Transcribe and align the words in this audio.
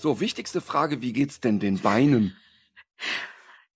So, 0.00 0.18
wichtigste 0.18 0.62
Frage, 0.62 1.02
wie 1.02 1.12
geht's 1.12 1.40
denn 1.40 1.60
den 1.60 1.78
Beinen? 1.78 2.34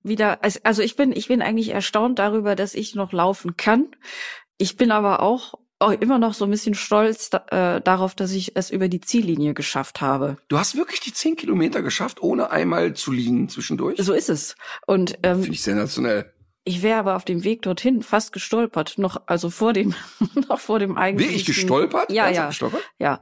Wieder, 0.02 0.38
also 0.62 0.80
ich 0.80 0.96
bin, 0.96 1.12
ich 1.12 1.28
bin 1.28 1.42
eigentlich 1.42 1.68
erstaunt 1.68 2.18
darüber, 2.18 2.56
dass 2.56 2.74
ich 2.74 2.94
noch 2.94 3.12
laufen 3.12 3.58
kann. 3.58 3.94
Ich 4.56 4.78
bin 4.78 4.90
aber 4.90 5.20
auch 5.20 5.58
auch 5.80 5.90
immer 5.90 6.18
noch 6.18 6.32
so 6.32 6.46
ein 6.46 6.50
bisschen 6.50 6.74
stolz 6.74 7.28
äh, 7.50 7.80
darauf, 7.82 8.14
dass 8.14 8.32
ich 8.32 8.56
es 8.56 8.70
über 8.70 8.88
die 8.88 9.00
Ziellinie 9.00 9.52
geschafft 9.52 10.00
habe. 10.00 10.38
Du 10.48 10.58
hast 10.58 10.76
wirklich 10.76 11.00
die 11.00 11.12
zehn 11.12 11.36
Kilometer 11.36 11.82
geschafft, 11.82 12.22
ohne 12.22 12.50
einmal 12.50 12.94
zu 12.94 13.12
liegen 13.12 13.50
zwischendurch? 13.50 13.98
So 13.98 14.14
ist 14.14 14.30
es. 14.30 14.56
Und 14.86 15.18
ähm, 15.22 15.42
finde 15.42 15.56
ich 15.56 15.62
sensationell. 15.62 16.32
Ich 16.66 16.82
wäre 16.82 16.98
aber 16.98 17.14
auf 17.16 17.26
dem 17.26 17.44
Weg 17.44 17.60
dorthin 17.62 18.02
fast 18.02 18.32
gestolpert, 18.32 18.96
noch 18.96 19.20
also 19.26 19.50
vor 19.50 19.74
dem 19.74 19.94
noch 20.48 20.58
vor 20.60 20.78
dem 20.78 20.96
eigentlichen. 20.96 21.30
Wäre 21.32 21.40
ich 21.40 21.46
gestolpert? 21.46 22.10
Ja, 22.10 22.30
ja, 22.30 22.46
gestolpert? 22.46 22.80
ja. 22.98 23.20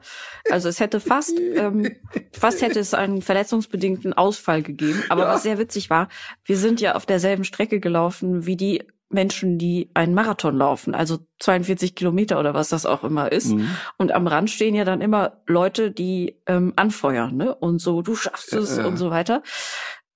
Also 0.50 0.68
es 0.68 0.78
hätte 0.78 1.00
fast 1.00 1.38
ähm, 1.40 1.90
fast 2.32 2.62
hätte 2.62 2.78
es 2.78 2.94
einen 2.94 3.20
verletzungsbedingten 3.20 4.12
Ausfall 4.12 4.62
gegeben. 4.62 5.02
Aber 5.08 5.22
Ja. 5.22 5.28
was 5.28 5.42
sehr 5.42 5.58
witzig 5.58 5.90
war, 5.90 6.08
wir 6.44 6.56
sind 6.56 6.80
ja 6.80 6.94
auf 6.94 7.04
derselben 7.04 7.42
Strecke 7.44 7.80
gelaufen 7.80 8.46
wie 8.46 8.56
die 8.56 8.84
Menschen, 9.14 9.58
die 9.58 9.90
einen 9.92 10.14
Marathon 10.14 10.56
laufen, 10.56 10.94
also 10.94 11.18
42 11.40 11.94
Kilometer 11.94 12.40
oder 12.40 12.54
was 12.54 12.70
das 12.70 12.86
auch 12.86 13.04
immer 13.04 13.30
ist. 13.30 13.48
Mhm. 13.52 13.68
Und 13.98 14.10
am 14.12 14.26
Rand 14.26 14.48
stehen 14.50 14.74
ja 14.74 14.84
dann 14.84 15.02
immer 15.02 15.42
Leute, 15.46 15.90
die 15.90 16.40
ähm, 16.46 16.72
anfeuern, 16.76 17.36
ne? 17.36 17.54
Und 17.54 17.78
so, 17.80 18.00
du 18.00 18.14
schaffst 18.14 18.54
es 18.54 18.76
Ja, 18.76 18.82
ja. 18.84 18.88
und 18.88 18.96
so 18.96 19.10
weiter. 19.10 19.42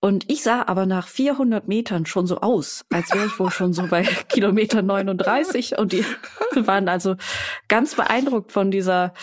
Und 0.06 0.30
ich 0.30 0.44
sah 0.44 0.62
aber 0.68 0.86
nach 0.86 1.08
400 1.08 1.66
Metern 1.66 2.06
schon 2.06 2.28
so 2.28 2.38
aus, 2.38 2.84
als 2.90 3.12
wäre 3.12 3.26
ich 3.26 3.40
wohl 3.40 3.50
schon 3.50 3.72
so 3.72 3.88
bei 3.88 4.02
Kilometer 4.28 4.80
39. 4.80 5.78
Und 5.78 5.90
die 5.90 6.04
waren 6.54 6.88
also 6.88 7.16
ganz 7.66 7.96
beeindruckt 7.96 8.52
von 8.52 8.70
dieser 8.70 9.14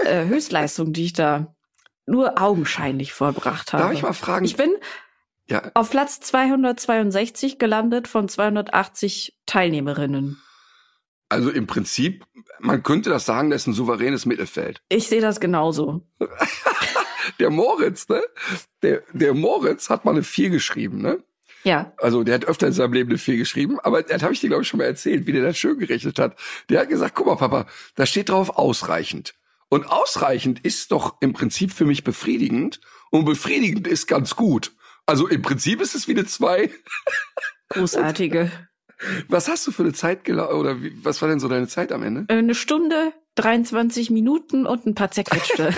äh, 0.00 0.24
Höchstleistung, 0.24 0.92
die 0.92 1.04
ich 1.04 1.12
da 1.12 1.54
nur 2.06 2.42
augenscheinlich 2.42 3.12
vollbracht 3.12 3.72
habe. 3.72 3.84
Darf 3.84 3.92
ich 3.92 4.02
mal 4.02 4.14
fragen? 4.14 4.44
Ich 4.44 4.56
bin 4.56 4.72
ja, 5.48 5.70
auf 5.74 5.90
Platz 5.90 6.18
262 6.18 7.60
gelandet 7.60 8.08
von 8.08 8.28
280 8.28 9.38
Teilnehmerinnen. 9.46 10.42
Also 11.32 11.50
im 11.50 11.66
Prinzip, 11.66 12.24
man 12.60 12.82
könnte 12.82 13.08
das 13.08 13.24
sagen, 13.24 13.50
das 13.50 13.62
ist 13.62 13.68
ein 13.68 13.72
souveränes 13.72 14.26
Mittelfeld. 14.26 14.82
Ich 14.90 15.08
sehe 15.08 15.22
das 15.22 15.40
genauso. 15.40 16.06
Der 17.38 17.50
Moritz, 17.50 18.08
ne? 18.08 18.20
Der, 18.82 19.02
der 19.12 19.32
Moritz 19.32 19.88
hat 19.88 20.04
mal 20.04 20.10
eine 20.10 20.24
4 20.24 20.50
geschrieben, 20.50 21.00
ne? 21.00 21.22
Ja. 21.64 21.92
Also 21.96 22.24
der 22.24 22.34
hat 22.34 22.44
öfter 22.44 22.66
in 22.66 22.72
seinem 22.72 22.92
Leben 22.92 23.10
eine 23.10 23.18
4 23.18 23.36
geschrieben, 23.36 23.80
aber 23.80 24.02
das 24.02 24.22
habe 24.22 24.34
ich 24.34 24.40
dir, 24.40 24.48
glaube 24.48 24.62
ich, 24.62 24.68
schon 24.68 24.78
mal 24.78 24.84
erzählt, 24.84 25.26
wie 25.26 25.32
der 25.32 25.42
das 25.42 25.56
schön 25.56 25.78
gerechnet 25.78 26.18
hat. 26.18 26.36
Der 26.68 26.80
hat 26.80 26.88
gesagt, 26.88 27.14
guck 27.14 27.26
mal, 27.26 27.36
Papa, 27.36 27.66
da 27.94 28.04
steht 28.04 28.28
drauf 28.28 28.50
ausreichend. 28.50 29.34
Und 29.68 29.86
ausreichend 29.86 30.60
ist 30.60 30.92
doch 30.92 31.16
im 31.20 31.32
Prinzip 31.32 31.72
für 31.72 31.86
mich 31.86 32.04
befriedigend 32.04 32.80
und 33.10 33.24
befriedigend 33.24 33.86
ist 33.86 34.06
ganz 34.06 34.36
gut. 34.36 34.72
Also 35.06 35.28
im 35.28 35.40
Prinzip 35.40 35.80
ist 35.80 35.94
es 35.94 36.08
wie 36.08 36.12
eine 36.12 36.26
2. 36.26 36.70
Großartige. 37.70 38.50
Was 39.28 39.48
hast 39.48 39.66
du 39.66 39.72
für 39.72 39.82
eine 39.82 39.92
Zeit 39.92 40.24
gelaufen 40.24 40.54
oder 40.56 40.82
wie, 40.82 40.92
was 41.04 41.20
war 41.22 41.28
denn 41.28 41.40
so 41.40 41.48
deine 41.48 41.68
Zeit 41.68 41.92
am 41.92 42.02
Ende? 42.02 42.24
Äh, 42.28 42.38
Eine 42.38 42.54
Stunde, 42.54 43.12
23 43.36 44.10
Minuten 44.10 44.66
und 44.66 44.86
ein 44.86 44.94
paar 44.94 45.10
zerquetschte. 45.10 45.72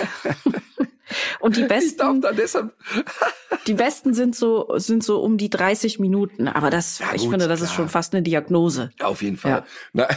und 1.39 1.55
die 1.57 1.63
besten, 1.63 2.21
da 2.21 2.31
deshalb, 2.31 2.73
die 3.67 3.73
besten 3.73 4.13
sind 4.13 4.35
so, 4.35 4.67
sind 4.77 5.03
so 5.03 5.21
um 5.21 5.37
die 5.37 5.49
30 5.49 5.99
Minuten. 5.99 6.47
Aber 6.47 6.69
das, 6.69 6.99
Ja, 6.99 7.07
ich 7.13 7.21
gut, 7.23 7.31
finde, 7.31 7.47
das 7.47 7.61
ist 7.61 7.67
klar. 7.69 7.77
schon 7.77 7.89
fast 7.89 8.13
eine 8.13 8.23
Diagnose. 8.23 8.91
Ja, 8.99 9.07
auf 9.07 9.21
jeden 9.21 9.37
Fall. 9.37 9.51
Ja. 9.51 9.65
Na, 9.93 10.07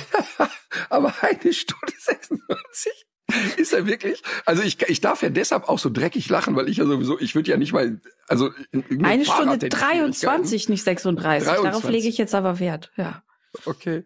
aber 0.91 1.15
eine 1.23 1.53
Stunde 1.53 1.93
96 1.99 3.07
ist 3.57 3.73
er 3.73 3.87
wirklich? 3.87 4.23
Also 4.47 4.63
ich, 4.63 4.81
ich 4.89 5.01
darf 5.01 5.23
ja 5.23 5.29
deshalb 5.29 5.69
auch 5.69 5.79
so 5.79 5.91
dreckig 5.91 6.29
lachen, 6.29 6.57
weil 6.57 6.69
ich 6.69 6.79
ja 6.79 6.87
sowieso, 6.87 7.19
ich 7.21 7.35
würde 7.35 7.51
ja 7.51 7.57
nicht 7.57 7.73
mal, 7.73 8.01
also 8.27 8.51
in- 8.73 8.83
in- 8.89 9.05
Eine 9.05 9.25
Fahrrad 9.25 9.43
Stunde 9.49 9.67
hätte 9.67 9.67
ich 9.67 9.73
Schwierigkeiten. 9.83 10.13
23, 10.23 10.69
nicht 10.71 10.85
36. 10.85 11.47
Darauf 11.47 11.63
23. 11.63 11.91
lege 11.91 12.09
ich 12.09 12.19
jetzt 12.19 12.35
aber 12.35 12.59
Wert. 12.59 12.91
Ja. 12.97 13.23
Okay, 13.67 14.05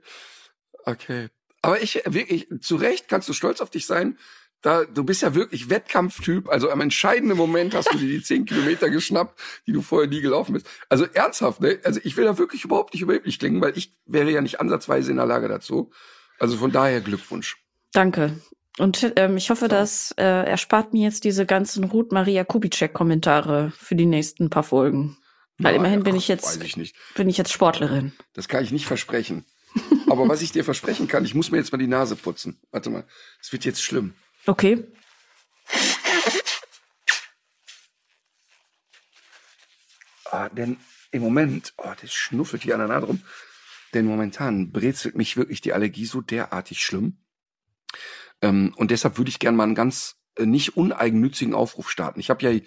okay. 0.85 1.29
Aber 1.63 1.81
ich 1.81 2.03
wirklich, 2.07 2.49
zu 2.61 2.77
Recht 2.77 3.09
kannst 3.09 3.29
du 3.29 3.33
stolz 3.33 3.61
auf 3.61 3.71
dich 3.71 3.87
sein. 3.87 4.19
Da, 4.63 4.85
du 4.85 5.03
bist 5.05 5.23
ja 5.23 5.35
wirklich 5.35 5.71
Wettkampftyp. 5.71 6.49
Also 6.49 6.71
am 6.71 6.81
entscheidenden 6.81 7.37
Moment 7.37 7.75
hast 7.75 7.93
du 7.93 7.99
dir 7.99 8.07
die 8.09 8.23
10 8.25 8.45
Kilometer 8.45 8.91
geschnappt, 8.91 9.39
die 9.67 9.73
du 9.73 9.83
vorher 9.83 10.09
nie 10.09 10.21
gelaufen 10.21 10.53
bist. 10.55 10.67
Also 10.89 11.05
ernsthaft, 11.05 11.61
ne? 11.61 11.81
Also 11.85 12.01
ich 12.05 12.17
will 12.17 12.25
da 12.25 12.39
wirklich 12.39 12.65
überhaupt 12.65 12.95
nicht 12.95 13.03
überheblich 13.03 13.39
klingen, 13.41 13.61
weil 13.61 13.77
ich 13.77 13.93
wäre 14.07 14.31
ja 14.31 14.41
nicht 14.41 14.61
ansatzweise 14.61 15.11
in 15.11 15.17
der 15.17 15.27
Lage 15.27 15.49
dazu. 15.49 15.91
Also 16.39 16.57
von 16.57 16.71
daher 16.73 17.01
Glückwunsch. 17.01 17.57
Danke. 17.93 18.41
Und 18.79 19.13
ähm, 19.17 19.37
ich 19.37 19.51
hoffe, 19.51 19.67
So. 19.67 19.69
das 19.69 20.15
äh, 20.17 20.23
erspart 20.23 20.93
mir 20.93 21.03
jetzt 21.05 21.25
diese 21.25 21.45
ganzen 21.47 21.85
Ruth 21.85 22.11
Maria 22.13 22.45
Kubitschek-Kommentare 22.45 23.73
für 23.77 23.95
die 23.95 24.07
nächsten 24.07 24.49
paar 24.51 24.63
Folgen. 24.63 25.19
Weil 25.59 25.75
Ja, 25.75 25.79
immerhin 25.81 26.03
bin 26.03 26.15
ach, 26.15 26.19
ich 26.19 26.29
jetzt, 26.29 26.45
Weiß 26.45 26.65
ich 26.65 26.77
nicht. 26.77 26.97
bin 27.15 27.29
ich 27.29 27.37
jetzt 27.37 27.53
Sportlerin. 27.53 28.13
Das 28.33 28.49
kann 28.49 28.65
ich 28.65 28.73
nicht 28.73 28.87
versprechen. 28.87 29.45
Aber 30.09 30.29
was 30.29 30.43
ich 30.43 30.53
dir 30.53 30.65
versprechen 30.65 31.09
kann, 31.09 31.25
ich 31.25 31.35
muss 31.35 31.51
mir 31.51 31.59
jetzt 31.59 31.73
mal 31.73 31.79
die 31.79 31.87
Nase 31.87 32.17
putzen. 32.17 32.59
Warte 32.71 32.91
mal, 32.91 33.05
es 33.41 33.53
wird 33.53 33.65
jetzt 33.65 33.83
schlimm. 33.83 34.15
Okay. 34.47 34.85
Ah, 40.31 40.49
denn 40.49 40.79
im 41.11 41.23
Moment, 41.23 41.75
oh, 41.77 41.93
das 42.01 42.13
schnuffelt 42.13 42.63
hier 42.63 42.75
an 42.75 42.81
der 42.81 42.89
Nase 42.89 43.07
rum. 43.07 43.23
Denn 43.95 44.07
momentan 44.07 44.73
brezelt 44.73 45.17
mich 45.17 45.37
wirklich 45.37 45.61
die 45.61 45.75
Allergie 45.75 46.07
so 46.07 46.23
derartig 46.23 46.81
schlimm. 46.83 47.19
Ähm, 48.43 48.75
und 48.77 48.91
deshalb 48.91 49.19
würde 49.19 49.31
ich 49.31 49.39
gerne 49.39 49.57
mal 49.57 49.65
einen 49.65 49.75
ganz 49.75 50.17
äh, 50.37 50.47
nicht 50.47 50.77
uneigennützigen 50.77 51.55
Aufruf 51.55 51.91
starten. 51.91 52.21
Ich 52.21 52.29
habe 52.29 52.45
ja 52.45 52.61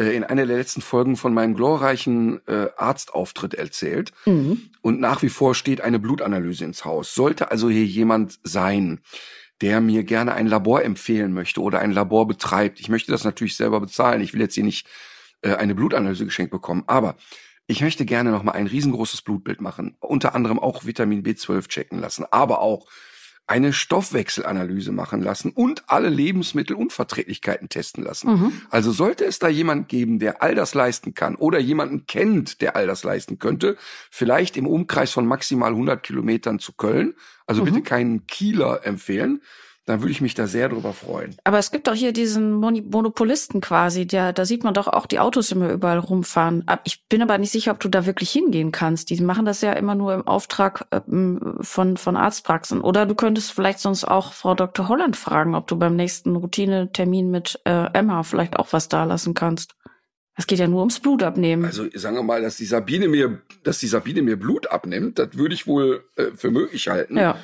äh, 0.00 0.16
in 0.16 0.24
einer 0.24 0.46
der 0.46 0.56
letzten 0.56 0.80
Folgen 0.80 1.16
von 1.16 1.34
meinem 1.34 1.54
glorreichen 1.54 2.40
äh, 2.48 2.68
Arztauftritt 2.76 3.54
erzählt. 3.54 4.12
Mhm. 4.24 4.70
Und 4.80 5.00
nach 5.00 5.22
wie 5.22 5.28
vor 5.28 5.54
steht 5.54 5.82
eine 5.82 5.98
Blutanalyse 5.98 6.64
ins 6.64 6.84
Haus. 6.84 7.14
Sollte 7.14 7.50
also 7.50 7.68
hier 7.68 7.84
jemand 7.84 8.38
sein, 8.42 9.00
der 9.60 9.80
mir 9.80 10.04
gerne 10.04 10.32
ein 10.32 10.46
Labor 10.46 10.82
empfehlen 10.82 11.34
möchte 11.34 11.60
oder 11.60 11.80
ein 11.80 11.92
Labor 11.92 12.26
betreibt. 12.26 12.80
Ich 12.80 12.88
möchte 12.88 13.12
das 13.12 13.24
natürlich 13.24 13.56
selber 13.56 13.78
bezahlen. 13.80 14.22
Ich 14.22 14.32
will 14.32 14.40
jetzt 14.40 14.54
hier 14.54 14.64
nicht 14.64 14.86
äh, 15.42 15.54
eine 15.54 15.74
Blutanalyse 15.74 16.24
geschenkt 16.24 16.50
bekommen. 16.50 16.84
Aber 16.86 17.16
ich 17.66 17.82
möchte 17.82 18.06
gerne 18.06 18.30
noch 18.30 18.42
mal 18.42 18.52
ein 18.52 18.66
riesengroßes 18.66 19.22
Blutbild 19.22 19.60
machen. 19.60 19.96
Unter 20.00 20.34
anderem 20.34 20.58
auch 20.58 20.86
Vitamin 20.86 21.22
B12 21.22 21.68
checken 21.68 22.00
lassen. 22.00 22.24
Aber 22.30 22.60
auch 22.60 22.88
eine 23.50 23.72
Stoffwechselanalyse 23.72 24.92
machen 24.92 25.22
lassen 25.22 25.50
und 25.50 25.82
alle 25.88 26.08
Lebensmittelunverträglichkeiten 26.08 27.68
testen 27.68 28.04
lassen. 28.04 28.30
Mhm. 28.30 28.52
Also 28.70 28.92
sollte 28.92 29.24
es 29.24 29.40
da 29.40 29.48
jemand 29.48 29.88
geben, 29.88 30.20
der 30.20 30.40
all 30.40 30.54
das 30.54 30.74
leisten 30.74 31.14
kann 31.14 31.34
oder 31.34 31.58
jemanden 31.58 32.06
kennt, 32.06 32.60
der 32.60 32.76
all 32.76 32.86
das 32.86 33.02
leisten 33.02 33.40
könnte, 33.40 33.76
vielleicht 34.10 34.56
im 34.56 34.68
Umkreis 34.68 35.10
von 35.10 35.26
maximal 35.26 35.70
100 35.72 36.00
Kilometern 36.02 36.60
zu 36.60 36.72
Köln, 36.72 37.14
also 37.46 37.62
Mhm. 37.62 37.64
bitte 37.66 37.82
keinen 37.82 38.26
Kieler 38.28 38.86
empfehlen, 38.86 39.42
dann 39.90 40.00
würde 40.00 40.12
ich 40.12 40.20
mich 40.20 40.34
da 40.34 40.46
sehr 40.46 40.68
drüber 40.68 40.92
freuen. 40.92 41.36
Aber 41.44 41.58
es 41.58 41.70
gibt 41.70 41.86
doch 41.86 41.94
hier 41.94 42.12
diesen 42.12 42.52
Moni- 42.52 42.82
Monopolisten 42.82 43.60
quasi, 43.60 44.06
der, 44.06 44.32
da 44.32 44.44
sieht 44.44 44.64
man 44.64 44.72
doch 44.74 44.88
auch 44.88 45.06
die 45.06 45.18
Autos 45.18 45.50
immer 45.52 45.70
überall 45.70 45.98
rumfahren. 45.98 46.62
Ab- 46.66 46.82
Ich 46.84 47.06
bin 47.08 47.20
aber 47.22 47.36
nicht 47.38 47.50
sicher, 47.50 47.72
ob 47.72 47.80
du 47.80 47.88
da 47.88 48.06
wirklich 48.06 48.30
hingehen 48.30 48.72
kannst. 48.72 49.10
Die 49.10 49.20
machen 49.20 49.44
das 49.44 49.60
ja 49.60 49.72
immer 49.72 49.94
nur 49.94 50.14
im 50.14 50.26
Auftrag 50.26 50.86
ähm, 50.92 51.56
von, 51.60 51.96
von 51.96 52.16
Arztpraxen. 52.16 52.80
Oder 52.80 53.04
du 53.06 53.14
könntest 53.14 53.52
vielleicht 53.52 53.80
sonst 53.80 54.04
auch 54.04 54.32
Frau 54.32 54.54
Dr. 54.54 54.88
Holland 54.88 55.16
fragen, 55.16 55.54
ob 55.54 55.66
du 55.66 55.76
beim 55.76 55.96
nächsten 55.96 56.36
Routinetermin 56.36 57.30
mit 57.30 57.60
äh, 57.64 57.86
Emma 57.92 58.22
vielleicht 58.22 58.56
auch 58.56 58.68
was 58.72 58.88
da 58.88 59.04
lassen 59.04 59.34
kannst. 59.34 59.74
Es 60.36 60.46
geht 60.46 60.58
ja 60.58 60.68
nur 60.68 60.78
ums 60.80 61.00
Blut 61.00 61.22
abnehmen. 61.22 61.66
Also 61.66 61.84
sagen 61.94 62.16
wir 62.16 62.22
mal, 62.22 62.40
dass 62.40 62.56
die 62.56 62.64
Sabine 62.64 63.08
mir, 63.08 63.42
dass 63.62 63.78
die 63.78 63.88
Sabine 63.88 64.22
mir 64.22 64.38
Blut 64.38 64.70
abnimmt, 64.70 65.18
das 65.18 65.36
würde 65.36 65.54
ich 65.54 65.66
wohl 65.66 66.04
äh, 66.16 66.26
für 66.34 66.50
möglich 66.50 66.88
halten. 66.88 67.18
ja, 67.18 67.36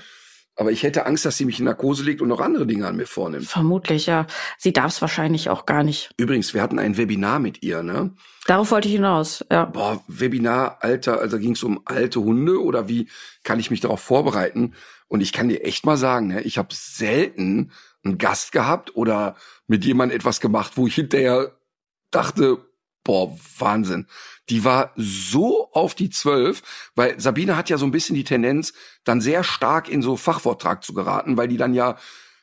Aber 0.56 0.72
ich 0.72 0.82
hätte 0.82 1.04
Angst, 1.04 1.24
dass 1.26 1.36
sie 1.36 1.44
mich 1.44 1.58
in 1.58 1.66
Narkose 1.66 2.02
legt 2.02 2.22
und 2.22 2.28
noch 2.28 2.40
andere 2.40 2.66
Dinge 2.66 2.86
an 2.86 2.96
mir 2.96 3.06
vornimmt. 3.06 3.46
vermutlich, 3.46 4.06
ja. 4.06 4.26
Sie 4.56 4.72
darf 4.72 4.92
es 4.92 5.00
wahrscheinlich 5.02 5.50
auch 5.50 5.66
gar 5.66 5.82
nicht. 5.82 6.10
Übrigens, 6.16 6.54
wir 6.54 6.62
hatten 6.62 6.78
ein 6.78 6.96
Webinar 6.96 7.38
mit 7.38 7.62
ihr, 7.62 7.82
ne? 7.82 8.12
Darauf 8.46 8.70
wollte 8.70 8.88
ich 8.88 8.94
hinaus, 8.94 9.44
ja. 9.50 9.66
Boah, 9.66 10.02
Webinar, 10.08 10.78
Alter, 10.80 11.20
also 11.20 11.38
ging 11.38 11.52
es 11.52 11.62
um 11.62 11.82
alte 11.84 12.20
Hunde 12.20 12.62
oder 12.62 12.88
wie 12.88 13.08
kann 13.42 13.60
ich 13.60 13.70
mich 13.70 13.80
darauf 13.80 14.00
vorbereiten? 14.00 14.74
Und 15.08 15.20
ich 15.20 15.32
kann 15.32 15.48
dir 15.48 15.64
echt 15.64 15.84
mal 15.84 15.96
sagen, 15.96 16.28
ne, 16.28 16.42
ich 16.42 16.56
habe 16.56 16.68
selten 16.72 17.70
einen 18.04 18.18
Gast 18.18 18.52
gehabt 18.52 18.96
oder 18.96 19.36
mit 19.66 19.84
jemandem 19.84 20.16
etwas 20.16 20.40
gemacht, 20.40 20.72
wo 20.76 20.86
ich 20.86 20.94
hinterher 20.94 21.52
dachte, 22.10 22.58
boah, 23.06 23.38
Wahnsinn. 23.58 24.06
Die 24.50 24.64
war 24.64 24.92
so 24.96 25.70
auf 25.72 25.94
die 25.94 26.10
Zwölf, 26.10 26.62
weil 26.94 27.18
Sabine 27.20 27.56
hat 27.56 27.70
ja 27.70 27.78
so 27.78 27.86
ein 27.86 27.92
bisschen 27.92 28.16
die 28.16 28.24
Tendenz, 28.24 28.74
dann 29.04 29.20
sehr 29.20 29.44
stark 29.44 29.88
in 29.88 30.02
so 30.02 30.16
Fachvortrag 30.16 30.84
zu 30.84 30.92
geraten, 30.92 31.36
weil 31.36 31.48
die 31.48 31.56
dann 31.56 31.72
ja 31.72 31.96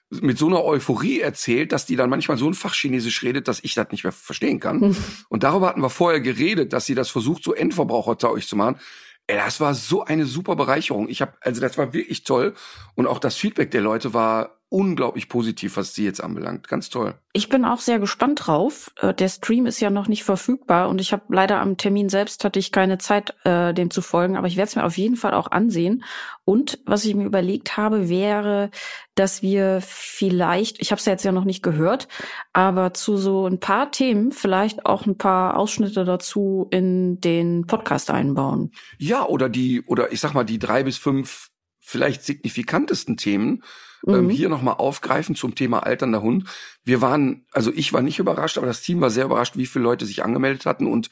mit 0.10 0.38
so 0.38 0.48
einer 0.48 0.64
Euphorie 0.64 1.20
erzählt, 1.20 1.72
dass 1.72 1.86
die 1.86 1.96
dann 1.96 2.10
manchmal 2.10 2.38
so 2.38 2.48
ein 2.48 2.54
Fachchinesisch 2.54 3.24
redet, 3.24 3.48
dass 3.48 3.64
ich 3.64 3.74
das 3.74 3.92
nicht 3.92 4.04
mehr 4.04 4.14
verstehen 4.14 4.60
kann. 4.60 4.82
Hm. 4.82 4.98
Und 5.30 5.44
darüber 5.44 5.68
hatten 5.68 5.82
wir 5.82 5.90
vorher 5.90 6.22
geredet, 6.22 6.72
dass 6.72 6.86
sie 6.86 6.96
das 6.96 7.10
versucht, 7.10 7.44
so 7.44 7.54
endverbrauchertauglich 7.54 8.48
zu 8.48 8.56
machen. 8.56 8.80
Ey, 9.28 9.38
das 9.38 9.60
war 9.60 9.74
so 9.74 10.04
eine 10.04 10.26
super 10.26 10.56
Bereicherung. 10.56 11.10
Ich 11.10 11.22
habe, 11.22 11.34
also 11.42 11.62
das 11.62 11.78
war 11.78 11.94
wirklich 11.94 12.24
toll. 12.24 12.54
Und 12.96 13.08
auch 13.08 13.20
das 13.20 13.36
Feedback 13.36 13.72
der 13.72 13.82
Leute 13.82 14.14
war 14.14 14.60
unglaublich 14.74 15.30
positiv, 15.30 15.78
was 15.78 15.94
sie 15.94 16.04
jetzt 16.04 16.22
anbelangt. 16.22 16.68
Ganz 16.68 16.90
toll. 16.90 17.14
Ich 17.32 17.48
bin 17.48 17.64
auch 17.64 17.80
sehr 17.80 18.00
gespannt 18.00 18.48
drauf. 18.48 18.92
Äh, 19.00 19.14
der 19.14 19.30
Stream 19.30 19.68
ist 19.68 19.80
ja 19.80 19.92
noch 19.92 20.08
nicht 20.08 20.24
verfügbar 20.24 20.90
und 20.90 21.00
ich 21.00 21.14
habe 21.14 21.22
leider 21.30 21.60
am 21.60 21.78
Termin 21.78 22.10
selbst 22.10 22.44
hatte 22.44 22.58
ich 22.58 22.72
keine 22.72 22.98
Zeit, 22.98 23.36
äh, 23.44 23.72
dem 23.76 23.92
zu 23.92 24.02
folgen, 24.02 24.36
aber 24.36 24.48
ich 24.48 24.58
werde 24.58 24.70
es 24.70 24.76
mir 24.76 24.84
auf 24.84 24.98
jeden 24.98 25.16
Fall 25.16 25.36
auch 25.36 25.52
ansehen. 25.52 26.04
Und 26.44 26.80
was 26.88 27.06
ich 27.06 27.14
mir 27.14 27.26
überlegt 27.26 27.78
habe, 27.78 28.10
wäre, 28.10 28.72
dass 29.14 29.44
wir 29.44 29.80
vielleicht, 29.80 30.82
ich 30.82 30.90
habe 30.90 31.00
es 31.00 31.06
ja 31.06 31.12
jetzt 31.12 31.24
ja 31.24 31.32
noch 31.32 31.46
nicht 31.46 31.62
gehört, 31.62 32.08
aber 32.52 32.96
zu 32.96 33.16
so 33.16 33.46
ein 33.46 33.60
paar 33.60 33.92
Themen 33.92 34.32
vielleicht 34.32 34.88
auch 34.88 35.06
ein 35.06 35.20
paar 35.20 35.58
Ausschnitte 35.58 36.04
dazu 36.04 36.68
in 36.72 37.22
den 37.22 37.68
Podcast 37.68 38.10
einbauen. 38.10 38.72
Ja, 38.98 39.24
oder 39.24 39.50
die, 39.50 39.84
oder 39.86 40.12
ich 40.12 40.20
sag 40.20 40.34
mal, 40.34 40.46
die 40.46 40.58
drei 40.58 40.82
bis 40.82 40.98
fünf 40.98 41.52
vielleicht 41.80 42.24
signifikantesten 42.24 43.18
Themen 43.18 43.62
ähm, 44.08 44.26
mhm. 44.26 44.30
hier 44.30 44.50
nochmal 44.50 44.76
aufgreifen 44.76 45.36
zum 45.36 45.56
Thema 45.56 45.84
alternder 45.84 46.22
Hund. 46.22 46.46
Wir 46.84 47.02
waren, 47.02 47.46
also 47.52 47.72
ich 47.74 47.94
war 47.94 48.02
nicht 48.02 48.20
überrascht, 48.20 48.58
aber 48.58 48.68
das 48.68 48.82
Team 48.82 49.02
war 49.02 49.10
sehr 49.10 49.26
überrascht, 49.26 49.58
wie 49.58 49.66
viele 49.66 49.84
Leute 49.84 50.06
sich 50.06 50.24
angemeldet 50.24 50.66
hatten 50.66 50.88
und 50.88 51.10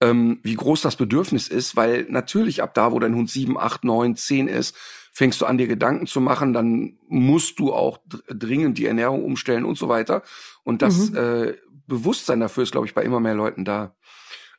ähm, 0.00 0.40
wie 0.42 0.54
groß 0.54 0.82
das 0.82 0.96
Bedürfnis 0.96 1.48
ist, 1.48 1.76
weil 1.76 2.06
natürlich 2.08 2.62
ab 2.62 2.74
da, 2.74 2.92
wo 2.92 2.98
dein 2.98 3.14
Hund 3.14 3.30
sieben, 3.30 3.58
acht, 3.58 3.84
neun, 3.84 4.16
zehn 4.16 4.48
ist, 4.48 4.76
fängst 5.12 5.40
du 5.40 5.46
an, 5.46 5.58
dir 5.58 5.68
Gedanken 5.68 6.06
zu 6.06 6.20
machen, 6.20 6.52
dann 6.52 6.98
musst 7.08 7.60
du 7.60 7.72
auch 7.72 7.98
dringend 8.28 8.78
die 8.78 8.86
Ernährung 8.86 9.24
umstellen 9.24 9.64
und 9.64 9.78
so 9.78 9.88
weiter. 9.88 10.22
Und 10.64 10.82
das 10.82 11.10
mhm. 11.10 11.16
äh, 11.16 11.54
Bewusstsein 11.86 12.40
dafür 12.40 12.64
ist, 12.64 12.72
glaube 12.72 12.86
ich, 12.86 12.94
bei 12.94 13.02
immer 13.02 13.20
mehr 13.20 13.34
Leuten 13.34 13.64
da. 13.64 13.94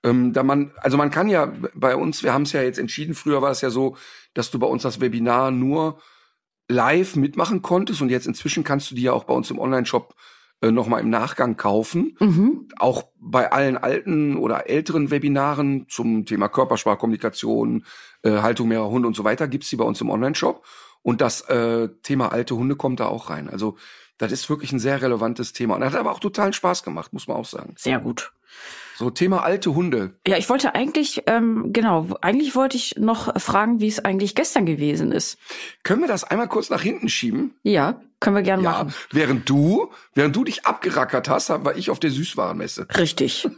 Ähm, 0.03 0.31
da 0.31 0.43
man, 0.43 0.71
also 0.77 0.95
man 0.95 1.11
kann 1.11 1.27
ja 1.27 1.51
bei 1.73 1.95
uns, 1.95 2.23
wir 2.23 2.33
haben 2.33 2.43
es 2.43 2.53
ja 2.53 2.61
jetzt 2.61 2.79
entschieden, 2.79 3.15
früher 3.15 3.41
war 3.41 3.51
es 3.51 3.61
ja 3.61 3.69
so, 3.69 3.97
dass 4.33 4.51
du 4.51 4.59
bei 4.59 4.67
uns 4.67 4.83
das 4.83 5.01
Webinar 5.01 5.51
nur 5.51 5.99
live 6.67 7.15
mitmachen 7.15 7.61
konntest 7.61 8.01
und 8.01 8.09
jetzt 8.09 8.27
inzwischen 8.27 8.63
kannst 8.63 8.91
du 8.91 8.95
die 8.95 9.03
ja 9.03 9.13
auch 9.13 9.25
bei 9.25 9.33
uns 9.33 9.51
im 9.51 9.59
Online-Shop 9.59 10.15
äh, 10.61 10.71
nochmal 10.71 11.01
im 11.01 11.09
Nachgang 11.09 11.57
kaufen. 11.57 12.15
Mhm. 12.19 12.67
Auch 12.77 13.05
bei 13.19 13.51
allen 13.51 13.77
alten 13.77 14.37
oder 14.37 14.69
älteren 14.69 15.11
Webinaren 15.11 15.87
zum 15.89 16.25
Thema 16.25 16.47
Körpersprachkommunikation, 16.47 17.85
äh, 18.23 18.31
Haltung 18.39 18.69
mehrerer 18.69 18.89
Hunde 18.89 19.07
und 19.07 19.15
so 19.15 19.23
weiter 19.23 19.47
gibt's 19.47 19.69
die 19.69 19.75
bei 19.75 19.85
uns 19.85 20.01
im 20.01 20.09
Online-Shop. 20.09 20.65
Und 21.01 21.21
das 21.21 21.41
äh, 21.41 21.89
Thema 22.01 22.31
alte 22.31 22.55
Hunde 22.55 22.75
kommt 22.75 22.99
da 22.99 23.07
auch 23.07 23.29
rein. 23.29 23.47
Also 23.49 23.77
das 24.17 24.31
ist 24.31 24.49
wirklich 24.49 24.71
ein 24.71 24.79
sehr 24.79 25.01
relevantes 25.01 25.53
Thema. 25.53 25.75
Und 25.75 25.83
hat 25.83 25.93
aber 25.93 26.11
auch 26.11 26.19
totalen 26.19 26.53
Spaß 26.53 26.83
gemacht, 26.83 27.13
muss 27.13 27.27
man 27.27 27.37
auch 27.37 27.45
sagen. 27.45 27.75
Sehr 27.77 27.99
gut. 27.99 28.31
So, 28.97 29.09
Thema 29.09 29.43
alte 29.43 29.75
Hunde. 29.75 30.15
Ja, 30.25 30.37
ich 30.37 30.49
wollte 30.49 30.73
eigentlich, 30.73 31.23
ähm, 31.27 31.73
genau, 31.73 32.15
eigentlich 32.21 32.55
wollte 32.55 32.77
ich 32.77 32.95
noch 32.97 33.39
fragen, 33.41 33.81
wie 33.81 33.87
es 33.87 34.03
eigentlich 34.03 34.35
gestern 34.35 34.65
gewesen 34.65 35.11
ist. 35.11 35.37
Können 35.83 36.01
wir 36.01 36.07
das 36.07 36.23
einmal 36.23 36.47
kurz 36.47 36.69
nach 36.69 36.81
hinten 36.81 37.09
schieben? 37.09 37.55
Ja, 37.63 38.01
können 38.21 38.37
wir 38.37 38.43
gerne 38.43 38.63
ja, 38.63 38.71
machen. 38.71 38.93
Während 39.11 39.49
du, 39.49 39.91
während 40.13 40.35
du 40.35 40.45
dich 40.45 40.65
abgerackert 40.65 41.27
hast, 41.27 41.49
war 41.49 41.75
ich 41.75 41.89
auf 41.89 41.99
der 41.99 42.11
Süßwarenmesse. 42.11 42.87
Richtig. 42.97 43.49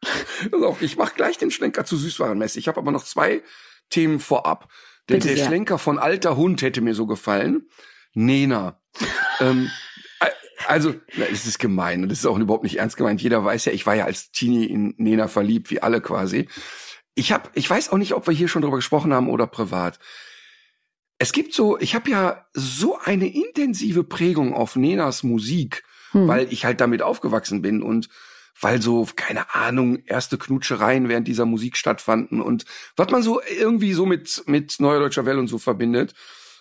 ich 0.80 0.96
mache 0.96 1.14
gleich 1.14 1.36
den 1.36 1.50
Schlenker 1.50 1.84
zur 1.84 1.98
Süßwarenmesse. 1.98 2.58
Ich 2.58 2.68
habe 2.68 2.78
aber 2.78 2.90
noch 2.90 3.04
zwei 3.04 3.42
Themen 3.90 4.20
vorab. 4.20 4.68
Der 5.08 5.20
sehr. 5.20 5.36
Schlenker 5.36 5.78
von 5.78 5.98
alter 5.98 6.36
Hund 6.36 6.62
hätte 6.62 6.80
mir 6.80 6.94
so 6.94 7.06
gefallen. 7.06 7.68
Nena. 8.14 8.80
ähm, 9.40 9.70
also, 10.66 10.94
na, 11.16 11.24
es 11.26 11.46
ist 11.46 11.58
gemein 11.58 12.02
und 12.02 12.12
es 12.12 12.20
ist 12.20 12.26
auch 12.26 12.38
überhaupt 12.38 12.64
nicht 12.64 12.78
ernst 12.78 12.96
gemeint. 12.96 13.22
Jeder 13.22 13.44
weiß 13.44 13.66
ja, 13.66 13.72
ich 13.72 13.86
war 13.86 13.94
ja 13.94 14.04
als 14.04 14.30
Teenie 14.30 14.66
in 14.66 14.94
Nena 14.96 15.28
verliebt, 15.28 15.70
wie 15.70 15.82
alle 15.82 16.00
quasi. 16.00 16.48
Ich 17.14 17.32
habe, 17.32 17.48
ich 17.54 17.68
weiß 17.68 17.90
auch 17.90 17.98
nicht, 17.98 18.14
ob 18.14 18.26
wir 18.26 18.34
hier 18.34 18.48
schon 18.48 18.62
drüber 18.62 18.76
gesprochen 18.76 19.12
haben 19.12 19.28
oder 19.28 19.46
privat. 19.46 19.98
Es 21.18 21.32
gibt 21.32 21.52
so, 21.52 21.78
ich 21.78 21.94
habe 21.94 22.10
ja 22.10 22.46
so 22.54 22.98
eine 22.98 23.26
intensive 23.26 24.04
Prägung 24.04 24.54
auf 24.54 24.76
Nenas 24.76 25.22
Musik, 25.22 25.82
hm. 26.12 26.28
weil 26.28 26.52
ich 26.52 26.64
halt 26.64 26.80
damit 26.80 27.02
aufgewachsen 27.02 27.62
bin 27.62 27.82
und 27.82 28.08
weil 28.60 28.82
so, 28.82 29.06
keine 29.14 29.54
Ahnung, 29.54 29.98
erste 30.06 30.38
Knutschereien 30.38 31.08
während 31.08 31.28
dieser 31.28 31.46
Musik 31.46 31.76
stattfanden 31.76 32.40
und 32.40 32.64
was 32.96 33.10
man 33.10 33.22
so 33.22 33.40
irgendwie 33.58 33.92
so 33.92 34.06
mit, 34.06 34.42
mit 34.46 34.76
Neuer 34.80 34.98
Deutscher 34.98 35.26
Welle 35.26 35.38
und 35.38 35.48
so 35.48 35.58
verbindet. 35.58 36.14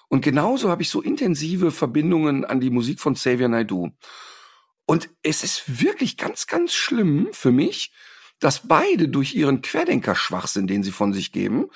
Und 0.09 0.21
genauso 0.21 0.69
habe 0.69 0.81
ich 0.81 0.89
so 0.89 1.01
intensive 1.01 1.71
Verbindungen 1.71 2.45
an 2.45 2.59
die 2.59 2.69
Musik 2.69 2.99
von 2.99 3.15
Xavier 3.15 3.49
Naidoo. 3.49 3.91
Und 4.85 5.09
es 5.21 5.43
ist 5.43 5.81
wirklich 5.81 6.15
ganz, 6.17 6.47
ganz 6.47 6.73
schlimm 6.73 7.27
für 7.33 7.51
mich, 7.51 7.91
dass 8.39 8.67
beide 8.67 9.09
durch 9.09 9.35
ihren 9.35 9.61
Querdenker-Schwachsinn, 9.61 10.67
den 10.67 10.83
sie 10.83 10.91
von 10.91 11.13
sich 11.13 11.31
geben, 11.31 11.69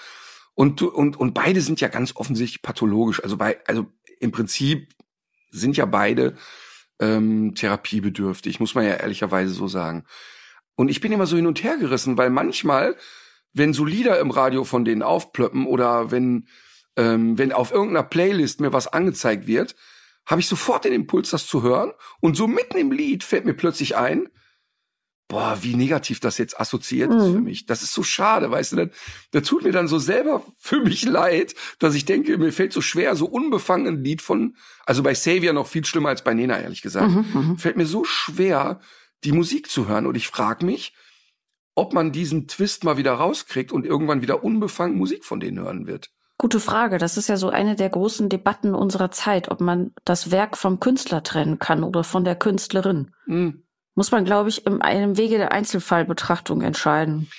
und, 0.53 0.81
und, 0.81 1.17
und 1.17 1.33
beide 1.33 1.61
sind 1.61 1.81
ja 1.81 1.87
ganz 1.87 2.15
offensichtlich 2.15 2.61
pathologisch. 2.61 3.23
Also 3.23 3.37
bei, 3.37 3.59
also 3.67 3.87
im 4.19 4.31
Prinzip 4.31 4.93
sind 5.49 5.77
ja 5.77 5.85
beide 5.85 6.35
ähm, 6.99 7.55
therapiebedürftig, 7.55 8.59
muss 8.59 8.75
man 8.75 8.85
ja 8.85 8.95
ehrlicherweise 8.95 9.53
so 9.53 9.67
sagen. 9.67 10.05
Und 10.75 10.89
ich 10.89 11.01
bin 11.01 11.11
immer 11.11 11.25
so 11.25 11.35
hin 11.35 11.47
und 11.47 11.63
her 11.63 11.77
gerissen, 11.77 12.17
weil 12.17 12.29
manchmal, 12.29 12.95
wenn 13.53 13.73
so 13.73 13.85
Lieder 13.85 14.19
im 14.19 14.31
Radio 14.31 14.63
von 14.63 14.85
denen 14.85 15.03
aufplöppen 15.03 15.65
oder 15.65 16.11
wenn 16.11 16.47
ähm, 16.97 17.37
wenn 17.37 17.51
auf 17.51 17.71
irgendeiner 17.71 18.03
Playlist 18.03 18.61
mir 18.61 18.73
was 18.73 18.87
angezeigt 18.87 19.47
wird, 19.47 19.75
habe 20.25 20.41
ich 20.41 20.47
sofort 20.47 20.85
den 20.85 20.93
Impuls, 20.93 21.31
das 21.31 21.47
zu 21.47 21.63
hören. 21.63 21.91
Und 22.19 22.37
so 22.37 22.47
mitten 22.47 22.77
im 22.77 22.91
Lied 22.91 23.23
fällt 23.23 23.45
mir 23.45 23.53
plötzlich 23.53 23.97
ein, 23.97 24.27
boah, 25.27 25.57
wie 25.61 25.75
negativ 25.75 26.19
das 26.19 26.37
jetzt 26.37 26.59
assoziiert 26.59 27.09
mhm. 27.09 27.17
ist 27.17 27.25
für 27.25 27.37
mhm. 27.37 27.43
mich. 27.43 27.65
Das 27.65 27.83
ist 27.83 27.93
so 27.93 28.03
schade, 28.03 28.51
weißt 28.51 28.73
du, 28.73 28.75
da, 28.75 28.85
da 29.31 29.41
tut 29.41 29.63
mir 29.63 29.71
dann 29.71 29.87
so 29.87 29.97
selber 29.97 30.45
für 30.57 30.81
mich 30.81 31.03
leid, 31.03 31.55
dass 31.79 31.95
ich 31.95 32.05
denke, 32.05 32.37
mir 32.37 32.51
fällt 32.51 32.73
so 32.73 32.81
schwer, 32.81 33.15
so 33.15 33.25
unbefangen 33.25 33.87
ein 33.87 34.03
Lied 34.03 34.21
von, 34.21 34.55
also 34.85 35.01
bei 35.03 35.13
Savior 35.13 35.53
noch 35.53 35.67
viel 35.67 35.85
schlimmer 35.85 36.09
als 36.09 36.23
bei 36.23 36.33
Nena, 36.33 36.59
ehrlich 36.59 36.81
gesagt, 36.81 37.11
mhm, 37.11 37.25
mhm. 37.33 37.57
fällt 37.57 37.77
mir 37.77 37.85
so 37.85 38.03
schwer, 38.03 38.81
die 39.23 39.31
Musik 39.31 39.69
zu 39.69 39.87
hören. 39.87 40.05
Und 40.05 40.15
ich 40.15 40.27
frage 40.27 40.65
mich, 40.65 40.93
ob 41.75 41.93
man 41.93 42.11
diesen 42.11 42.47
Twist 42.47 42.83
mal 42.83 42.97
wieder 42.97 43.13
rauskriegt 43.13 43.71
und 43.71 43.85
irgendwann 43.85 44.21
wieder 44.21 44.43
unbefangen 44.43 44.97
Musik 44.97 45.23
von 45.23 45.39
denen 45.39 45.59
hören 45.59 45.87
wird. 45.87 46.11
Gute 46.41 46.59
Frage. 46.59 46.97
Das 46.97 47.17
ist 47.17 47.29
ja 47.29 47.37
so 47.37 47.51
eine 47.51 47.75
der 47.75 47.89
großen 47.89 48.27
Debatten 48.27 48.73
unserer 48.73 49.11
Zeit, 49.11 49.51
ob 49.51 49.61
man 49.61 49.93
das 50.05 50.31
Werk 50.31 50.57
vom 50.57 50.79
Künstler 50.79 51.21
trennen 51.21 51.59
kann 51.59 51.83
oder 51.83 52.03
von 52.03 52.23
der 52.23 52.35
Künstlerin. 52.35 53.13
Mhm. 53.27 53.61
Muss 53.93 54.09
man, 54.09 54.25
glaube 54.25 54.49
ich, 54.49 54.65
in 54.65 54.81
einem 54.81 55.17
Wege 55.17 55.37
der 55.37 55.51
Einzelfallbetrachtung 55.51 56.63
entscheiden. 56.63 57.29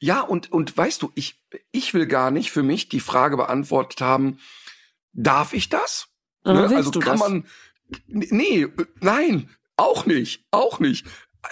Ja, 0.00 0.22
und, 0.22 0.50
und 0.52 0.74
weißt 0.74 1.02
du, 1.02 1.12
ich, 1.14 1.38
ich 1.70 1.92
will 1.92 2.06
gar 2.06 2.30
nicht 2.30 2.50
für 2.50 2.62
mich 2.62 2.88
die 2.88 3.00
Frage 3.00 3.36
beantwortet 3.36 4.00
haben, 4.00 4.38
darf 5.12 5.52
ich 5.52 5.68
das? 5.68 6.08
Ne? 6.42 6.72
Also 6.74 6.92
kann 6.92 7.18
das? 7.18 7.28
man, 7.28 7.44
nee, 8.06 8.68
nein, 9.00 9.50
auch 9.76 10.06
nicht, 10.06 10.46
auch 10.50 10.78
nicht. 10.78 11.06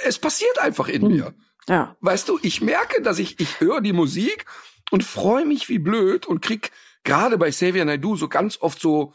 Es 0.04 0.18
passiert 0.18 0.58
einfach 0.58 0.88
in 0.88 1.02
hm. 1.02 1.08
mir. 1.08 1.34
Ja. 1.68 1.96
Weißt 2.00 2.30
du, 2.30 2.38
ich 2.40 2.62
merke, 2.62 3.02
dass 3.02 3.18
ich, 3.18 3.38
ich 3.40 3.61
höre 3.61 3.82
die 3.82 3.92
Musik 3.92 4.46
und 4.90 5.04
freue 5.04 5.44
mich 5.44 5.68
wie 5.68 5.78
blöd 5.78 6.25
und 6.25 6.40
krieg 6.40 6.73
gerade 7.04 7.38
bei 7.38 7.50
Xavier 7.50 7.84
Naidoo 7.84 8.16
so 8.16 8.28
ganz 8.28 8.58
oft 8.61 8.80
so, 8.80 9.14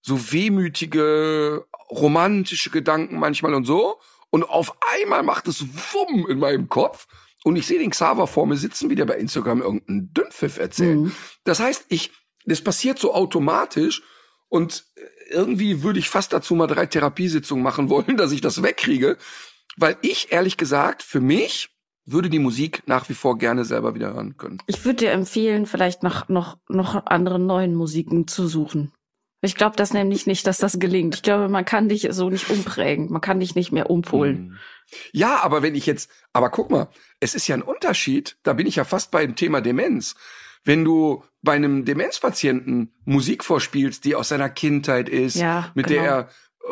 so 0.00 0.32
wehmütige, 0.32 1.66
romantische 1.90 2.70
Gedanken 2.70 3.18
manchmal 3.18 3.54
und 3.54 3.64
so. 3.64 3.98
Und 4.30 4.44
auf 4.44 4.76
einmal 4.94 5.22
macht 5.22 5.48
es 5.48 5.64
Wumm 5.92 6.26
in 6.28 6.38
meinem 6.38 6.68
Kopf. 6.68 7.06
Und 7.42 7.56
ich 7.56 7.66
sehe 7.66 7.78
den 7.78 7.90
Xaver 7.90 8.26
vor 8.26 8.46
mir 8.46 8.56
sitzen, 8.56 8.90
wie 8.90 8.94
der 8.94 9.06
bei 9.06 9.16
Instagram 9.16 9.62
irgendeinen 9.62 10.12
Dünnpfiff 10.12 10.58
erzählt. 10.58 11.00
Mhm. 11.00 11.12
Das 11.44 11.58
heißt, 11.58 11.86
ich, 11.88 12.12
das 12.44 12.60
passiert 12.62 12.98
so 12.98 13.14
automatisch. 13.14 14.02
Und 14.48 14.84
irgendwie 15.30 15.82
würde 15.82 15.98
ich 15.98 16.08
fast 16.08 16.32
dazu 16.32 16.54
mal 16.54 16.66
drei 16.66 16.86
Therapiesitzungen 16.86 17.64
machen 17.64 17.88
wollen, 17.88 18.16
dass 18.18 18.32
ich 18.32 18.40
das 18.40 18.62
wegkriege. 18.62 19.16
Weil 19.76 19.96
ich, 20.02 20.30
ehrlich 20.32 20.56
gesagt, 20.56 21.02
für 21.02 21.20
mich 21.20 21.70
würde 22.12 22.30
die 22.30 22.38
Musik 22.38 22.82
nach 22.86 23.08
wie 23.08 23.14
vor 23.14 23.38
gerne 23.38 23.64
selber 23.64 23.94
wieder 23.94 24.14
hören 24.14 24.36
können. 24.36 24.58
Ich 24.66 24.84
würde 24.84 24.96
dir 24.96 25.12
empfehlen, 25.12 25.66
vielleicht 25.66 26.02
noch, 26.02 26.28
noch, 26.28 26.58
noch 26.68 27.06
andere 27.06 27.38
neuen 27.38 27.74
Musiken 27.74 28.26
zu 28.26 28.46
suchen. 28.46 28.92
Ich 29.42 29.54
glaube 29.54 29.76
das 29.76 29.94
nämlich 29.94 30.26
nicht, 30.26 30.46
dass 30.46 30.58
das 30.58 30.78
gelingt. 30.78 31.14
Ich 31.14 31.22
glaube, 31.22 31.48
man 31.48 31.64
kann 31.64 31.88
dich 31.88 32.06
so 32.10 32.28
nicht 32.28 32.50
umprägen. 32.50 33.10
Man 33.10 33.22
kann 33.22 33.40
dich 33.40 33.54
nicht 33.54 33.72
mehr 33.72 33.88
umpolen. 33.88 34.36
Hm. 34.36 34.56
Ja, 35.12 35.40
aber 35.42 35.62
wenn 35.62 35.74
ich 35.74 35.86
jetzt, 35.86 36.10
aber 36.34 36.50
guck 36.50 36.70
mal, 36.70 36.88
es 37.20 37.34
ist 37.34 37.48
ja 37.48 37.54
ein 37.56 37.62
Unterschied, 37.62 38.36
da 38.42 38.52
bin 38.52 38.66
ich 38.66 38.76
ja 38.76 38.84
fast 38.84 39.10
beim 39.10 39.36
Thema 39.36 39.60
Demenz. 39.62 40.14
wenn 40.64 40.84
du 40.84 41.24
bei 41.40 41.52
einem 41.54 41.86
Demenzpatienten 41.86 42.92
Musik 43.06 43.44
vorspielst, 43.44 44.04
die 44.04 44.14
aus 44.14 44.28
seiner 44.28 44.50
Kindheit 44.50 45.08
ist, 45.08 45.36
Ja, 45.36 45.70
mit 45.74 45.86
genau. 45.86 46.02
der 46.02 46.10
er 46.12 46.28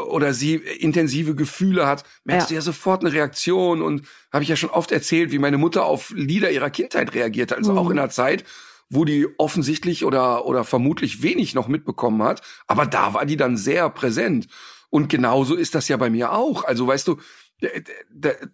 oder 0.08 0.34
sie 0.34 0.54
intensive 0.56 1.34
Gefühle 1.34 1.86
hat, 1.86 2.04
merkst 2.24 2.48
Ja. 2.48 2.48
du 2.48 2.54
ja 2.56 2.60
sofort 2.60 3.02
eine 3.02 3.12
Reaktion 3.12 3.82
und 3.82 4.06
habe 4.32 4.42
ich 4.42 4.48
ja 4.48 4.56
schon 4.56 4.70
oft 4.70 4.92
erzählt, 4.92 5.32
wie 5.32 5.38
meine 5.38 5.58
Mutter 5.58 5.84
auf 5.84 6.10
Lieder 6.14 6.50
ihrer 6.50 6.70
Kindheit 6.70 7.14
reagiert, 7.14 7.52
also 7.52 7.72
Mhm. 7.72 7.78
auch 7.78 7.90
in 7.90 7.98
einer 7.98 8.10
Zeit, 8.10 8.44
wo 8.90 9.04
die 9.04 9.26
offensichtlich 9.38 10.04
oder 10.04 10.46
oder 10.46 10.64
vermutlich 10.64 11.22
wenig 11.22 11.54
noch 11.54 11.68
mitbekommen 11.68 12.22
hat, 12.22 12.42
aber 12.66 12.86
da 12.86 13.14
war 13.14 13.26
die 13.26 13.36
dann 13.36 13.56
sehr 13.56 13.88
präsent 13.90 14.46
und 14.90 15.08
genauso 15.08 15.54
ist 15.54 15.74
das 15.74 15.88
ja 15.88 15.96
bei 15.96 16.10
mir 16.10 16.32
auch. 16.32 16.64
Also 16.64 16.86
weißt 16.86 17.08
du, 17.08 17.16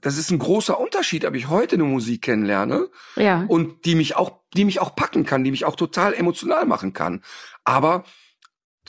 das 0.00 0.16
ist 0.16 0.30
ein 0.30 0.38
großer 0.38 0.78
Unterschied, 0.80 1.24
ob 1.24 1.34
ich 1.34 1.48
heute 1.48 1.76
eine 1.76 1.84
Musik 1.84 2.22
kennenlerne 2.22 2.88
Ja. 3.16 3.44
und 3.48 3.84
die 3.84 3.94
mich 3.94 4.16
auch, 4.16 4.40
die 4.56 4.64
mich 4.64 4.80
auch 4.80 4.94
packen 4.96 5.24
kann, 5.26 5.44
die 5.44 5.50
mich 5.50 5.64
auch 5.64 5.76
total 5.76 6.14
emotional 6.14 6.64
machen 6.66 6.92
kann. 6.94 7.22
Aber 7.64 8.04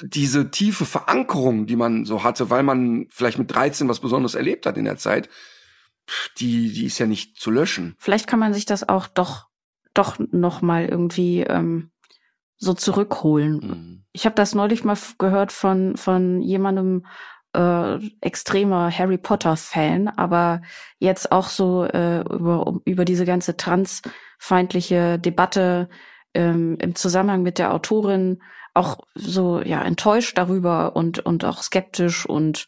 diese 0.01 0.51
tiefe 0.51 0.85
Verankerung, 0.85 1.65
die 1.65 1.75
man 1.75 2.05
so 2.05 2.23
hatte, 2.23 2.49
weil 2.49 2.63
man 2.63 3.07
vielleicht 3.09 3.39
mit 3.39 3.53
13 3.53 3.87
was 3.87 3.99
Besonderes 3.99 4.35
erlebt 4.35 4.65
hat 4.65 4.77
in 4.77 4.85
der 4.85 4.97
Zeit, 4.97 5.29
die, 6.37 6.71
die 6.71 6.85
ist 6.85 6.99
ja 6.99 7.05
nicht 7.05 7.37
zu 7.37 7.51
löschen. 7.51 7.95
Vielleicht 7.99 8.27
kann 8.27 8.39
man 8.39 8.53
sich 8.53 8.65
das 8.65 8.87
auch 8.87 9.07
doch, 9.07 9.47
doch 9.93 10.17
noch 10.31 10.61
mal 10.61 10.85
irgendwie 10.85 11.41
ähm, 11.41 11.91
so 12.57 12.73
zurückholen. 12.73 14.05
Ich 14.11 14.25
habe 14.25 14.35
das 14.35 14.53
neulich 14.55 14.83
mal 14.83 14.97
gehört 15.17 15.51
von, 15.51 15.97
von 15.97 16.41
jemandem, 16.41 17.05
äh, 17.53 17.99
extremer 18.21 18.91
Harry 18.91 19.17
Potter-Fan, 19.17 20.09
aber 20.09 20.61
jetzt 20.99 21.31
auch 21.31 21.47
so 21.47 21.85
äh, 21.85 22.19
über, 22.21 22.67
um- 22.67 22.81
über 22.85 23.05
diese 23.05 23.25
ganze 23.25 23.55
transfeindliche 23.57 25.17
Debatte 25.19 25.89
ähm, 26.33 26.77
im 26.81 26.95
Zusammenhang 26.95 27.43
mit 27.43 27.57
der 27.57 27.73
Autorin 27.73 28.41
auch 28.75 28.99
so 29.15 29.61
ja 29.61 29.81
enttäuscht 29.83 30.37
darüber 30.37 30.95
und 30.95 31.19
und 31.19 31.45
auch 31.45 31.63
skeptisch 31.63 32.25
und 32.25 32.67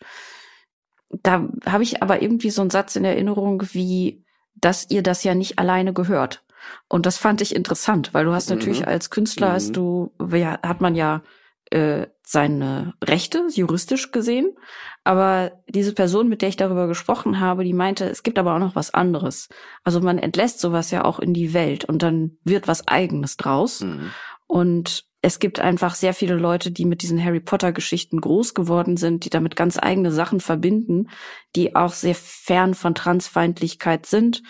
da 1.09 1.47
habe 1.65 1.83
ich 1.83 2.01
aber 2.03 2.21
irgendwie 2.21 2.49
so 2.49 2.61
einen 2.61 2.69
Satz 2.69 2.95
in 2.95 3.05
Erinnerung 3.05 3.63
wie 3.73 4.23
dass 4.55 4.89
ihr 4.89 5.03
das 5.03 5.23
ja 5.23 5.35
nicht 5.35 5.59
alleine 5.59 5.93
gehört 5.93 6.43
und 6.89 7.05
das 7.05 7.17
fand 7.17 7.41
ich 7.41 7.55
interessant 7.55 8.13
weil 8.13 8.25
du 8.25 8.33
hast 8.33 8.49
natürlich 8.49 8.81
Mhm. 8.81 8.87
als 8.87 9.09
Künstler 9.09 9.49
Mhm. 9.49 9.53
hast 9.53 9.77
du 9.77 10.11
ja, 10.33 10.59
hat 10.63 10.81
man 10.81 10.95
ja 10.95 11.21
äh, 11.69 12.07
seine 12.23 12.93
Rechte 13.03 13.45
juristisch 13.51 14.11
gesehen 14.11 14.55
aber 15.03 15.51
diese 15.67 15.93
Person 15.93 16.29
mit 16.29 16.41
der 16.41 16.49
ich 16.49 16.55
darüber 16.57 16.87
gesprochen 16.87 17.39
habe 17.41 17.65
die 17.65 17.73
meinte 17.73 18.05
es 18.05 18.23
gibt 18.23 18.39
aber 18.39 18.55
auch 18.55 18.59
noch 18.59 18.75
was 18.75 18.93
anderes 18.93 19.49
also 19.83 19.99
man 19.99 20.17
entlässt 20.17 20.59
sowas 20.61 20.91
ja 20.91 21.03
auch 21.03 21.19
in 21.19 21.33
die 21.33 21.53
Welt 21.53 21.83
und 21.85 22.01
dann 22.03 22.37
wird 22.45 22.67
was 22.69 22.87
eigenes 22.87 23.35
draus 23.35 23.81
Mhm. 23.81 24.11
und 24.47 25.03
es 25.21 25.39
gibt 25.39 25.59
einfach 25.59 25.95
sehr 25.95 26.13
viele 26.13 26.35
Leute, 26.35 26.71
die 26.71 26.85
mit 26.85 27.01
diesen 27.01 27.23
Harry 27.23 27.39
Potter 27.39 27.71
Geschichten 27.71 28.21
groß 28.21 28.53
geworden 28.53 28.97
sind, 28.97 29.25
die 29.25 29.29
damit 29.29 29.55
ganz 29.55 29.77
eigene 29.77 30.11
Sachen 30.11 30.39
verbinden, 30.39 31.09
die 31.55 31.75
auch 31.75 31.93
sehr 31.93 32.15
fern 32.15 32.75
von 32.75 32.93
Transfeindlichkeit 32.93 34.05
sind. 34.05 34.43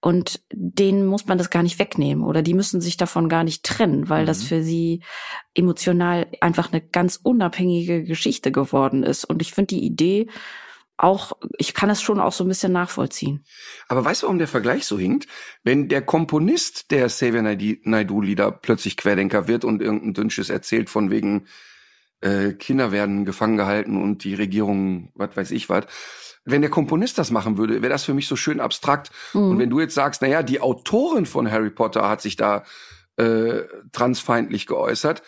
Und 0.00 0.40
denen 0.52 1.06
muss 1.06 1.26
man 1.26 1.38
das 1.38 1.50
gar 1.50 1.64
nicht 1.64 1.80
wegnehmen 1.80 2.22
oder 2.24 2.40
die 2.40 2.54
müssen 2.54 2.80
sich 2.80 2.96
davon 2.96 3.28
gar 3.28 3.42
nicht 3.42 3.64
trennen, 3.64 4.08
weil 4.08 4.26
das 4.26 4.42
Mhm. 4.42 4.46
für 4.46 4.62
sie 4.62 5.02
emotional 5.54 6.28
einfach 6.40 6.72
eine 6.72 6.80
ganz 6.80 7.18
unabhängige 7.20 8.04
Geschichte 8.04 8.52
geworden 8.52 9.02
ist. 9.02 9.24
Und 9.24 9.42
ich 9.42 9.52
finde 9.52 9.74
die 9.74 9.84
Idee 9.84 10.28
auch, 10.98 11.32
ich 11.56 11.74
kann 11.74 11.90
es 11.90 12.02
schon 12.02 12.20
auch 12.20 12.32
so 12.32 12.44
ein 12.44 12.48
bisschen 12.48 12.72
nachvollziehen. 12.72 13.44
Aber 13.86 14.04
weißt 14.04 14.22
du, 14.22 14.26
warum 14.26 14.38
der 14.38 14.48
Vergleich 14.48 14.84
so 14.84 14.98
hinkt? 14.98 15.28
Wenn 15.62 15.88
der 15.88 16.02
Komponist 16.02 16.90
der 16.90 17.06
Xavier 17.06 17.42
Naidoo-Lieder 17.42 18.50
plötzlich 18.50 18.96
Querdenker 18.96 19.48
wird 19.48 19.64
und 19.64 19.80
irgendein 19.80 20.14
Dünnsches 20.14 20.50
erzählt 20.50 20.90
von 20.90 21.10
wegen 21.10 21.46
äh, 22.20 22.52
Kinder 22.52 22.90
werden 22.90 23.24
gefangen 23.24 23.56
gehalten 23.56 24.00
und 24.02 24.24
die 24.24 24.34
Regierung, 24.34 25.12
was 25.14 25.36
weiß 25.36 25.50
ich 25.52 25.68
was. 25.68 25.86
Wenn 26.44 26.62
der 26.62 26.70
Komponist 26.70 27.18
das 27.18 27.30
machen 27.30 27.58
würde, 27.58 27.82
wäre 27.82 27.92
das 27.92 28.04
für 28.04 28.14
mich 28.14 28.26
so 28.26 28.34
schön 28.34 28.60
abstrakt. 28.60 29.10
Mhm. 29.34 29.50
Und 29.50 29.58
wenn 29.58 29.70
du 29.70 29.80
jetzt 29.80 29.94
sagst, 29.94 30.22
na 30.22 30.28
ja, 30.28 30.42
die 30.42 30.60
Autorin 30.60 31.26
von 31.26 31.50
Harry 31.50 31.70
Potter 31.70 32.08
hat 32.08 32.22
sich 32.22 32.36
da 32.36 32.64
äh, 33.16 33.62
transfeindlich 33.92 34.66
geäußert, 34.66 35.22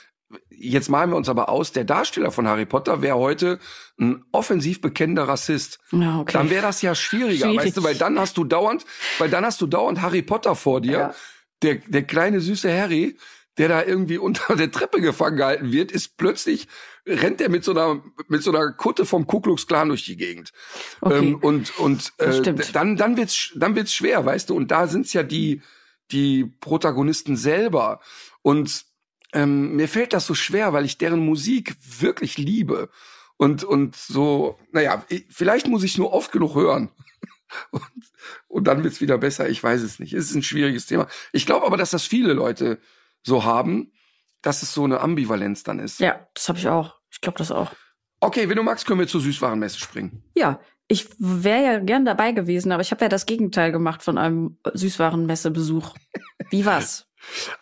jetzt 0.50 0.88
malen 0.88 1.10
wir 1.10 1.16
uns 1.16 1.28
aber 1.28 1.48
aus, 1.48 1.72
der 1.72 1.84
Darsteller 1.84 2.30
von 2.30 2.46
Harry 2.46 2.66
Potter 2.66 3.02
wäre 3.02 3.16
heute 3.16 3.58
ein 3.98 4.24
offensiv 4.32 4.80
bekennender 4.80 5.28
Rassist. 5.28 5.78
ja, 5.92 6.20
okay. 6.20 6.32
Dann 6.32 6.50
wäre 6.50 6.62
das 6.62 6.82
ja 6.82 6.94
schwieriger, 6.94 7.46
Schwierig. 7.46 7.66
weißt 7.66 7.76
du, 7.76 7.84
weil 7.84 7.94
dann 7.96 8.18
hast 8.18 8.36
du 8.36 8.44
dauernd, 8.44 8.84
weil 9.18 9.30
dann 9.30 9.44
hast 9.44 9.60
du 9.60 9.66
dauernd 9.66 10.02
Harry 10.02 10.22
Potter 10.22 10.54
vor 10.54 10.80
dir. 10.80 10.92
Ja. 10.92 11.14
Der, 11.62 11.74
der 11.74 12.04
kleine 12.04 12.40
süße 12.40 12.72
Harry, 12.72 13.18
der 13.58 13.68
da 13.68 13.82
irgendwie 13.82 14.18
unter 14.18 14.56
der 14.56 14.70
Treppe 14.70 15.00
gefangen 15.00 15.36
gehalten 15.36 15.72
wird, 15.72 15.92
ist 15.92 16.16
plötzlich 16.16 16.68
rennt 17.06 17.40
er 17.40 17.48
mit 17.48 17.64
so 17.64 17.72
einer 17.72 18.02
mit 18.28 18.42
so 18.42 18.52
einer 18.52 18.72
Kutte 18.72 19.04
vom 19.04 19.26
Ku 19.26 19.40
Klux 19.40 19.66
Klan 19.66 19.88
durch 19.88 20.04
die 20.04 20.16
Gegend. 20.16 20.52
Okay. 21.00 21.18
Ähm, 21.18 21.36
und 21.36 21.78
und 21.78 22.12
äh, 22.18 22.54
dann 22.72 22.96
dann 22.96 23.16
wird's 23.16 23.52
dann 23.56 23.74
wird's 23.74 23.94
schwer, 23.94 24.24
weißt 24.24 24.50
du. 24.50 24.56
Und 24.56 24.70
da 24.70 24.86
sind's 24.86 25.12
ja 25.12 25.22
die 25.22 25.62
die 26.10 26.44
Protagonisten 26.60 27.36
selber. 27.36 28.00
Und 28.42 28.84
ähm, 29.32 29.76
mir 29.76 29.88
fällt 29.88 30.12
das 30.12 30.26
so 30.26 30.34
schwer, 30.34 30.72
weil 30.72 30.84
ich 30.84 30.98
deren 30.98 31.20
Musik 31.24 31.76
wirklich 32.00 32.36
liebe. 32.38 32.88
Und, 33.36 33.64
und 33.64 33.96
so, 33.96 34.58
naja, 34.72 35.04
ich- 35.08 35.24
vielleicht 35.30 35.66
muss 35.68 35.82
ich 35.82 35.96
nur 35.98 36.12
oft 36.12 36.32
genug 36.32 36.54
hören. 36.54 36.90
Und, 37.72 37.82
und 38.46 38.64
dann 38.68 38.84
wird's 38.84 39.00
wieder 39.00 39.18
besser. 39.18 39.48
Ich 39.48 39.60
weiß 39.60 39.82
es 39.82 39.98
nicht. 39.98 40.12
Es 40.12 40.26
ist 40.30 40.36
ein 40.36 40.42
schwieriges 40.44 40.86
Thema. 40.86 41.08
Ich 41.32 41.46
glaube 41.46 41.66
aber, 41.66 41.76
dass 41.76 41.90
das 41.90 42.04
viele 42.04 42.32
Leute 42.32 42.78
so 43.24 43.42
haben, 43.42 43.90
dass 44.40 44.62
es 44.62 44.72
so 44.72 44.84
eine 44.84 45.00
Ambivalenz 45.00 45.64
dann 45.64 45.80
ist. 45.80 45.98
ja, 45.98 46.28
das 46.34 46.48
habe 46.48 46.60
ich 46.60 46.68
auch. 46.68 46.94
Ich 47.10 47.20
glaube 47.20 47.38
das 47.38 47.50
auch. 47.50 47.72
Okay, 48.20 48.48
wenn 48.48 48.56
du 48.56 48.62
magst, 48.62 48.86
können 48.86 49.00
wir 49.00 49.08
zur 49.08 49.20
Süßwarenmesse 49.20 49.80
springen. 49.80 50.22
Ja, 50.36 50.60
ich 50.86 51.08
wäre 51.18 51.64
ja 51.64 51.78
gern 51.80 52.04
dabei 52.04 52.30
gewesen, 52.30 52.70
aber 52.70 52.82
ich 52.82 52.92
habe 52.92 53.04
ja 53.04 53.08
das 53.08 53.26
Gegenteil 53.26 53.72
gemacht 53.72 54.02
von 54.04 54.16
einem 54.16 54.58
Süßwarenmessebesuch. 54.72 55.94
Wie 56.50 56.64
war's? 56.66 57.06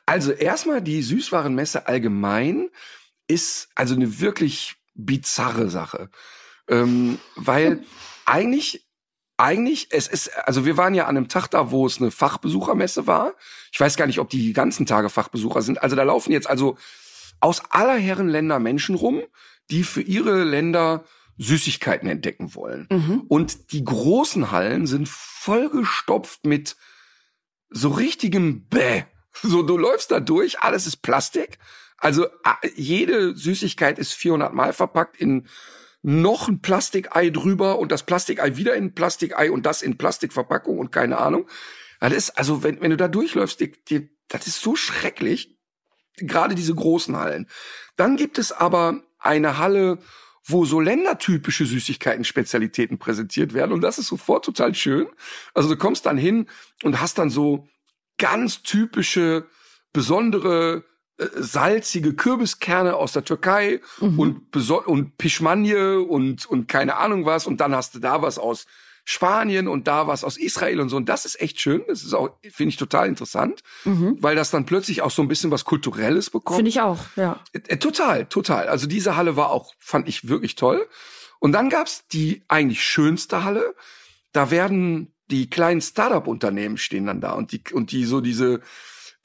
Also 0.06 0.32
erstmal 0.32 0.82
die 0.82 1.02
Süßwarenmesse 1.02 1.86
allgemein 1.86 2.70
ist 3.26 3.68
also 3.74 3.94
eine 3.94 4.20
wirklich 4.20 4.76
bizarre 4.94 5.68
Sache. 5.70 6.10
Ähm, 6.68 7.18
weil 7.36 7.84
eigentlich, 8.26 8.86
eigentlich, 9.36 9.88
es 9.90 10.08
ist, 10.08 10.36
also 10.46 10.64
wir 10.64 10.76
waren 10.76 10.94
ja 10.94 11.06
an 11.06 11.16
einem 11.16 11.28
Tag 11.28 11.48
da, 11.48 11.70
wo 11.70 11.86
es 11.86 12.00
eine 12.00 12.10
Fachbesuchermesse 12.10 13.06
war. 13.06 13.34
Ich 13.72 13.80
weiß 13.80 13.96
gar 13.96 14.06
nicht, 14.06 14.18
ob 14.18 14.28
die 14.30 14.52
ganzen 14.52 14.86
Tage 14.86 15.08
Fachbesucher 15.08 15.62
sind. 15.62 15.82
Also 15.82 15.96
da 15.96 16.02
laufen 16.02 16.32
jetzt 16.32 16.48
also 16.48 16.76
aus 17.40 17.62
aller 17.70 17.96
Herren 17.96 18.28
Länder 18.28 18.58
Menschen 18.58 18.94
rum, 18.94 19.22
die 19.70 19.84
für 19.84 20.02
ihre 20.02 20.44
Länder 20.44 21.04
Süßigkeiten 21.38 22.08
entdecken 22.08 22.54
wollen. 22.54 22.88
Mhm. 22.90 23.22
Und 23.28 23.72
die 23.72 23.84
großen 23.84 24.50
Hallen 24.50 24.86
sind 24.86 25.08
vollgestopft 25.08 26.44
mit 26.44 26.76
so 27.70 27.90
richtigem 27.90 28.66
Bäh. 28.66 29.04
So, 29.42 29.62
du 29.62 29.76
läufst 29.76 30.10
da 30.10 30.20
durch, 30.20 30.60
alles 30.60 30.86
ist 30.86 30.98
Plastik. 30.98 31.58
Also 31.96 32.26
jede 32.76 33.36
Süßigkeit 33.36 33.98
ist 33.98 34.12
400 34.12 34.52
Mal 34.54 34.72
verpackt 34.72 35.16
in 35.16 35.48
noch 36.02 36.48
ein 36.48 36.60
Plastikei 36.60 37.30
drüber 37.30 37.78
und 37.78 37.90
das 37.90 38.04
Plastikei 38.06 38.56
wieder 38.56 38.74
in 38.74 38.94
Plastikei 38.94 39.50
und 39.50 39.66
das 39.66 39.82
in 39.82 39.98
Plastikverpackung 39.98 40.78
und 40.78 40.92
keine 40.92 41.18
Ahnung. 41.18 41.48
Das 42.00 42.12
ist, 42.12 42.30
also 42.30 42.62
wenn, 42.62 42.80
wenn 42.80 42.90
du 42.90 42.96
da 42.96 43.08
durchläufst, 43.08 43.58
die, 43.60 43.72
die, 43.88 44.10
das 44.28 44.46
ist 44.46 44.60
so 44.60 44.76
schrecklich. 44.76 45.56
Gerade 46.16 46.54
diese 46.54 46.74
großen 46.74 47.16
Hallen. 47.16 47.48
Dann 47.96 48.16
gibt 48.16 48.38
es 48.38 48.50
aber 48.50 49.02
eine 49.18 49.58
Halle, 49.58 49.98
wo 50.44 50.64
so 50.64 50.80
ländertypische 50.80 51.66
Süßigkeiten, 51.66 52.24
Spezialitäten 52.24 52.98
präsentiert 52.98 53.54
werden. 53.54 53.72
Und 53.72 53.82
das 53.82 53.98
ist 53.98 54.08
sofort 54.08 54.44
total 54.44 54.74
schön. 54.74 55.08
Also 55.54 55.68
du 55.68 55.76
kommst 55.76 56.06
dann 56.06 56.16
hin 56.16 56.48
und 56.82 57.00
hast 57.00 57.18
dann 57.18 57.30
so 57.30 57.68
ganz 58.18 58.62
typische, 58.62 59.46
besondere, 59.92 60.84
äh, 61.18 61.26
salzige 61.36 62.14
Kürbiskerne 62.14 62.94
aus 62.96 63.12
der 63.12 63.24
Türkei 63.24 63.80
Mhm. 64.00 64.18
und, 64.18 64.50
beso- 64.52 64.84
und 64.84 65.18
Pischmanje 65.18 66.00
und, 66.00 66.46
und 66.46 66.68
keine 66.68 66.96
Ahnung 66.96 67.24
was. 67.24 67.46
Und 67.46 67.60
dann 67.60 67.74
hast 67.74 67.94
du 67.94 67.98
da 67.98 68.22
was 68.22 68.38
aus 68.38 68.66
Spanien 69.04 69.68
und 69.68 69.88
da 69.88 70.06
was 70.06 70.22
aus 70.22 70.36
Israel 70.36 70.80
und 70.80 70.90
so. 70.90 70.96
Und 70.96 71.08
das 71.08 71.24
ist 71.24 71.40
echt 71.40 71.60
schön. 71.60 71.82
Das 71.88 72.04
ist 72.04 72.12
auch, 72.12 72.30
finde 72.50 72.68
ich, 72.68 72.76
total 72.76 73.08
interessant, 73.08 73.62
Mhm. 73.84 74.18
weil 74.20 74.36
das 74.36 74.50
dann 74.50 74.66
plötzlich 74.66 75.00
auch 75.00 75.10
so 75.10 75.22
ein 75.22 75.28
bisschen 75.28 75.50
was 75.50 75.64
Kulturelles 75.64 76.28
bekommt. 76.28 76.56
Finde 76.58 76.68
ich 76.68 76.80
auch, 76.82 76.98
ja. 77.16 77.40
Äh, 77.52 77.78
Total, 77.78 78.26
total. 78.26 78.68
Also 78.68 78.86
diese 78.86 79.16
Halle 79.16 79.34
war 79.36 79.50
auch, 79.50 79.72
fand 79.78 80.08
ich 80.08 80.28
wirklich 80.28 80.56
toll. 80.56 80.86
Und 81.40 81.52
dann 81.52 81.70
gab's 81.70 82.06
die 82.08 82.42
eigentlich 82.48 82.84
schönste 82.84 83.44
Halle. 83.44 83.74
Da 84.32 84.50
werden 84.50 85.14
die 85.30 85.50
kleinen 85.50 85.80
Startup-Unternehmen 85.80 86.78
stehen 86.78 87.06
dann 87.06 87.20
da 87.20 87.32
und 87.32 87.52
die, 87.52 87.62
und 87.72 87.92
die 87.92 88.04
so 88.04 88.20
diese, 88.20 88.60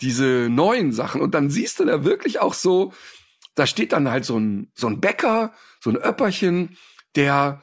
diese 0.02 0.50
neuen 0.50 0.92
Sachen. 0.92 1.22
Und 1.22 1.34
dann 1.34 1.50
siehst 1.50 1.80
du 1.80 1.86
da 1.86 2.04
wirklich 2.04 2.40
auch 2.40 2.54
so, 2.54 2.94
da 3.56 3.68
steht 3.68 3.94
dann 3.94 4.10
halt 4.10 4.26
so 4.26 4.38
ein, 4.38 4.72
so 4.74 4.88
ein 4.88 5.00
Bäcker, 5.00 5.54
so 5.80 5.90
ein 5.90 5.98
Öpperchen, 5.98 6.78
der 7.16 7.62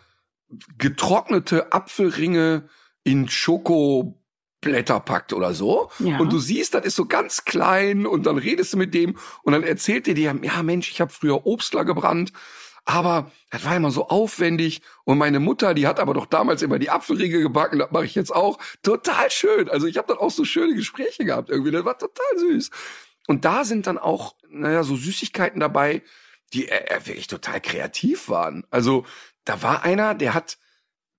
getrocknete 0.79 1.73
Apfelringe 1.73 2.69
in 3.05 3.29
Schoko 3.29 4.21
Blätter 4.61 5.01
packt 5.01 5.33
oder 5.33 5.55
so. 5.55 5.91
Ja. 5.99 6.19
Und 6.19 6.33
du 6.33 6.39
siehst, 6.39 6.75
das 6.75 6.85
ist 6.85 6.97
so 6.97 7.07
ganz 7.07 7.45
klein 7.45 8.07
und 8.07 8.27
dann 8.27 8.37
redest 8.37 8.73
du 8.75 8.77
mit 8.77 8.95
dem 8.95 9.17
und 9.43 9.53
dann 9.53 9.63
erzählt 9.63 10.07
dir 10.07 10.15
dir, 10.15 10.39
ja 10.43 10.63
Mensch, 10.63 10.91
ich 10.91 11.01
habe 11.01 11.13
früher 11.13 11.47
Obstler 11.47 11.85
gebrannt, 11.85 12.33
aber 12.93 13.31
das 13.51 13.65
war 13.65 13.77
immer 13.77 13.91
so 13.91 14.09
aufwendig 14.09 14.83
und 15.05 15.19
meine 15.19 15.41
Mutter, 15.41 15.75
die 15.75 15.87
hat 15.87 16.01
aber 16.01 16.15
doch 16.15 16.27
damals 16.27 16.63
immer 16.63 16.79
die 16.79 16.91
Apfelriegel 16.91 17.43
gebacken, 17.43 17.79
das 17.79 17.91
mache 17.91 18.05
ich 18.05 18.15
jetzt 18.15 18.35
auch. 18.35 18.59
Total 18.83 19.31
schön. 19.31 19.69
Also 19.69 19.87
ich 19.87 19.97
habe 19.99 20.09
dann 20.09 20.19
auch 20.19 20.31
so 20.31 20.45
schöne 20.45 20.75
Gespräche 20.75 21.25
gehabt 21.25 21.51
irgendwie, 21.51 21.71
das 21.71 21.85
war 21.85 21.99
total 21.99 22.39
süß. 22.39 22.71
Und 23.27 23.45
da 23.45 23.65
sind 23.65 23.87
dann 23.87 23.99
auch, 23.99 24.35
naja, 24.49 24.83
so 24.83 24.97
Süßigkeiten 24.97 25.61
dabei, 25.61 26.03
die 26.53 26.69
äh, 26.69 27.01
wirklich 27.05 27.27
total 27.29 27.61
kreativ 27.61 28.29
waren. 28.29 28.67
Also 28.71 29.05
da 29.45 29.63
war 29.63 29.83
einer, 29.85 30.15
der 30.15 30.35
hat 30.35 30.59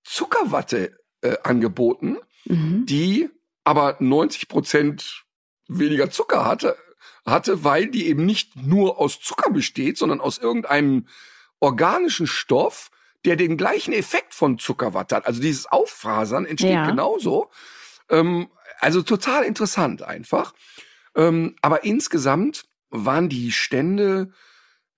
Zuckerwatte 0.04 0.98
äh, 1.22 1.36
angeboten, 1.42 2.18
Mhm. 2.44 2.86
die 2.86 3.30
aber 3.64 3.96
90 4.00 4.48
Prozent 4.48 5.24
weniger 5.68 6.10
Zucker 6.10 6.44
hatte, 6.44 6.76
hatte, 7.24 7.62
weil 7.62 7.86
die 7.86 8.08
eben 8.08 8.26
nicht 8.26 8.56
nur 8.56 8.98
aus 8.98 9.20
Zucker 9.20 9.50
besteht, 9.50 9.96
sondern 9.96 10.20
aus 10.20 10.38
irgendeinem 10.38 11.06
organischen 11.62 12.26
Stoff, 12.26 12.90
der 13.24 13.36
den 13.36 13.56
gleichen 13.56 13.92
Effekt 13.92 14.34
von 14.34 14.58
Zuckerwatte 14.58 15.14
hat. 15.14 15.26
Also 15.26 15.40
dieses 15.40 15.66
Auffasern 15.66 16.44
entsteht 16.44 16.72
Ja. 16.72 16.86
genauso. 16.90 17.50
Ähm, 18.10 18.48
also 18.80 19.02
total 19.02 19.44
interessant 19.44 20.02
einfach. 20.02 20.54
Ähm, 21.14 21.54
aber 21.62 21.84
insgesamt 21.84 22.64
waren 22.90 23.28
die 23.28 23.52
Stände 23.52 24.32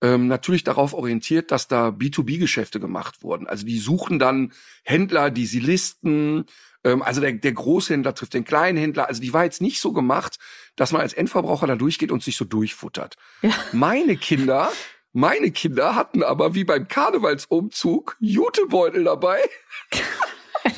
ähm, 0.00 0.26
natürlich 0.26 0.64
darauf 0.64 0.94
orientiert, 0.94 1.50
dass 1.50 1.68
da 1.68 1.88
B2B-Geschäfte 1.88 2.80
gemacht 2.80 3.23
wurden. 3.23 3.47
Also 3.47 3.66
die 3.66 3.78
suchen 3.78 4.18
dann 4.18 4.52
Händler, 4.85 5.30
die 5.30 5.47
sie 5.47 5.61
listen. 5.61 6.47
Ähm, 6.83 7.02
also 7.02 7.21
der, 7.21 7.33
der 7.33 7.52
Großhändler 7.52 8.14
trifft 8.14 8.33
den 8.35 8.44
Kleinhändler. 8.44 9.06
Also 9.09 9.21
die 9.21 9.33
war 9.35 9.44
jetzt 9.44 9.61
nicht 9.61 9.80
so 9.80 9.92
gemacht, 9.92 10.38
dass 10.76 10.92
man 10.92 11.02
als 11.02 11.12
Endverbraucher 11.12 11.66
da 11.66 11.76
durchgeht 11.76 12.11
und 12.11 12.23
sich 12.23 12.37
so 12.37 12.44
durchfuttert. 12.47 13.16
Ja. 13.42 13.52
Meine 13.73 14.16
Kinder, 14.16 14.73
meine 15.14 15.52
Kinder 15.52 15.94
hatten 15.94 16.25
aber 16.25 16.54
wie 16.54 16.64
beim 16.64 16.88
Karnevalsumzug 16.88 18.16
Jutebeutel 18.18 19.04
dabei 19.04 19.40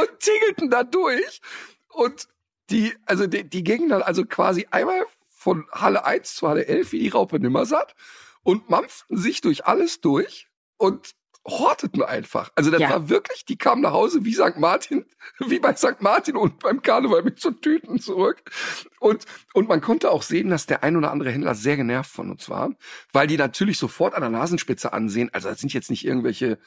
und 0.00 0.20
tingelten 0.20 0.70
da 0.70 0.84
durch. 0.84 1.40
Und 1.88 2.28
die, 2.70 2.94
also 3.06 3.26
die, 3.26 3.42
die 3.42 3.64
gingen 3.64 3.88
dann 3.88 4.02
also 4.02 4.24
quasi 4.24 4.68
einmal 4.70 5.04
von 5.34 5.66
Halle 5.72 6.04
1 6.04 6.36
zu 6.36 6.48
Halle 6.48 6.66
11 6.66 6.92
wie 6.92 7.00
die 7.00 7.08
Raupe 7.08 7.40
Nimmersatt 7.40 7.96
und 8.44 8.70
mampften 8.70 9.18
sich 9.18 9.40
durch 9.40 9.66
alles 9.66 10.00
durch 10.00 10.46
und 10.76 11.10
horteten 11.46 12.02
einfach. 12.02 12.50
Also 12.54 12.70
das 12.70 12.80
Ja. 12.80 12.90
war 12.90 13.08
wirklich, 13.08 13.44
die 13.44 13.56
kamen 13.56 13.82
nach 13.82 13.92
Hause 13.92 14.24
wie 14.24 14.32
St. 14.34 14.56
Martin, 14.56 15.04
wie 15.46 15.58
bei 15.58 15.74
St. 15.76 16.00
Martin 16.00 16.36
und 16.36 16.58
beim 16.60 16.80
Karneval 16.82 17.22
mit 17.22 17.40
so 17.40 17.50
Tüten 17.50 18.00
zurück. 18.00 18.42
Und, 19.00 19.24
und 19.52 19.68
man 19.68 19.80
konnte 19.80 20.10
auch 20.10 20.22
sehen, 20.22 20.48
dass 20.50 20.66
der 20.66 20.82
ein 20.82 20.96
oder 20.96 21.10
andere 21.10 21.30
Händler 21.30 21.54
sehr 21.54 21.76
genervt 21.76 22.10
von 22.10 22.30
uns 22.30 22.48
war, 22.48 22.70
weil 23.12 23.26
die 23.26 23.36
natürlich 23.36 23.78
sofort 23.78 24.14
an 24.14 24.22
der 24.22 24.30
Nasenspitze 24.30 24.92
ansehen. 24.92 25.30
Also 25.32 25.48
das 25.50 25.60
sind 25.60 25.72
jetzt 25.74 25.90
nicht 25.90 26.04
irgendwelche 26.06 26.58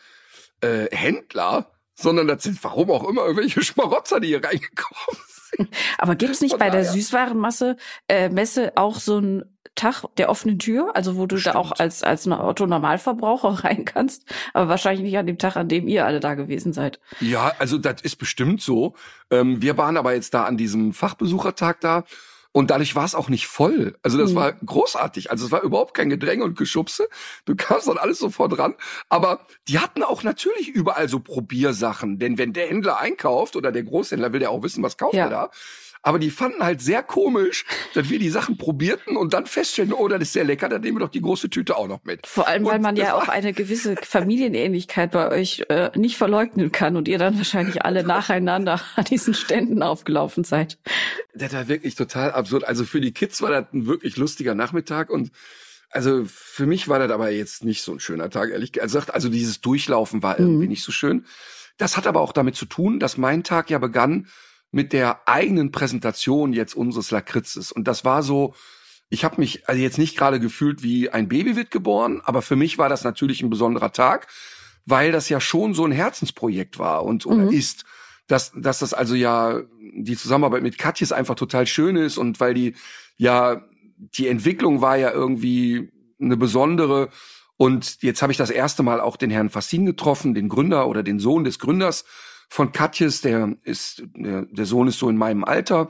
äh, 0.61 0.87
Händler, 0.95 1.71
sondern 1.95 2.27
das 2.27 2.43
sind 2.43 2.63
warum 2.63 2.91
auch 2.91 3.07
immer 3.09 3.23
irgendwelche 3.23 3.61
Schmarotzer, 3.63 4.19
die 4.19 4.27
hier 4.27 4.43
reingekommen 4.43 5.17
sind. 5.51 5.69
Aber 5.97 6.15
gibt's 6.15 6.41
nicht 6.41 6.51
Von 6.51 6.59
bei 6.59 6.69
der 6.69 6.81
daher. 6.81 6.93
Süßwarenmasse 6.93 7.77
äh, 8.07 8.29
Messe 8.29 8.73
auch 8.75 8.97
so 8.99 9.17
einen 9.17 9.56
Tag 9.77 10.03
der 10.17 10.27
offenen 10.29 10.59
Tür, 10.59 10.91
also 10.95 11.15
wo 11.15 11.25
du 11.25 11.37
da 11.37 11.55
auch 11.55 11.71
als 11.71 12.03
als 12.03 12.27
Otto 12.27 12.67
Normalverbraucher 12.67 13.49
rein 13.63 13.85
kannst, 13.85 14.25
aber 14.53 14.67
wahrscheinlich 14.67 15.03
nicht 15.05 15.17
an 15.17 15.27
dem 15.27 15.37
Tag, 15.37 15.55
an 15.55 15.69
dem 15.69 15.87
ihr 15.87 16.05
alle 16.05 16.19
da 16.19 16.33
gewesen 16.33 16.73
seid. 16.73 16.99
Ja, 17.21 17.53
also 17.59 17.77
das 17.77 18.01
ist 18.01 18.17
bestimmt 18.17 18.61
so. 18.61 18.95
Ähm, 19.31 19.61
wir 19.61 19.77
waren 19.77 19.95
aber 19.95 20.13
jetzt 20.13 20.33
da 20.33 20.43
an 20.43 20.57
diesem 20.57 20.91
Fachbesuchertag 20.93 21.79
da 21.79 22.03
und 22.53 22.71
dadurch 22.71 22.95
war 22.95 23.05
es 23.05 23.13
auch 23.13 23.29
nicht 23.29 23.45
voll. 23.45 23.95
Also 24.01 24.17
das 24.17 24.31
Mhm. 24.31 24.35
war 24.35 24.53
großartig. 24.53 25.29
Also 25.29 25.45
es 25.45 25.51
war 25.51 25.61
überhaupt 25.61 25.93
kein 25.93 26.09
Gedränge 26.09 26.43
und 26.43 26.57
Geschubse. 26.57 27.07
Du 27.45 27.55
kamst 27.55 27.87
dann 27.87 27.99
alles 27.99 28.17
sofort 28.17 28.57
ran. 28.57 28.73
Aber 29.09 29.41
die 29.67 29.77
hatten 29.77 30.01
auch 30.01 30.23
natürlich 30.23 30.69
überall 30.69 31.07
so 31.07 31.19
Probiersachen. 31.19 32.17
Denn 32.17 32.39
wenn 32.39 32.53
der 32.53 32.67
Händler 32.67 32.97
einkauft 32.99 33.55
oder 33.55 33.71
der 33.71 33.83
Großhändler 33.83 34.33
will 34.33 34.41
ja 34.41 34.49
auch 34.49 34.63
wissen, 34.63 34.81
was 34.81 34.97
kauft 34.97 35.13
Ja. 35.13 35.25
er 35.25 35.29
da. 35.29 35.49
Aber 36.07 36.19
die 36.19 36.29
fanden 36.31 36.63
halt 36.63 36.81
sehr 36.81 37.03
komisch, 37.03 37.65
dass 37.93 38.09
wir 38.09 38.17
die 38.17 38.29
Sachen 38.29 38.57
probierten 38.57 39.17
und 39.17 39.33
dann 39.33 39.45
feststellen, 39.45 39.91
oh, 39.91 40.07
das 40.07 40.21
ist 40.21 40.31
sehr 40.31 40.45
lecker, 40.45 40.69
dann 40.69 40.79
nehmen 40.79 40.95
wir 40.95 41.01
doch 41.01 41.11
die 41.11 41.19
große 41.21 41.49
Tüte 41.49 41.75
auch 41.75 41.89
noch 41.89 42.05
mit. 42.05 42.25
Vor 42.25 42.47
allem, 42.47 42.63
weil 42.63 42.75
Und 42.77 42.81
man 42.81 42.95
ja 42.95 43.13
auch 43.13 43.27
eine 43.27 43.51
gewisse 43.51 43.97
Familienähnlichkeit 44.01 45.11
bei 45.11 45.29
euch 45.29 45.65
äh, 45.67 45.91
nicht 45.97 46.15
verleugnen 46.15 46.71
kann 46.71 46.95
und 46.95 47.09
ihr 47.09 47.17
dann 47.17 47.37
wahrscheinlich 47.37 47.83
alle 47.83 48.03
nacheinander 48.05 48.79
an 48.95 49.03
diesen 49.03 49.33
Ständen 49.33 49.83
aufgelaufen 49.83 50.45
seid. 50.45 50.77
Das 51.33 51.51
war 51.51 51.67
wirklich 51.67 51.95
total 51.95 52.31
absurd. 52.31 52.63
Also 52.63 52.85
für 52.85 53.01
die 53.01 53.11
Kids 53.11 53.41
war 53.41 53.49
das 53.51 53.65
ein 53.73 53.85
wirklich 53.85 54.15
lustiger 54.15 54.55
Nachmittag 54.55 55.09
und 55.09 55.31
also 55.89 56.23
für 56.25 56.65
mich 56.65 56.87
war 56.87 56.99
das 56.99 57.11
aber 57.11 57.31
jetzt 57.31 57.65
nicht 57.65 57.81
so 57.81 57.91
ein 57.91 57.99
schöner 57.99 58.29
Tag, 58.29 58.51
ehrlich 58.51 58.71
gesagt. 58.71 59.13
Also 59.13 59.27
dieses 59.27 59.59
Durchlaufen 59.59 60.23
war 60.23 60.39
irgendwie 60.39 60.63
Mhm. 60.63 60.69
nicht 60.69 60.83
so 60.83 60.93
schön. 60.93 61.25
Das 61.77 61.97
hat 61.97 62.07
aber 62.07 62.21
auch 62.21 62.31
damit 62.31 62.55
zu 62.55 62.65
tun, 62.65 62.99
dass 63.01 63.17
mein 63.17 63.43
Tag 63.43 63.69
ja 63.69 63.77
begann 63.77 64.27
mit 64.71 64.93
der 64.93 65.27
eigenen 65.27 65.71
Präsentation 65.71 66.53
jetzt 66.53 66.75
unseres 66.75 67.11
Lakritzes. 67.11 67.71
Und 67.71 67.87
das 67.87 68.05
war 68.05 68.23
so, 68.23 68.53
ich 69.09 69.23
habe 69.23 69.39
mich 69.39 69.67
also 69.69 69.81
jetzt 69.81 69.97
nicht 69.97 70.17
gerade 70.17 70.39
gefühlt 70.39 70.83
wie 70.83 71.09
ein 71.09 71.29
Baby 71.29 71.55
wird 71.55 71.71
geboren, 71.71 72.21
aber 72.23 72.41
für 72.41 72.55
mich 72.55 72.77
war 72.77 72.89
das 72.89 73.03
natürlich 73.03 73.41
ein 73.41 73.49
besonderer 73.49 73.91
Tag, 73.93 74.27
weil 74.85 75.11
das 75.11 75.29
ja 75.29 75.39
schon 75.39 75.73
so 75.73 75.85
ein 75.85 75.91
Herzensprojekt 75.91 76.79
war 76.79 77.03
und 77.05 77.25
oder 77.25 77.45
Mhm. 77.45 77.49
ist. 77.49 77.85
Dass, 78.27 78.51
dass 78.53 78.79
das 78.79 78.93
also 78.93 79.15
ja 79.15 79.61
die 79.79 80.17
Zusammenarbeit 80.17 80.61
mit 80.61 80.77
Katjes 80.77 81.13
einfach 81.13 81.35
total 81.35 81.65
schön 81.65 81.95
ist 81.95 82.17
und 82.17 82.41
weil 82.41 82.53
die 82.53 82.75
ja 83.15 83.61
die 83.95 84.27
Entwicklung 84.27 84.81
war 84.81 84.97
ja 84.97 85.11
irgendwie 85.11 85.93
eine 86.19 86.35
besondere 86.35 87.07
und 87.55 88.03
jetzt 88.03 88.21
habe 88.21 88.33
ich 88.33 88.37
das 88.37 88.49
erste 88.49 88.83
Mal 88.83 88.99
auch 88.99 89.15
den 89.15 89.29
Herrn 89.31 89.49
Fassin 89.49 89.85
getroffen, 89.85 90.33
den 90.33 90.49
Gründer 90.49 90.89
oder 90.89 91.03
den 91.03 91.19
Sohn 91.19 91.45
des 91.45 91.57
Gründers 91.57 92.03
von 92.49 92.71
Katjes, 92.71 93.21
der 93.21 93.55
ist 93.63 94.03
der, 94.15 94.65
Sohn 94.65 94.87
ist 94.87 94.99
so 94.99 95.09
in 95.09 95.17
meinem 95.17 95.43
Alter, 95.43 95.89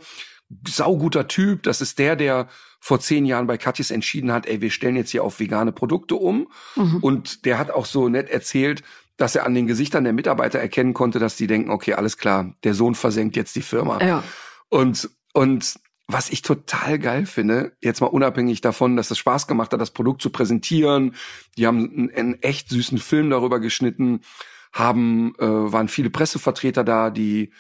sauguter 0.68 1.28
Typ, 1.28 1.64
das 1.64 1.82
ist 1.82 2.00
der, 2.00 2.16
der 2.16 2.48
vor 2.80 3.00
zehn 3.00 3.26
Jahren 3.26 3.48
bei 3.48 3.58
Katjes 3.58 3.92
entschieden 3.92 4.32
hat, 4.32 4.46
ey, 4.46 4.62
wir 4.62 4.72
stellen 4.72 4.96
jetzt 4.96 5.12
hier 5.12 5.24
auf 5.24 5.40
vegane 5.40 5.72
Produkte 5.72 6.16
um 6.16 6.48
Mhm. 6.76 6.98
und 7.02 7.46
der 7.46 7.58
hat 7.60 7.70
auch 7.72 7.86
so 7.86 8.08
nett 8.10 8.30
erzählt, 8.30 8.84
dass 9.18 9.36
er 9.36 9.46
an 9.46 9.56
den 9.56 9.68
Gesichtern 9.68 10.04
der 10.04 10.14
Mitarbeiter 10.14 10.60
erkennen 10.60 10.94
konnte, 10.94 11.20
dass 11.20 11.36
die 11.36 11.48
denken, 11.48 11.72
okay, 11.72 11.94
alles 11.94 12.18
klar, 12.18 12.54
der 12.64 12.74
Sohn 12.74 12.96
versenkt 12.96 13.36
jetzt 13.36 13.56
die 13.56 13.62
Firma. 13.62 14.02
Ja. 14.04 14.24
Und, 14.70 15.10
und 15.34 15.76
was 16.08 16.30
ich 16.30 16.42
total 16.44 17.00
geil 17.00 17.26
finde, 17.26 17.76
jetzt 17.82 18.00
mal 18.00 18.08
unabhängig 18.08 18.62
davon, 18.62 18.96
dass 18.96 19.12
es 19.12 19.18
Spaß 19.18 19.48
gemacht 19.48 19.74
hat, 19.74 19.82
das 19.82 19.92
Produkt 19.92 20.22
zu 20.22 20.30
präsentieren, 20.30 21.16
die 21.58 21.68
haben 21.68 21.92
einen, 21.92 22.12
einen 22.12 22.44
echt 22.44 22.70
süßen 22.70 23.00
Film 23.00 23.30
darüber 23.30 23.60
geschnitten, 23.60 24.22
haben, 24.74 25.34
äh, 25.40 25.46
waren 25.46 25.88
viele 25.88 26.10
Pressevertreter 26.10 26.84
da, 26.84 27.10
die 27.10 27.52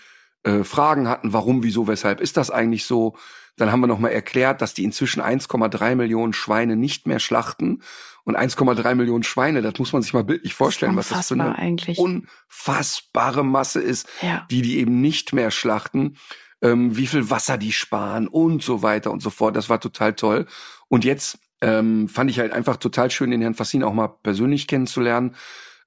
äh, 0.43 0.63
Fragen 0.63 1.07
hatten, 1.09 1.33
warum, 1.33 1.63
wieso, 1.63 1.87
weshalb 1.87 2.21
ist 2.21 2.37
das 2.37 2.51
eigentlich 2.51 2.85
so? 2.85 3.15
Dann 3.57 3.71
haben 3.71 3.79
wir 3.79 3.87
nochmal 3.87 4.11
erklärt, 4.11 4.61
dass 4.61 4.75
die 4.75 4.83
inzwischen 4.83 5.19
1,3 5.21 5.95
Millionen 5.95 6.33
Schweine 6.33 6.75
nicht 6.75 7.07
mehr 7.07 7.19
schlachten. 7.19 7.81
Und 8.23 8.37
1,3 8.37 8.93
Millionen 8.93 9.23
Schweine, 9.23 9.61
das 9.61 9.79
muss 9.79 9.93
man 9.93 10.01
sich 10.03 10.13
mal 10.13 10.23
bildlich 10.23 10.53
vorstellen, 10.53 10.95
was 10.95 11.09
das 11.09 11.29
für 11.29 11.33
eine 11.33 11.55
eigentlich. 11.57 11.97
unfassbare 11.97 13.43
Masse 13.43 13.81
ist, 13.81 14.07
Ja. 14.21 14.45
die 14.51 14.61
die 14.61 14.77
eben 14.79 15.01
nicht 15.01 15.33
mehr 15.33 15.49
schlachten, 15.49 16.17
ähm, 16.61 16.95
wie 16.97 17.07
viel 17.07 17.29
Wasser 17.29 17.57
die 17.57 17.71
sparen 17.71 18.27
und 18.27 18.61
so 18.61 18.81
weiter 18.83 19.11
und 19.11 19.21
so 19.21 19.29
fort. 19.29 19.55
Das 19.55 19.69
war 19.69 19.79
total 19.79 20.13
toll. 20.13 20.45
Und 20.87 21.05
jetzt 21.05 21.39
ähm, 21.61 22.07
fand 22.09 22.29
ich 22.29 22.39
halt 22.39 22.51
einfach 22.51 22.77
total 22.77 23.09
schön, 23.11 23.31
den 23.31 23.41
Herrn 23.41 23.55
Fassin 23.55 23.83
auch 23.83 23.93
mal 23.93 24.09
persönlich 24.09 24.67
kennenzulernen. 24.67 25.35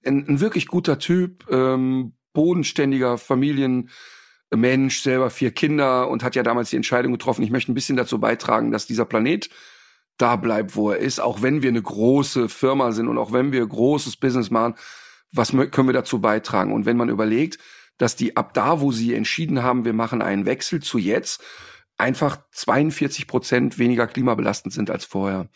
Ein, 0.04 0.26
ein 0.28 0.40
wirklich 0.40 0.66
guter 0.66 0.98
Typ, 0.98 1.46
ähm, 1.50 2.14
bodenständiger 2.32 3.18
Familienmensch, 3.18 5.02
selber 5.02 5.30
vier 5.30 5.50
Kinder 5.50 6.08
und 6.08 6.22
hat 6.22 6.34
ja 6.34 6.42
damals 6.42 6.70
die 6.70 6.76
Entscheidung 6.76 7.12
getroffen, 7.12 7.42
ich 7.42 7.50
möchte 7.50 7.72
ein 7.72 7.74
bisschen 7.74 7.96
dazu 7.96 8.18
beitragen, 8.18 8.70
dass 8.70 8.86
dieser 8.86 9.04
Planet 9.04 9.50
da 10.16 10.36
bleibt, 10.36 10.76
wo 10.76 10.90
er 10.90 10.98
ist, 10.98 11.20
auch 11.20 11.42
wenn 11.42 11.62
wir 11.62 11.70
eine 11.70 11.82
große 11.82 12.48
Firma 12.48 12.92
sind 12.92 13.08
und 13.08 13.18
auch 13.18 13.32
wenn 13.32 13.52
wir 13.52 13.66
großes 13.66 14.16
Business 14.16 14.50
machen, 14.50 14.74
was 15.32 15.50
können 15.50 15.88
wir 15.88 15.92
dazu 15.92 16.20
beitragen? 16.20 16.72
Und 16.72 16.86
wenn 16.86 16.96
man 16.96 17.08
überlegt, 17.08 17.58
dass 17.98 18.16
die 18.16 18.36
ab 18.36 18.54
da, 18.54 18.80
wo 18.80 18.92
sie 18.92 19.14
entschieden 19.14 19.62
haben, 19.62 19.84
wir 19.84 19.92
machen 19.92 20.22
einen 20.22 20.46
Wechsel 20.46 20.80
zu 20.80 20.98
jetzt, 20.98 21.42
einfach 21.96 22.38
42 22.52 23.26
Prozent 23.26 23.78
weniger 23.78 24.06
klimabelastend 24.06 24.72
sind 24.72 24.90
als 24.90 25.04
vorher. 25.04 25.48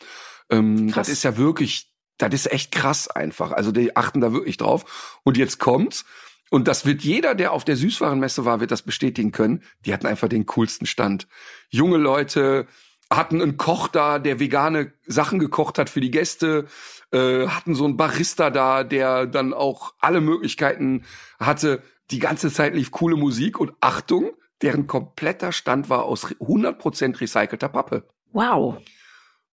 Ähm, 0.49 0.91
das 0.91 1.09
ist 1.09 1.23
ja 1.23 1.37
wirklich, 1.37 1.91
das 2.17 2.33
ist 2.33 2.51
echt 2.51 2.71
krass 2.71 3.07
einfach. 3.07 3.51
Also 3.51 3.71
die 3.71 3.95
achten 3.95 4.21
da 4.21 4.33
wirklich 4.33 4.57
drauf. 4.57 5.19
Und 5.23 5.37
jetzt 5.37 5.59
kommt's. 5.59 6.05
Und 6.49 6.67
das 6.67 6.85
wird 6.85 7.01
jeder, 7.01 7.35
der 7.35 7.51
auf 7.51 7.65
der 7.65 7.75
Süßwarenmesse 7.75 8.45
war, 8.45 8.59
wird 8.59 8.71
das 8.71 8.83
bestätigen 8.83 9.31
können. 9.31 9.63
Die 9.85 9.93
hatten 9.93 10.07
einfach 10.07 10.29
den 10.29 10.45
coolsten 10.45 10.85
Stand. 10.85 11.27
Junge 11.69 11.97
Leute 11.97 12.67
hatten 13.11 13.41
einen 13.41 13.57
Koch 13.57 13.87
da, 13.87 14.19
der 14.19 14.39
vegane 14.39 14.93
Sachen 15.05 15.39
gekocht 15.39 15.77
hat 15.77 15.89
für 15.89 16.01
die 16.01 16.11
Gäste, 16.11 16.65
äh, 17.11 17.47
hatten 17.47 17.75
so 17.75 17.85
einen 17.85 17.97
Barista 17.97 18.49
da, 18.49 18.83
der 18.83 19.25
dann 19.25 19.53
auch 19.53 19.93
alle 19.99 20.21
Möglichkeiten 20.21 21.03
hatte. 21.39 21.83
Die 22.11 22.19
ganze 22.19 22.51
Zeit 22.51 22.75
lief 22.75 22.91
coole 22.91 23.15
Musik 23.15 23.59
und 23.59 23.73
Achtung, 23.79 24.31
deren 24.61 24.87
kompletter 24.87 25.51
Stand 25.51 25.89
war 25.89 26.03
aus 26.03 26.25
100% 26.25 27.19
recycelter 27.19 27.69
Pappe. 27.69 28.07
Wow. 28.31 28.77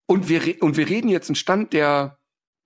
Und 0.06 0.28
wir, 0.28 0.62
und 0.62 0.76
wir 0.76 0.88
reden 0.88 1.08
jetzt 1.08 1.28
einen 1.28 1.36
Stand, 1.36 1.72
der 1.72 2.18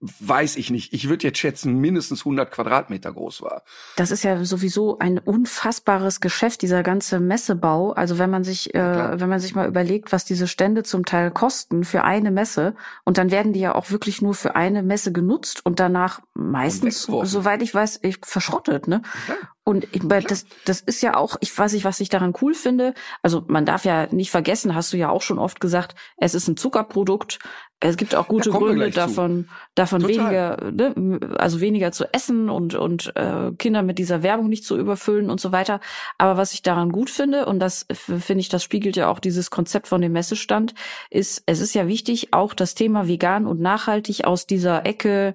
weiß 0.03 0.57
ich 0.57 0.71
nicht. 0.71 0.93
Ich 0.93 1.09
würde 1.09 1.29
jetzt 1.29 1.39
schätzen, 1.39 1.79
mindestens 1.79 2.21
100 2.21 2.51
Quadratmeter 2.51 3.13
groß 3.13 3.43
war. 3.43 3.63
Das 3.97 4.11
ist 4.11 4.25
ja 4.25 4.45
sowieso 4.45 4.99
ein 4.99 5.19
unfassbares 5.19 6.21
Geschäft, 6.21 6.63
dieser 6.63 6.83
ganze 6.83 7.21
Messebau. 7.21 7.93
Also 7.93 8.19
wenn 8.19 8.29
man 8.29 8.43
sich, 8.43 8.75
äh, 8.75 9.21
wenn 9.21 9.29
man 9.29 9.39
sich 9.39 9.55
mal 9.55 9.69
überlegt, 9.69 10.11
was 10.11 10.25
diese 10.25 10.49
Stände 10.49 10.83
zum 10.83 11.05
Teil 11.05 11.31
kosten 11.31 11.85
für 11.85 12.03
eine 12.03 12.33
Messe, 12.33 12.75
und 13.05 13.17
dann 13.17 13.31
werden 13.31 13.53
die 13.53 13.61
ja 13.61 13.75
auch 13.77 13.91
wirklich 13.91 14.21
nur 14.23 14.35
für 14.35 14.57
eine 14.57 14.83
Messe 14.83 15.13
genutzt 15.13 15.65
und 15.65 15.79
danach 15.79 16.21
meistens, 16.35 17.03
soweit 17.05 17.63
ich 17.63 17.73
weiß, 17.73 18.01
verschrottet, 18.23 18.89
ne? 18.89 19.03
Ja. 19.29 19.35
Und 19.65 19.87
ich, 19.93 20.03
das, 20.27 20.45
das 20.65 20.81
ist 20.81 21.03
ja 21.03 21.17
auch, 21.17 21.37
ich 21.41 21.57
weiß 21.57 21.73
nicht, 21.73 21.85
was 21.85 22.01
ich 22.01 22.09
daran 22.09 22.35
cool 22.41 22.53
finde. 22.53 22.95
Also 23.23 23.45
man 23.47 23.65
darf 23.65 23.85
ja 23.85 24.09
nicht 24.13 24.31
vergessen, 24.31 24.75
hast 24.75 24.93
du 24.93 24.97
ja 24.97 25.09
auch 25.09 25.23
schon 25.23 25.39
oft 25.39 25.61
gesagt, 25.61 25.95
es 26.17 26.35
ist 26.35 26.49
ein 26.49 26.57
Zuckerprodukt. 26.57 27.39
Es 27.79 27.97
gibt 27.97 28.15
auch 28.15 28.29
gute 28.29 28.51
Gründe 28.51 28.91
davon, 28.91 29.49
davon 29.75 30.07
weniger, 30.07 30.71
ne, 30.71 31.19
also 31.37 31.61
weniger 31.61 31.91
zu 31.91 32.13
essen 32.13 32.49
und 32.49 32.77
und 32.77 33.13
äh, 33.17 33.51
Kinder 33.59 33.83
mit 33.83 33.99
dieser 33.99 34.23
Werbung 34.23 34.49
nicht 34.49 34.65
zu 34.65 34.77
überfüllen 34.77 35.31
und 35.31 35.41
so 35.41 35.51
weiter. 35.51 35.81
Aber 36.17 36.37
was 36.37 36.55
ich 36.55 36.63
daran 36.63 36.91
gut 36.91 37.11
finde 37.11 37.47
und 37.47 37.59
das 37.59 37.87
finde 37.93 38.41
ich, 38.41 38.49
das 38.49 38.63
spiegelt 38.63 38.97
ja 38.97 39.09
auch 39.09 39.19
dieses 39.19 39.51
Konzept 39.51 39.89
von 39.89 40.01
dem 40.01 40.13
Messestand, 40.13 40.75
ist, 41.11 41.43
es 41.47 41.61
ist 41.61 41.75
ja 41.75 41.89
wichtig, 41.89 42.33
auch 42.33 42.55
das 42.55 42.77
Thema 42.77 43.09
vegan 43.09 43.49
und 43.49 43.61
nachhaltig 43.61 44.27
aus 44.27 44.47
dieser 44.47 44.87
Ecke 44.87 45.35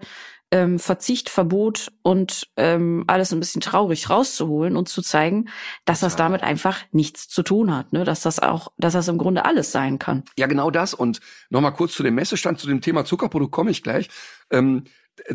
ähm, 0.52 0.80
Verzicht, 0.80 1.30
Verbot 1.30 1.92
und 2.04 2.48
ähm, 2.56 3.04
alles 3.08 3.34
ein 3.34 3.40
bisschen 3.40 3.62
traurig 3.62 4.10
rauszuholen 4.10 4.78
und 4.78 4.88
zu 4.88 5.02
zeigen, 5.02 5.50
dass 5.86 6.00
das 6.00 6.16
damit 6.16 6.42
einfach 6.42 6.80
nichts 6.92 7.28
zu 7.28 7.44
tun 7.44 7.76
hat, 7.76 7.92
ne? 7.92 8.04
dass 8.04 8.22
das 8.22 8.40
auch, 8.40 8.72
dass 8.78 8.94
das 8.94 9.08
im 9.08 9.18
Grunde 9.18 9.46
alles 9.46 9.72
sein 9.72 10.00
kann. 10.00 10.24
Ja, 10.38 10.48
genau 10.48 10.72
das. 10.72 10.94
Und 10.94 11.20
nochmal 11.50 11.74
kurz 11.74 11.94
zu 11.94 12.04
dem 12.04 12.16
Messestand, 12.16 12.60
zu 12.60 12.68
dem 12.68 12.82
Thema 12.82 13.04
Zuckerprodukt 13.04 13.52
komme 13.52 13.72
ich 13.72 13.84
gleich. 13.84 14.10
Ähm, 14.50 14.86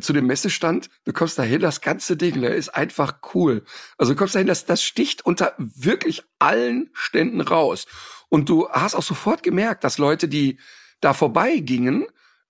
zu 0.00 0.12
dem 0.12 0.26
Messestand, 0.26 0.88
du 1.04 1.12
kommst 1.12 1.38
dahin, 1.38 1.60
das 1.60 1.80
ganze 1.80 2.16
Ding, 2.16 2.40
der 2.40 2.54
ist 2.54 2.68
einfach 2.68 3.16
cool. 3.34 3.64
Also 3.98 4.12
du 4.12 4.18
kommst 4.18 4.34
dahin, 4.34 4.46
das, 4.46 4.64
das 4.64 4.82
sticht 4.82 5.26
unter 5.26 5.54
wirklich 5.58 6.22
allen 6.38 6.90
Ständen 6.92 7.40
raus. 7.40 7.86
Und 8.28 8.48
du 8.48 8.68
hast 8.70 8.94
auch 8.94 9.02
sofort 9.02 9.42
gemerkt, 9.42 9.84
dass 9.84 9.98
Leute, 9.98 10.28
die 10.28 10.58
da 11.00 11.12
vorbeigingen, 11.12 12.06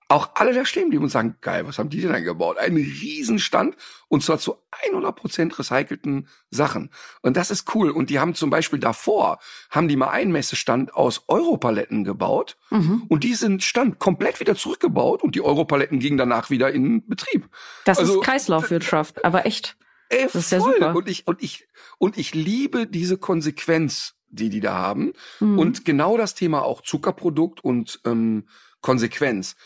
auch 0.09 0.31
alle 0.35 0.53
da 0.53 0.65
stehen 0.65 0.91
blieben 0.91 1.05
und 1.05 1.11
sagen, 1.11 1.37
geil, 1.41 1.67
was 1.67 1.79
haben 1.79 1.89
die 1.89 2.01
denn 2.01 2.25
gebaut? 2.25 2.59
Ein 2.59 2.77
Riesenstand 2.77 3.77
und 4.09 4.23
zwar 4.23 4.39
zu 4.39 4.57
100 4.71 5.17
Prozent 5.17 5.59
recycelten 5.59 6.29
Sachen. 6.51 6.91
Und 7.23 7.37
das 7.37 7.51
ist 7.51 7.75
cool. 7.75 7.91
Und 7.91 8.11
die 8.11 8.19
haben 8.19 8.35
zum 8.35 8.51
Beispiel 8.51 8.79
davor, 8.79 9.39
haben 9.71 9.89
die 9.89 9.97
mal 9.97 10.11
einen 10.11 10.33
Messestand 10.33 10.95
aus 10.95 11.25
Europaletten 11.29 12.05
gebaut 12.05 12.57
mhm. 12.71 13.05
und 13.09 13.25
diesen 13.25 13.61
Stand 13.61 13.99
komplett 13.99 14.41
wieder 14.41 14.55
zurückgebaut 14.55 15.23
und 15.23 15.35
die 15.35 15.43
Europaletten 15.43 15.99
gingen 15.99 16.19
danach 16.19 16.51
wieder 16.51 16.73
in 16.73 17.07
Betrieb. 17.07 17.49
Das 17.85 17.99
also, 17.99 18.21
ist 18.21 18.25
Kreislaufwirtschaft, 18.25 19.25
aber 19.25 19.47
echt. 19.47 19.77
Ey, 20.09 20.25
das 20.25 20.35
ist 20.35 20.49
voll. 20.51 20.59
ja 20.59 20.89
super. 20.89 20.95
Und 20.97 21.09
ich, 21.09 21.27
und 21.27 21.43
ich, 21.43 21.67
und 21.99 22.19
ich 22.19 22.35
liebe 22.35 22.87
diese 22.87 23.17
Konsequenz, 23.17 24.15
die 24.29 24.51
die 24.51 24.61
da 24.61 24.75
haben. 24.75 25.13
Mhm. 25.41 25.59
Und 25.59 25.85
genau 25.85 26.17
das 26.17 26.35
Thema 26.35 26.63
auch 26.63 26.83
Zuckerprodukt 26.83 27.65
und 27.65 28.01
ähm, 28.05 28.45
Konsequenz 28.81 29.57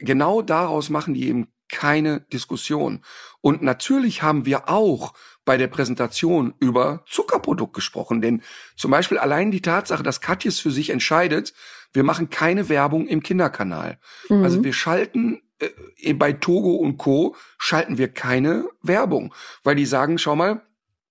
genau 0.00 0.42
daraus 0.42 0.90
machen 0.90 1.14
die 1.14 1.28
eben 1.28 1.48
keine 1.68 2.20
Diskussion. 2.32 3.04
Und 3.40 3.62
natürlich 3.62 4.22
haben 4.22 4.46
wir 4.46 4.68
auch 4.68 5.14
bei 5.44 5.56
der 5.56 5.68
Präsentation 5.68 6.54
über 6.58 7.04
Zuckerprodukt 7.06 7.74
gesprochen. 7.74 8.20
Denn 8.20 8.42
zum 8.76 8.90
Beispiel 8.90 9.18
allein 9.18 9.50
die 9.50 9.62
Tatsache, 9.62 10.02
dass 10.02 10.20
Katjes 10.20 10.60
für 10.60 10.70
sich 10.70 10.90
entscheidet, 10.90 11.54
wir 11.92 12.04
machen 12.04 12.30
keine 12.30 12.68
Werbung 12.68 13.06
im 13.06 13.22
Kinderkanal. 13.22 13.98
Mhm. 14.28 14.42
Also 14.42 14.62
wir 14.64 14.72
schalten 14.72 15.40
äh, 15.58 16.14
bei 16.14 16.32
Togo 16.32 16.74
und 16.74 16.98
Co. 16.98 17.36
schalten 17.58 17.98
wir 17.98 18.08
keine 18.08 18.68
Werbung, 18.82 19.34
weil 19.62 19.76
die 19.76 19.86
sagen, 19.86 20.18
schau 20.18 20.36
mal, 20.36 20.62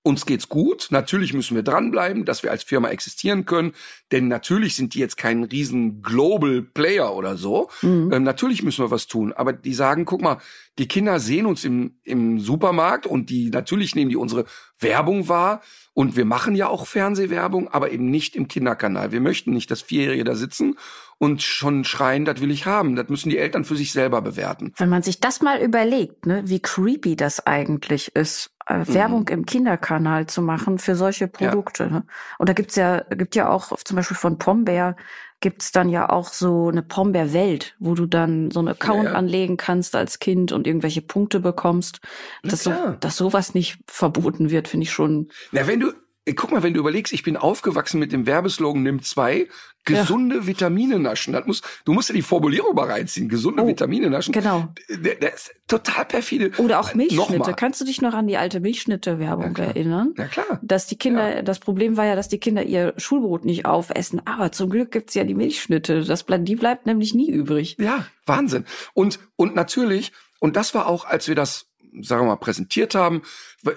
uns 0.05 0.27
geht's 0.27 0.49
gut. 0.49 0.89
Natürlich 0.91 1.33
müssen 1.33 1.55
wir 1.55 1.63
dranbleiben, 1.63 2.25
dass 2.25 2.43
wir 2.43 2.51
als 2.51 2.61
Firma 2.61 2.89
existieren 2.89 3.45
können. 3.45 3.73
Denn 4.11 4.27
natürlich 4.27 4.75
sind 4.75 4.93
die 4.93 4.99
jetzt 4.99 5.17
kein 5.17 5.43
riesen 5.43 6.03
Global 6.03 6.61
Player 6.61 7.15
oder 7.15 7.37
so. 7.37 7.69
Mhm. 7.81 8.13
Ähm, 8.13 8.23
natürlich 8.23 8.61
müssen 8.61 8.85
wir 8.85 8.91
was 8.91 9.07
tun. 9.07 9.33
Aber 9.33 9.51
die 9.51 9.73
sagen, 9.73 10.05
guck 10.05 10.21
mal, 10.21 10.37
die 10.77 10.87
Kinder 10.87 11.19
sehen 11.19 11.47
uns 11.47 11.65
im, 11.65 11.95
im 12.03 12.39
Supermarkt 12.39 13.07
und 13.07 13.31
die, 13.31 13.49
natürlich 13.49 13.95
nehmen 13.95 14.11
die 14.11 14.15
unsere 14.15 14.45
Werbung 14.79 15.27
wahr. 15.27 15.61
Und 15.93 16.15
wir 16.15 16.25
machen 16.25 16.55
ja 16.55 16.67
auch 16.67 16.85
Fernsehwerbung, 16.85 17.69
aber 17.69 17.89
eben 17.89 18.11
nicht 18.11 18.35
im 18.35 18.47
Kinderkanal. 18.47 19.11
Wir 19.11 19.21
möchten 19.21 19.53
nicht, 19.53 19.71
dass 19.71 19.81
Vierjährige 19.81 20.23
da 20.23 20.35
sitzen 20.35 20.77
und 21.17 21.41
schon 21.41 21.83
schreien, 21.83 22.25
das 22.25 22.41
will 22.41 22.51
ich 22.51 22.65
haben. 22.65 22.95
Das 22.95 23.09
müssen 23.09 23.29
die 23.29 23.37
Eltern 23.37 23.63
für 23.63 23.75
sich 23.75 23.91
selber 23.91 24.21
bewerten. 24.21 24.73
Wenn 24.77 24.89
man 24.89 25.03
sich 25.03 25.19
das 25.19 25.41
mal 25.41 25.61
überlegt, 25.61 26.25
ne, 26.25 26.43
wie 26.45 26.59
creepy 26.59 27.15
das 27.15 27.45
eigentlich 27.45 28.15
ist, 28.15 28.51
äh, 28.67 28.79
mhm. 28.79 28.93
Werbung 28.93 29.27
im 29.29 29.45
Kinderkanal 29.45 30.27
zu 30.27 30.41
machen 30.41 30.77
für 30.77 30.95
solche 30.95 31.27
Produkte. 31.27 31.83
Ja. 31.83 31.89
Ne? 31.89 32.05
Und 32.37 32.49
da 32.49 32.53
gibt's 32.53 32.75
ja, 32.75 33.01
gibt 33.11 33.35
ja 33.35 33.49
auch 33.49 33.75
zum 33.83 33.95
Beispiel 33.95 34.17
von 34.17 34.37
Pombeer 34.37 34.95
gibt's 35.41 35.71
dann 35.71 35.89
ja 35.89 36.09
auch 36.09 36.29
so 36.29 36.69
eine 36.69 36.81
Pombeer-Welt, 36.81 37.75
wo 37.77 37.93
du 37.93 38.05
dann 38.07 38.49
so 38.51 38.59
einen 38.59 38.69
Account 38.69 39.03
ja, 39.03 39.11
ja. 39.11 39.15
anlegen 39.15 39.57
kannst 39.57 39.95
als 39.95 40.19
Kind 40.19 40.51
und 40.51 40.65
irgendwelche 40.65 41.01
Punkte 41.01 41.39
bekommst. 41.39 41.99
Dass, 42.41 42.63
so, 42.63 42.73
dass 42.99 43.17
sowas 43.17 43.53
nicht 43.53 43.77
verboten 43.87 44.49
wird, 44.49 44.67
finde 44.67 44.85
ich 44.85 44.91
schon. 44.91 45.29
Na, 45.51 45.67
wenn 45.67 45.81
du, 45.81 45.93
guck 46.33 46.51
mal, 46.51 46.63
wenn 46.63 46.73
du 46.73 46.79
überlegst, 46.79 47.13
ich 47.13 47.23
bin 47.23 47.37
aufgewachsen 47.37 47.99
mit 47.99 48.11
dem 48.11 48.25
Werbeslogan 48.25 48.81
Nimm 48.81 49.03
zwei, 49.03 49.47
gesunde 49.85 50.37
ja. 50.37 50.47
Vitamine 50.47 50.97
naschen. 50.97 51.33
Das 51.33 51.45
muss, 51.45 51.61
du 51.85 51.93
musst 51.93 52.09
ja 52.09 52.15
die 52.15 52.23
Formulierung 52.23 52.75
mal 52.75 52.89
reinziehen. 52.89 53.29
Gesunde 53.29 53.63
oh, 53.63 53.67
Vitamine 53.67 54.09
naschen. 54.09 54.31
Genau. 54.31 54.69
Der, 54.89 55.15
der 55.15 55.35
ist 55.35 55.53
total 55.67 56.05
perfide. 56.05 56.51
Oder 56.57 56.79
auch 56.79 56.95
Milchschnitte. 56.95 57.37
Nochmal. 57.37 57.55
Kannst 57.55 57.81
du 57.81 57.85
dich 57.85 58.01
noch 58.01 58.13
an 58.13 58.25
die 58.25 58.37
alte 58.37 58.59
Milchschnitte-Werbung 58.59 59.55
erinnern? 59.57 60.13
Ja, 60.17 60.25
klar. 60.25 60.59
Dass 60.63 60.87
die 60.87 60.97
Kinder, 60.97 61.37
ja. 61.37 61.41
das 61.43 61.59
Problem 61.59 61.97
war 61.97 62.05
ja, 62.05 62.15
dass 62.15 62.27
die 62.27 62.39
Kinder 62.39 62.63
ihr 62.63 62.93
Schulbrot 62.97 63.45
nicht 63.45 63.65
aufessen. 63.65 64.21
Aber 64.25 64.51
zum 64.51 64.71
Glück 64.71 64.91
gibt's 64.91 65.13
ja 65.13 65.23
die 65.23 65.35
Milchschnitte. 65.35 66.03
Das 66.03 66.25
die 66.27 66.55
bleibt 66.55 66.87
nämlich 66.87 67.13
nie 67.13 67.29
übrig. 67.29 67.77
Ja, 67.79 68.07
Wahnsinn. 68.25 68.65
Und, 68.93 69.19
und 69.35 69.55
natürlich, 69.55 70.11
und 70.39 70.55
das 70.55 70.73
war 70.73 70.87
auch, 70.87 71.05
als 71.05 71.27
wir 71.27 71.35
das 71.35 71.67
sagen 72.01 72.23
wir 72.23 72.31
mal, 72.31 72.35
präsentiert 72.37 72.95
haben. 72.95 73.21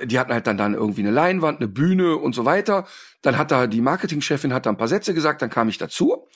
Die 0.05 0.19
hatten 0.19 0.33
halt 0.33 0.47
dann, 0.47 0.59
dann 0.59 0.75
irgendwie 0.75 1.03
eine 1.03 1.11
Leinwand, 1.11 1.61
eine 1.61 1.69
Bühne 1.69 2.17
und 2.17 2.35
so 2.35 2.45
weiter. 2.45 2.87
Dann 3.23 3.39
hat 3.39 3.51
da 3.51 3.67
die 3.67 3.81
Marketingchefin 3.81 4.53
hat 4.53 4.67
da 4.67 4.71
ein 4.71 4.77
paar 4.77 4.89
Sätze 4.89 5.15
gesagt, 5.15 5.43
dann 5.43 5.51
kam 5.51 5.69
ich 5.69 5.79
dazu. 5.79 6.29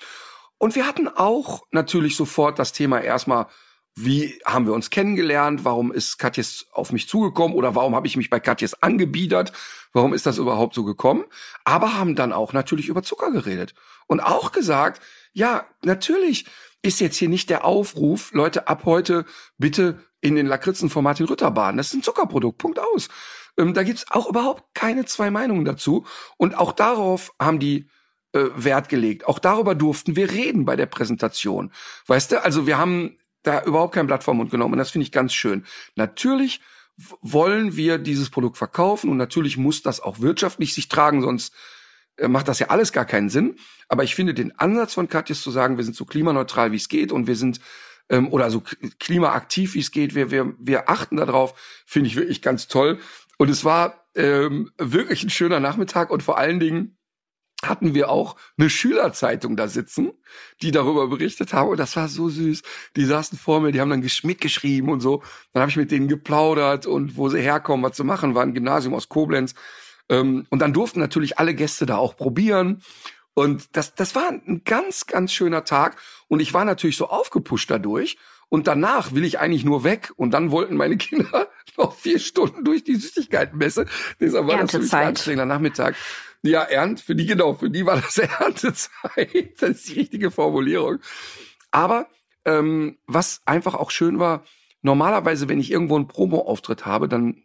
Und 0.59 0.75
wir 0.77 0.87
hatten 0.87 1.09
auch 1.09 1.65
natürlich 1.71 2.17
sofort 2.17 2.59
das 2.59 2.73
Thema 2.73 3.01
erstmal, 3.01 3.47
wie 3.95 4.41
haben 4.45 4.67
wir 4.67 4.73
uns 4.73 4.89
kennengelernt? 4.89 5.65
Warum 5.65 5.93
ist 5.93 6.19
Katjes 6.19 6.67
auf 6.73 6.93
mich 6.93 7.09
zugekommen? 7.09 7.57
Oder 7.57 7.75
warum 7.75 7.95
habe 7.95 8.07
ich 8.07 8.17
mich 8.17 8.31
bei 8.31 8.41
Katjes 8.41 8.83
angebiedert? 8.83 9.53
Warum 9.93 10.15
ist 10.15 10.25
das 10.25 10.39
überhaupt 10.39 10.75
so 10.75 10.85
gekommen? 10.85 11.25
Aber 11.65 11.99
haben 11.99 12.15
dann 12.15 12.33
auch 12.33 12.53
natürlich 12.55 12.89
über 12.89 13.03
Zucker 13.03 13.31
geredet. 13.31 13.75
Und 14.07 14.21
auch 14.21 14.53
gesagt, 14.53 15.03
ja, 15.33 15.67
natürlich 15.83 16.47
ist 16.83 17.01
jetzt 17.01 17.17
hier 17.17 17.29
nicht 17.29 17.49
der 17.49 17.65
Aufruf, 17.65 18.33
Leute, 18.33 18.69
ab 18.69 18.83
heute 18.85 19.25
bitte 19.57 20.05
in 20.21 20.35
den 20.35 20.47
Lakritzen 20.47 20.91
von 20.91 21.05
Martin 21.05 21.27
Rütter. 21.27 21.51
Das 21.51 21.89
ist 21.89 21.95
ein 21.95 22.03
Zuckerprodukt, 22.03 22.59
Punkt 22.59 22.79
aus. 22.79 23.09
Ähm, 23.59 23.75
da 23.75 23.83
gibt's 23.83 24.07
auch 24.11 24.29
überhaupt 24.29 24.75
keine 24.75 25.05
zwei 25.05 25.31
Meinungen 25.31 25.65
dazu. 25.65 26.07
Und 26.37 26.57
auch 26.57 26.73
darauf 26.73 27.33
haben 27.39 27.59
die 27.59 27.89
äh, 28.33 28.45
Wert 28.57 28.89
gelegt. 28.89 29.27
Auch 29.27 29.39
darüber 29.39 29.75
durften 29.75 30.17
wir 30.17 30.31
reden 30.31 30.65
bei 30.65 30.77
der 30.77 30.87
Präsentation. 30.87 31.73
Weißt 32.07 32.33
du, 32.33 32.43
also 32.43 32.67
wir 32.67 32.79
haben 32.79 33.19
da 33.43 33.63
überhaupt 33.65 33.95
kein 33.95 34.07
Blatt 34.07 34.25
vom 34.25 34.37
Mund 34.39 34.51
genommen. 34.51 34.75
Und 34.75 34.79
das 34.79 34.91
finde 34.91 35.05
ich 35.05 35.13
ganz 35.13 35.35
schön. 35.35 35.65
Natürlich 35.97 36.61
wollen 37.21 37.77
wir 37.77 37.99
dieses 37.99 38.31
Produkt 38.31 38.59
verkaufen 38.59 39.11
und 39.11 39.17
natürlich 39.17 39.57
muss 39.57 39.83
das 39.83 40.01
auch 40.01 40.21
wirtschaftlich 40.21 40.75
sich 40.75 40.89
tragen, 40.89 41.23
sonst 41.23 41.55
macht 42.27 42.49
das 42.49 42.59
ja 42.59 42.69
alles 42.69 42.93
gar 42.93 43.05
keinen 43.05 43.31
Sinn. 43.31 43.57
Aber 43.89 44.05
ich 44.05 44.15
finde 44.15 44.35
den 44.35 44.59
Ansatz 44.59 44.95
von 44.95 45.09
Katjes 45.09 45.43
zu 45.43 45.51
sagen, 45.51 45.77
wir 45.77 45.85
sind 45.85 45.97
so 45.97 46.05
klimaneutral, 46.05 46.73
wie 46.73 46.77
es 46.77 46.89
geht 46.89 47.13
und 47.13 47.27
wir 47.27 47.37
sind 47.37 47.61
ähm, 48.09 48.33
oder 48.33 48.51
so 48.51 48.63
klimaaktiv, 48.99 49.75
wie 49.75 49.81
es 49.81 49.91
geht. 49.91 50.15
Wir, 50.15 50.31
wir, 50.31 50.55
wir 50.59 50.89
achten 50.89 51.17
darauf, 51.17 51.55
finde 51.87 52.09
ich 52.09 52.17
wirklich 52.17 52.43
ganz 52.43 52.69
toll. 52.69 52.99
Und 53.39 53.49
es 53.49 53.65
war 53.65 54.07
ähm, 54.15 54.71
wirklich 54.79 55.25
ein 55.25 55.31
schöner 55.31 55.61
Nachmittag 55.61 56.11
und 56.11 56.23
vor 56.23 56.39
allen 56.39 56.61
Dingen 56.61 56.97
hatten 57.65 57.95
wir 57.95 58.11
auch 58.11 58.37
eine 58.59 58.69
Schülerzeitung 58.69 59.57
da 59.57 59.69
sitzen, 59.69 60.13
die 60.63 60.73
darüber 60.73 61.07
berichtet 61.07 61.53
haben. 61.53 61.71
Und 61.71 61.79
das 61.79 61.95
war 61.95 62.09
so 62.09 62.29
süß. 62.29 62.63
Die 62.97 63.05
saßen 63.05 63.39
vor 63.39 63.61
mir, 63.61 63.71
die 63.71 63.81
haben 63.81 63.91
dann 63.91 64.05
mitgeschrieben 64.25 64.91
und 64.91 65.01
so. 65.01 65.23
Dann 65.53 65.63
habe 65.63 65.71
ich 65.71 65.77
mit 65.77 65.93
denen 65.93 66.09
geplaudert 66.09 66.87
und 66.87 67.17
wo 67.17 67.29
sie 67.29 67.41
herkommen, 67.41 67.85
was 67.85 67.97
zu 67.97 68.05
machen, 68.05 68.35
war 68.35 68.43
ein 68.43 68.55
Gymnasium 68.55 68.95
aus 68.95 69.09
Koblenz. 69.09 69.55
Ähm, 70.09 70.47
und 70.51 70.61
dann 70.61 70.73
durften 70.73 71.01
natürlich 71.01 71.39
alle 71.39 71.55
Gäste 71.55 71.87
da 71.87 71.97
auch 71.97 72.17
probieren. 72.17 72.83
Und 73.35 73.77
das, 73.77 73.95
das 73.95 74.15
war 74.15 74.29
ein 74.29 74.63
ganz, 74.65 75.07
ganz 75.07 75.33
schöner 75.33 75.65
Tag. 75.65 75.97
Und 76.29 76.41
ich 76.41 76.53
war 76.53 76.65
natürlich 76.65 76.97
so 76.97 77.09
aufgepusht 77.09 77.71
dadurch. 77.71 78.19
Und 78.49 78.67
danach 78.67 79.15
will 79.15 79.25
ich 79.25 79.39
eigentlich 79.39 79.65
nur 79.65 79.85
weg. 79.85 80.13
Und 80.17 80.33
dann 80.33 80.51
wollten 80.51 80.77
meine 80.77 80.97
Kinder 80.99 81.49
noch 81.79 81.95
vier 81.95 82.19
Stunden 82.19 82.65
durch 82.65 82.85
die 82.85 82.97
Süßigkeitenmesse. 82.97 83.87
Deshalb 84.21 84.47
war 84.47 84.59
das 84.59 84.93
ein 84.93 85.09
anstrengender 85.09 85.47
Nachmittag. 85.47 85.97
Ja, 86.43 86.63
Ernt, 86.63 87.01
für 87.01 87.15
die 87.15 87.25
genau, 87.25 87.55
für 87.55 87.71
die 87.71 87.87
war 87.87 88.01
das 88.01 88.19
Erntezeit. 88.41 89.61
Das 89.61 89.71
ist 89.71 89.89
die 89.89 90.01
richtige 90.01 90.31
Formulierung. 90.31 90.99
Aber 91.71 92.09
ähm, 92.45 92.99
was 93.07 93.41
einfach 93.47 93.75
auch 93.75 93.91
schön 93.91 94.19
war, 94.19 94.45
normalerweise, 94.83 95.49
wenn 95.49 95.61
ich 95.61 95.71
irgendwo 95.71 95.97
einen 95.97 96.09
Promo-Auftritt 96.09 96.85
habe, 96.85 97.09
dann 97.09 97.43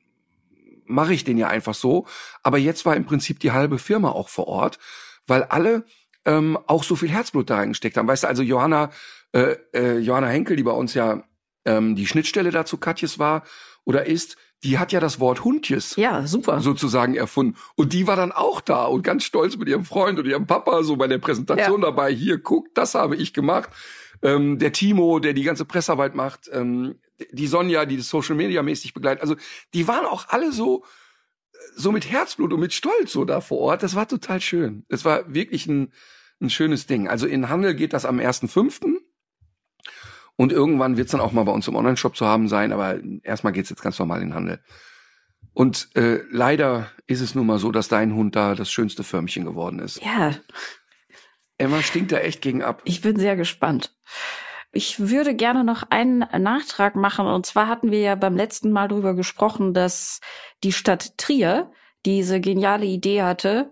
mache 0.88 1.14
ich 1.14 1.24
den 1.24 1.38
ja 1.38 1.48
einfach 1.48 1.76
so. 1.76 2.06
Aber 2.44 2.58
jetzt 2.58 2.86
war 2.86 2.96
im 2.96 3.06
Prinzip 3.06 3.40
die 3.40 3.52
halbe 3.52 3.78
Firma 3.78 4.10
auch 4.10 4.30
vor 4.30 4.48
Ort, 4.48 4.80
weil 5.28 5.44
alle 5.44 5.86
ähm, 6.26 6.58
auch 6.68 6.84
so 6.84 6.96
viel 6.96 7.10
Herzblut 7.10 7.50
da 7.50 7.58
reingesteckt 7.58 7.98
haben. 7.98 8.08
Weißt 8.08 8.24
du, 8.24 8.28
also 8.28 8.44
Johanna, 8.44 8.92
äh, 9.32 9.56
äh, 9.74 9.98
Johanna 10.00 10.28
Henkel, 10.28 10.56
die 10.58 10.64
bei 10.64 10.72
uns 10.72 10.94
ja 10.94 11.24
ähm, 11.66 11.96
die 11.96 12.08
Schnittstelle 12.08 12.52
dazu 12.52 12.78
Katjes 12.78 13.20
war 13.20 13.44
oder 13.86 14.06
ist, 14.06 14.38
die 14.64 14.80
hat 14.80 14.92
ja 14.92 15.00
das 15.00 15.20
Wort 15.20 15.44
Hundjes 15.44 15.96
ja, 15.98 16.26
super. 16.26 16.60
sozusagen 16.62 17.16
erfunden. 17.16 17.58
Und 17.76 17.94
die 17.94 18.08
war 18.08 18.16
dann 18.16 18.32
auch 18.32 18.60
da 18.60 18.86
und 18.86 19.04
ganz 19.04 19.24
stolz 19.24 19.56
mit 19.56 19.70
ihrem 19.70 19.86
Freund 19.86 20.18
und 20.18 20.26
ihrem 20.26 20.48
Papa 20.48 20.84
so 20.84 20.96
bei 20.96 21.08
der 21.08 21.20
Präsentation 21.20 21.82
ja. 21.82 21.88
dabei. 21.88 22.12
Hier, 22.12 22.42
guck, 22.42 22.74
das 22.74 22.96
habe 22.96 23.16
ich 23.16 23.34
gemacht. 23.34 23.70
Ähm, 24.22 24.58
der 24.60 24.72
Timo, 24.72 25.20
der 25.20 25.34
die 25.34 25.44
ganze 25.44 25.66
Pressarbeit 25.66 26.16
macht, 26.16 26.50
ähm, 26.52 27.00
die 27.32 27.48
Sonja, 27.48 27.86
die 27.86 27.98
das 27.98 28.10
Social 28.10 28.36
Media 28.36 28.64
mäßig 28.64 28.94
begleitet. 28.94 29.22
Also 29.22 29.36
die 29.74 29.88
waren 29.88 30.06
auch 30.06 30.30
alle 30.30 30.52
so 30.52 30.84
so 31.76 31.92
mit 31.92 32.10
Herzblut 32.10 32.54
und 32.54 32.60
mit 32.60 32.74
Stolz 32.74 33.12
so 33.12 33.26
da 33.26 33.42
vor 33.42 33.60
Ort. 33.60 33.84
Das 33.84 33.96
war 33.96 34.08
total 34.08 34.42
schön. 34.42 34.86
Es 34.90 35.06
war 35.06 35.34
wirklich 35.34 35.68
ein, 35.68 35.94
ein 36.42 36.50
schönes 36.50 36.88
Ding. 36.88 37.08
Also 37.08 37.28
in 37.28 37.50
Handel 37.50 37.76
geht 37.76 37.94
das 37.94 38.06
am 38.06 38.20
1.5. 38.20 38.98
Und 40.36 40.52
irgendwann 40.52 40.98
wird 40.98 41.08
es 41.08 41.12
dann 41.12 41.22
auch 41.22 41.32
mal 41.32 41.44
bei 41.44 41.52
uns 41.52 41.68
im 41.68 41.76
Online-Shop 41.76 42.16
zu 42.16 42.26
haben 42.26 42.48
sein, 42.48 42.72
aber 42.72 43.00
erstmal 43.24 43.54
geht's 43.54 43.70
jetzt 43.70 43.82
ganz 43.82 43.98
normal 43.98 44.22
in 44.22 44.36
Handel. 44.36 44.60
Und 45.54 45.90
äh, 45.96 46.20
leider 46.30 46.92
ist 47.08 47.22
es 47.22 47.34
nun 47.34 47.48
mal 47.48 47.58
so, 47.58 47.72
dass 47.72 47.88
dein 47.88 48.14
Hund 48.14 48.36
da 48.36 48.54
das 48.54 48.72
schönste 48.72 49.04
Förmchen 49.04 49.46
geworden 49.46 49.80
ist. 49.80 50.00
Ja. 50.04 50.36
Emma 51.58 51.82
stinkt 51.82 52.12
da 52.12 52.18
echt 52.18 52.42
gegen 52.42 52.64
ab. 52.64 52.82
Ich 52.86 53.02
bin 53.02 53.18
sehr 53.18 53.36
gespannt. 53.36 53.96
Ich 54.72 55.00
würde 55.00 55.34
gerne 55.34 55.64
noch 55.64 55.84
einen 55.90 56.20
Nachtrag 56.20 56.96
machen. 56.96 57.26
Und 57.26 57.46
zwar 57.46 57.68
hatten 57.68 57.92
wir 57.92 58.00
ja 58.00 58.16
beim 58.16 58.36
letzten 58.36 58.72
Mal 58.72 58.88
darüber 58.88 59.16
gesprochen, 59.16 59.74
dass 59.74 60.20
die 60.64 60.72
Stadt 60.72 61.18
Trier 61.18 61.72
diese 62.06 62.40
geniale 62.40 62.86
Idee 62.86 63.24
hatte, 63.24 63.72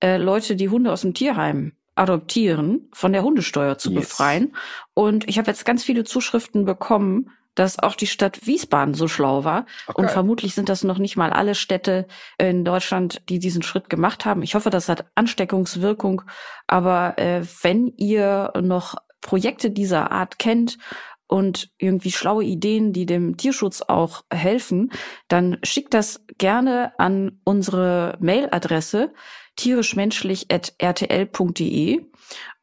äh, 0.00 0.16
Leute, 0.16 0.56
die 0.56 0.68
Hunde 0.68 0.92
aus 0.92 1.02
dem 1.02 1.14
Tierheim 1.14 1.72
adoptieren, 1.94 2.88
von 2.92 3.12
der 3.12 3.22
Hundesteuer 3.22 3.78
zu 3.78 3.90
yes. 3.90 4.00
befreien. 4.00 4.54
Und 4.94 5.28
ich 5.28 5.38
habe 5.38 5.50
jetzt 5.50 5.64
ganz 5.64 5.82
viele 5.82 6.04
Zuschriften 6.04 6.64
bekommen, 6.64 7.30
dass 7.56 7.78
auch 7.80 7.96
die 7.96 8.06
Stadt 8.06 8.46
Wiesbaden 8.46 8.94
so 8.94 9.08
schlau 9.08 9.42
war. 9.42 9.66
Okay. 9.88 10.00
Und 10.00 10.10
vermutlich 10.10 10.54
sind 10.54 10.68
das 10.68 10.84
noch 10.84 10.98
nicht 10.98 11.16
mal 11.16 11.30
alle 11.30 11.56
Städte 11.56 12.06
in 12.38 12.64
Deutschland, 12.64 13.22
die 13.28 13.40
diesen 13.40 13.62
Schritt 13.62 13.90
gemacht 13.90 14.24
haben. 14.24 14.42
Ich 14.42 14.54
hoffe, 14.54 14.70
das 14.70 14.88
hat 14.88 15.06
Ansteckungswirkung. 15.16 16.22
Aber 16.68 17.18
äh, 17.18 17.42
wenn 17.62 17.92
ihr 17.96 18.52
noch 18.62 18.94
Projekte 19.20 19.70
dieser 19.70 20.12
Art 20.12 20.38
kennt 20.38 20.78
und 21.26 21.70
irgendwie 21.78 22.12
schlaue 22.12 22.44
Ideen, 22.44 22.92
die 22.92 23.06
dem 23.06 23.36
Tierschutz 23.36 23.82
auch 23.82 24.22
helfen, 24.32 24.92
dann 25.26 25.58
schickt 25.64 25.94
das 25.94 26.24
gerne 26.38 26.92
an 26.98 27.40
unsere 27.42 28.16
Mailadresse 28.20 29.12
tierischmenschlich.rtl.de 29.56 32.04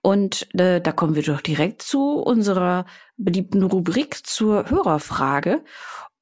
und 0.02 0.48
äh, 0.60 0.82
da 0.82 0.92
kommen 0.92 1.16
wir 1.16 1.24
doch 1.24 1.42
direkt 1.42 1.82
zu 1.82 2.18
unserer 2.18 2.86
beliebten 3.18 3.64
Rubrik 3.64 4.28
zur 4.28 4.70
Hörerfrage. 4.70 5.64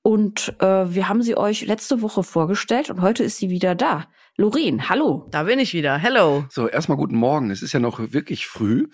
Und 0.04 0.56
äh, 0.60 0.94
wir 0.94 1.10
haben 1.10 1.24
sie 1.24 1.36
euch 1.36 1.66
letzte 1.66 2.02
Woche 2.02 2.24
vorgestellt 2.24 2.90
und 2.90 3.02
heute 3.02 3.24
ist 3.24 3.38
sie 3.38 3.50
wieder 3.50 3.76
da. 3.76 4.08
Lorraine, 4.38 4.90
hallo. 4.90 5.28
Da 5.32 5.44
bin 5.44 5.60
ich 5.60 5.74
wieder. 5.74 5.98
Hello. 5.98 6.46
So, 6.50 6.68
erstmal 6.68 6.98
guten 6.98 7.16
Morgen. 7.16 7.52
Es 7.52 7.62
ist 7.62 7.74
ja 7.74 7.80
noch 7.80 8.00
wirklich 8.14 8.48
früh. 8.48 8.88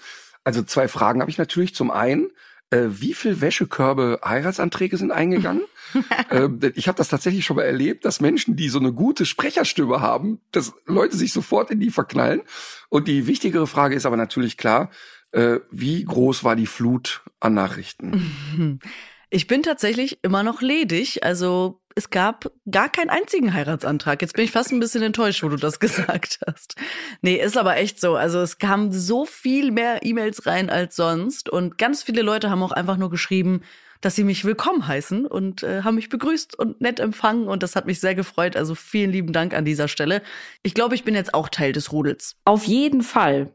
Also 0.43 0.63
zwei 0.63 0.87
Fragen 0.87 1.19
habe 1.19 1.31
ich 1.31 1.37
natürlich. 1.37 1.75
Zum 1.75 1.91
einen, 1.91 2.29
äh, 2.69 2.85
wie 2.89 3.13
viel 3.13 3.41
Wäschekörbe 3.41 4.19
Heiratsanträge 4.23 4.97
sind 4.97 5.11
eingegangen? 5.11 5.63
äh, 6.29 6.49
ich 6.75 6.87
habe 6.87 6.97
das 6.97 7.09
tatsächlich 7.09 7.45
schon 7.45 7.55
mal 7.55 7.63
erlebt, 7.63 8.05
dass 8.05 8.19
Menschen, 8.19 8.55
die 8.55 8.69
so 8.69 8.79
eine 8.79 8.93
gute 8.93 9.25
Sprecherstimme 9.25 10.01
haben, 10.01 10.41
dass 10.51 10.73
Leute 10.85 11.15
sich 11.15 11.33
sofort 11.33 11.71
in 11.71 11.79
die 11.79 11.91
verknallen. 11.91 12.41
Und 12.89 13.07
die 13.07 13.27
wichtigere 13.27 13.67
Frage 13.67 13.95
ist 13.95 14.05
aber 14.05 14.17
natürlich 14.17 14.57
klar, 14.57 14.91
äh, 15.31 15.59
wie 15.71 16.03
groß 16.03 16.43
war 16.43 16.55
die 16.55 16.67
Flut 16.67 17.23
an 17.39 17.53
Nachrichten? 17.53 18.79
Ich 19.29 19.47
bin 19.47 19.61
tatsächlich 19.61 20.19
immer 20.21 20.41
noch 20.41 20.61
ledig, 20.61 21.25
also 21.25 21.81
es 21.97 22.11
gab 22.11 22.51
gar 22.69 22.89
keinen 22.89 23.09
einzigen 23.09 23.53
Heiratsantrag. 23.55 24.21
Jetzt 24.21 24.35
bin 24.35 24.45
ich 24.45 24.51
fast 24.51 24.71
ein 24.71 24.79
bisschen 24.79 25.01
enttäuscht, 25.01 25.41
wo 25.41 25.49
du 25.49 25.55
das 25.55 25.79
gesagt 25.81 26.39
hast. 26.45 26.75
Nee, 27.21 27.35
ist 27.35 27.57
aber 27.57 27.77
echt 27.77 27.99
so. 27.99 28.15
Also 28.15 28.39
es 28.39 28.59
kamen 28.59 28.91
so 28.91 29.25
viel 29.25 29.71
mehr 29.71 30.05
E-Mails 30.05 30.45
rein 30.45 30.69
als 30.69 30.95
sonst 30.95 31.49
und 31.49 31.79
ganz 31.79 32.03
viele 32.03 32.21
Leute 32.21 32.51
haben 32.51 32.61
auch 32.61 32.71
einfach 32.71 32.97
nur 32.97 33.09
geschrieben, 33.09 33.61
dass 34.01 34.15
sie 34.15 34.23
mich 34.23 34.45
willkommen 34.45 34.87
heißen 34.87 35.25
und 35.25 35.63
äh, 35.63 35.81
haben 35.81 35.95
mich 35.95 36.09
begrüßt 36.09 36.57
und 36.59 36.81
nett 36.81 36.99
empfangen 36.99 37.47
und 37.47 37.63
das 37.63 37.75
hat 37.75 37.87
mich 37.87 37.99
sehr 37.99 38.13
gefreut. 38.13 38.55
Also 38.55 38.75
vielen 38.75 39.11
lieben 39.11 39.33
Dank 39.33 39.55
an 39.55 39.65
dieser 39.65 39.87
Stelle. 39.87 40.21
Ich 40.61 40.75
glaube, 40.75 40.93
ich 40.93 41.03
bin 41.03 41.15
jetzt 41.15 41.33
auch 41.33 41.49
Teil 41.49 41.71
des 41.71 41.91
Rudels. 41.91 42.35
Auf 42.45 42.65
jeden 42.65 43.01
Fall. 43.01 43.51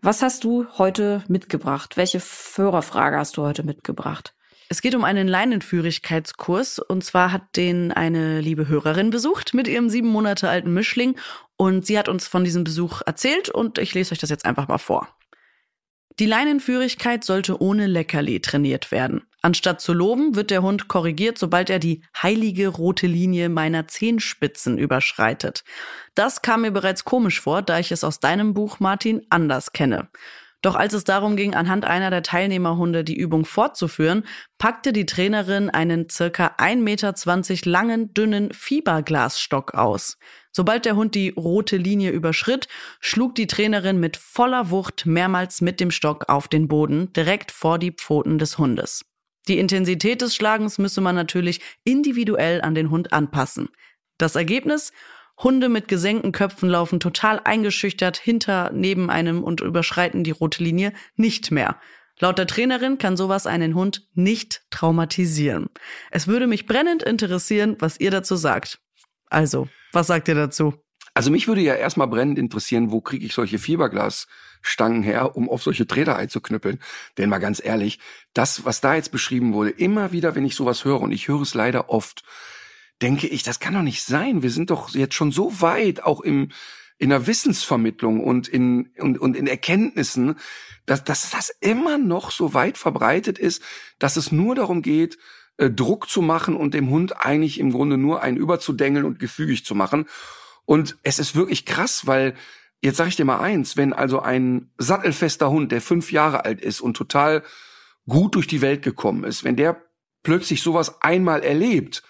Was 0.00 0.22
hast 0.22 0.44
du 0.44 0.66
heute 0.78 1.22
mitgebracht? 1.28 1.98
Welche 1.98 2.20
Hörerfrage 2.56 3.18
hast 3.18 3.36
du 3.36 3.42
heute 3.42 3.62
mitgebracht? 3.62 4.34
Es 4.74 4.82
geht 4.82 4.96
um 4.96 5.04
einen 5.04 5.28
Leinenführigkeitskurs 5.28 6.80
und 6.80 7.04
zwar 7.04 7.30
hat 7.30 7.54
den 7.54 7.92
eine 7.92 8.40
liebe 8.40 8.66
Hörerin 8.66 9.10
besucht 9.10 9.54
mit 9.54 9.68
ihrem 9.68 9.88
sieben 9.88 10.08
Monate 10.08 10.48
alten 10.48 10.74
Mischling 10.74 11.16
und 11.56 11.86
sie 11.86 11.96
hat 11.96 12.08
uns 12.08 12.26
von 12.26 12.42
diesem 12.42 12.64
Besuch 12.64 13.00
erzählt 13.06 13.48
und 13.48 13.78
ich 13.78 13.94
lese 13.94 14.10
euch 14.10 14.18
das 14.18 14.30
jetzt 14.30 14.44
einfach 14.44 14.66
mal 14.66 14.78
vor. 14.78 15.16
Die 16.18 16.26
Leinenführigkeit 16.26 17.22
sollte 17.22 17.62
ohne 17.62 17.86
Leckerli 17.86 18.40
trainiert 18.40 18.90
werden. 18.90 19.22
Anstatt 19.42 19.80
zu 19.80 19.92
loben, 19.92 20.34
wird 20.34 20.50
der 20.50 20.62
Hund 20.62 20.88
korrigiert, 20.88 21.38
sobald 21.38 21.70
er 21.70 21.78
die 21.78 22.02
heilige 22.20 22.66
rote 22.66 23.06
Linie 23.06 23.50
meiner 23.50 23.86
Zehenspitzen 23.86 24.76
überschreitet. 24.76 25.62
Das 26.16 26.42
kam 26.42 26.62
mir 26.62 26.72
bereits 26.72 27.04
komisch 27.04 27.40
vor, 27.40 27.62
da 27.62 27.78
ich 27.78 27.92
es 27.92 28.02
aus 28.02 28.18
deinem 28.18 28.54
Buch, 28.54 28.80
Martin, 28.80 29.24
anders 29.30 29.72
kenne. 29.72 30.08
Doch 30.64 30.76
als 30.76 30.94
es 30.94 31.04
darum 31.04 31.36
ging, 31.36 31.54
anhand 31.54 31.84
einer 31.84 32.08
der 32.08 32.22
Teilnehmerhunde 32.22 33.04
die 33.04 33.16
Übung 33.16 33.44
fortzuführen, 33.44 34.24
packte 34.56 34.94
die 34.94 35.04
Trainerin 35.04 35.68
einen 35.68 36.08
circa 36.08 36.54
1,20 36.56 36.78
Meter 36.78 37.70
langen, 37.70 38.14
dünnen 38.14 38.50
Fiberglasstock 38.50 39.74
aus. 39.74 40.16
Sobald 40.52 40.86
der 40.86 40.96
Hund 40.96 41.14
die 41.14 41.34
rote 41.36 41.76
Linie 41.76 42.12
überschritt, 42.12 42.66
schlug 42.98 43.34
die 43.34 43.46
Trainerin 43.46 44.00
mit 44.00 44.16
voller 44.16 44.70
Wucht 44.70 45.04
mehrmals 45.04 45.60
mit 45.60 45.80
dem 45.80 45.90
Stock 45.90 46.30
auf 46.30 46.48
den 46.48 46.66
Boden, 46.66 47.12
direkt 47.12 47.52
vor 47.52 47.78
die 47.78 47.92
Pfoten 47.92 48.38
des 48.38 48.56
Hundes. 48.56 49.04
Die 49.48 49.58
Intensität 49.58 50.22
des 50.22 50.34
Schlagens 50.34 50.78
müsse 50.78 51.02
man 51.02 51.14
natürlich 51.14 51.60
individuell 51.84 52.62
an 52.62 52.74
den 52.74 52.88
Hund 52.88 53.12
anpassen. 53.12 53.68
Das 54.16 54.34
Ergebnis? 54.34 54.92
Hunde 55.42 55.68
mit 55.68 55.88
gesenkten 55.88 56.32
Köpfen 56.32 56.68
laufen 56.68 57.00
total 57.00 57.40
eingeschüchtert 57.42 58.16
hinter 58.16 58.70
neben 58.72 59.10
einem 59.10 59.42
und 59.42 59.60
überschreiten 59.60 60.24
die 60.24 60.30
rote 60.30 60.62
Linie 60.62 60.92
nicht 61.16 61.50
mehr. 61.50 61.80
Laut 62.20 62.38
der 62.38 62.46
Trainerin 62.46 62.98
kann 62.98 63.16
sowas 63.16 63.46
einen 63.46 63.74
Hund 63.74 64.06
nicht 64.14 64.62
traumatisieren. 64.70 65.68
Es 66.10 66.28
würde 66.28 66.46
mich 66.46 66.66
brennend 66.66 67.02
interessieren, 67.02 67.76
was 67.80 67.98
ihr 67.98 68.12
dazu 68.12 68.36
sagt. 68.36 68.78
Also, 69.26 69.68
was 69.92 70.06
sagt 70.06 70.28
ihr 70.28 70.36
dazu? 70.36 70.74
Also 71.12 71.30
mich 71.30 71.46
würde 71.46 71.60
ja 71.60 71.74
erstmal 71.74 72.08
brennend 72.08 72.38
interessieren, 72.38 72.90
wo 72.90 73.00
kriege 73.00 73.24
ich 73.24 73.34
solche 73.34 73.58
Fiberglasstangen 73.58 75.02
her, 75.02 75.36
um 75.36 75.48
auf 75.48 75.62
solche 75.62 75.86
Träder 75.86 76.16
einzuknüppeln. 76.16 76.80
Denn 77.18 77.28
mal 77.28 77.38
ganz 77.38 77.64
ehrlich, 77.64 78.00
das, 78.32 78.64
was 78.64 78.80
da 78.80 78.94
jetzt 78.94 79.12
beschrieben 79.12 79.52
wurde, 79.52 79.70
immer 79.70 80.10
wieder, 80.10 80.34
wenn 80.34 80.44
ich 80.44 80.56
sowas 80.56 80.84
höre, 80.84 81.00
und 81.00 81.12
ich 81.12 81.28
höre 81.28 81.42
es 81.42 81.54
leider 81.54 81.88
oft, 81.88 82.24
denke 83.04 83.26
ich, 83.26 83.42
das 83.42 83.60
kann 83.60 83.74
doch 83.74 83.82
nicht 83.82 84.02
sein. 84.02 84.42
Wir 84.42 84.50
sind 84.50 84.70
doch 84.70 84.88
jetzt 84.94 85.14
schon 85.14 85.30
so 85.30 85.60
weit, 85.60 86.02
auch 86.02 86.22
im, 86.22 86.48
in 86.96 87.10
der 87.10 87.26
Wissensvermittlung 87.26 88.24
und 88.24 88.48
in, 88.48 88.92
und, 88.98 89.18
und 89.18 89.36
in 89.36 89.46
Erkenntnissen, 89.46 90.36
dass, 90.86 91.04
dass 91.04 91.28
das 91.28 91.50
immer 91.60 91.98
noch 91.98 92.30
so 92.30 92.54
weit 92.54 92.78
verbreitet 92.78 93.38
ist, 93.38 93.62
dass 93.98 94.16
es 94.16 94.32
nur 94.32 94.54
darum 94.54 94.80
geht, 94.80 95.18
äh, 95.58 95.68
Druck 95.68 96.08
zu 96.08 96.22
machen 96.22 96.56
und 96.56 96.72
dem 96.72 96.88
Hund 96.88 97.26
eigentlich 97.26 97.60
im 97.60 97.72
Grunde 97.72 97.98
nur 97.98 98.22
einen 98.22 98.38
überzudengeln 98.38 99.04
und 99.04 99.18
gefügig 99.18 99.66
zu 99.66 99.74
machen. 99.74 100.06
Und 100.64 100.96
es 101.02 101.18
ist 101.18 101.36
wirklich 101.36 101.66
krass, 101.66 102.06
weil 102.06 102.32
jetzt 102.80 102.96
sage 102.96 103.10
ich 103.10 103.16
dir 103.16 103.26
mal 103.26 103.40
eins, 103.40 103.76
wenn 103.76 103.92
also 103.92 104.20
ein 104.20 104.70
sattelfester 104.78 105.50
Hund, 105.50 105.72
der 105.72 105.82
fünf 105.82 106.10
Jahre 106.10 106.46
alt 106.46 106.62
ist 106.62 106.80
und 106.80 106.96
total 106.96 107.42
gut 108.08 108.34
durch 108.34 108.46
die 108.46 108.62
Welt 108.62 108.80
gekommen 108.80 109.24
ist, 109.24 109.44
wenn 109.44 109.56
der 109.56 109.82
plötzlich 110.22 110.62
sowas 110.62 111.02
einmal 111.02 111.42
erlebt, 111.42 112.02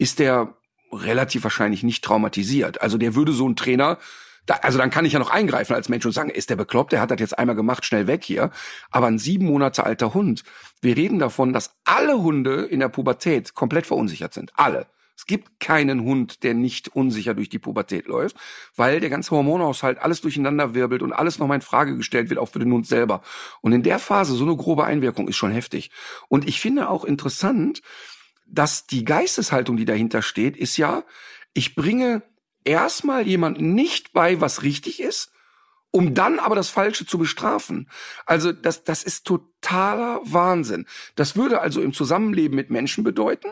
ist 0.00 0.18
der 0.18 0.54
relativ 0.90 1.44
wahrscheinlich 1.44 1.82
nicht 1.82 2.02
traumatisiert. 2.02 2.80
Also 2.80 2.98
der 2.98 3.14
würde 3.14 3.32
so 3.32 3.48
ein 3.48 3.54
Trainer, 3.54 3.98
da, 4.46 4.54
also 4.62 4.78
dann 4.78 4.90
kann 4.90 5.04
ich 5.04 5.12
ja 5.12 5.18
noch 5.18 5.30
eingreifen 5.30 5.74
als 5.74 5.88
Mensch 5.88 6.06
und 6.06 6.12
sagen, 6.12 6.30
ist 6.30 6.50
der 6.50 6.56
bekloppt, 6.56 6.92
der 6.92 7.00
hat 7.00 7.10
das 7.10 7.20
jetzt 7.20 7.38
einmal 7.38 7.54
gemacht, 7.54 7.84
schnell 7.84 8.06
weg 8.06 8.24
hier. 8.24 8.50
Aber 8.90 9.06
ein 9.06 9.18
sieben 9.18 9.46
Monate 9.46 9.84
alter 9.84 10.14
Hund, 10.14 10.42
wir 10.80 10.96
reden 10.96 11.18
davon, 11.18 11.52
dass 11.52 11.76
alle 11.84 12.22
Hunde 12.22 12.64
in 12.64 12.80
der 12.80 12.88
Pubertät 12.88 13.54
komplett 13.54 13.86
verunsichert 13.86 14.32
sind. 14.32 14.52
Alle. 14.56 14.86
Es 15.20 15.26
gibt 15.26 15.60
keinen 15.60 16.02
Hund, 16.02 16.44
der 16.44 16.54
nicht 16.54 16.88
unsicher 16.88 17.34
durch 17.34 17.50
die 17.50 17.58
Pubertät 17.58 18.06
läuft, 18.06 18.36
weil 18.74 19.00
der 19.00 19.10
ganze 19.10 19.32
Hormonhaushalt 19.32 19.98
alles 19.98 20.22
durcheinander 20.22 20.74
wirbelt 20.74 21.02
und 21.02 21.12
alles 21.12 21.38
nochmal 21.38 21.56
in 21.56 21.62
Frage 21.62 21.94
gestellt 21.94 22.30
wird, 22.30 22.40
auch 22.40 22.48
für 22.48 22.58
den 22.58 22.72
Hund 22.72 22.86
selber. 22.86 23.20
Und 23.60 23.72
in 23.72 23.82
der 23.82 23.98
Phase 23.98 24.34
so 24.34 24.44
eine 24.44 24.56
grobe 24.56 24.84
Einwirkung 24.84 25.28
ist 25.28 25.36
schon 25.36 25.52
heftig. 25.52 25.90
Und 26.28 26.48
ich 26.48 26.58
finde 26.58 26.88
auch 26.88 27.04
interessant, 27.04 27.82
dass 28.50 28.86
die 28.86 29.04
Geisteshaltung, 29.04 29.76
die 29.76 29.84
dahinter 29.84 30.22
steht, 30.22 30.56
ist 30.56 30.76
ja, 30.76 31.04
ich 31.54 31.74
bringe 31.74 32.22
erstmal 32.64 33.26
jemandem 33.26 33.74
nicht 33.74 34.12
bei, 34.12 34.40
was 34.40 34.62
richtig 34.62 35.00
ist, 35.00 35.32
um 35.92 36.14
dann 36.14 36.38
aber 36.38 36.54
das 36.54 36.68
Falsche 36.68 37.04
zu 37.04 37.18
bestrafen. 37.18 37.88
Also 38.24 38.52
das, 38.52 38.84
das 38.84 39.02
ist 39.02 39.26
totaler 39.26 40.20
Wahnsinn. 40.24 40.86
Das 41.16 41.36
würde 41.36 41.60
also 41.60 41.80
im 41.80 41.92
Zusammenleben 41.92 42.54
mit 42.54 42.70
Menschen 42.70 43.02
bedeuten, 43.02 43.48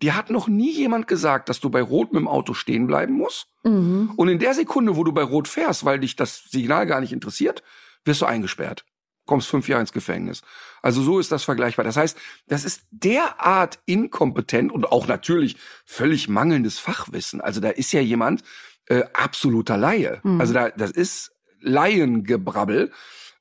dir 0.00 0.14
hat 0.14 0.30
noch 0.30 0.46
nie 0.46 0.70
jemand 0.70 1.08
gesagt, 1.08 1.48
dass 1.48 1.60
du 1.60 1.68
bei 1.70 1.82
Rot 1.82 2.12
mit 2.12 2.20
dem 2.20 2.28
Auto 2.28 2.54
stehen 2.54 2.86
bleiben 2.86 3.14
musst. 3.14 3.48
Mhm. 3.64 4.12
Und 4.16 4.28
in 4.28 4.38
der 4.38 4.54
Sekunde, 4.54 4.96
wo 4.96 5.04
du 5.04 5.12
bei 5.12 5.22
Rot 5.22 5.48
fährst, 5.48 5.84
weil 5.84 5.98
dich 5.98 6.14
das 6.14 6.44
Signal 6.44 6.86
gar 6.86 7.00
nicht 7.00 7.12
interessiert, 7.12 7.62
wirst 8.04 8.22
du 8.22 8.26
eingesperrt. 8.26 8.84
Kommst 9.30 9.46
fünf 9.46 9.68
Jahre 9.68 9.82
ins 9.82 9.92
Gefängnis. 9.92 10.42
Also 10.82 11.02
so 11.02 11.20
ist 11.20 11.30
das 11.30 11.44
vergleichbar. 11.44 11.84
Das 11.84 11.96
heißt, 11.96 12.18
das 12.48 12.64
ist 12.64 12.82
derart 12.90 13.78
inkompetent 13.86 14.72
und 14.72 14.86
auch 14.90 15.06
natürlich 15.06 15.56
völlig 15.84 16.28
mangelndes 16.28 16.80
Fachwissen. 16.80 17.40
Also 17.40 17.60
da 17.60 17.68
ist 17.68 17.92
ja 17.92 18.00
jemand 18.00 18.42
äh, 18.86 19.04
absoluter 19.12 19.76
Laie. 19.76 20.18
Mhm. 20.24 20.40
Also 20.40 20.52
da, 20.52 20.70
das 20.70 20.90
ist 20.90 21.30
Laiengebrabbel. 21.60 22.90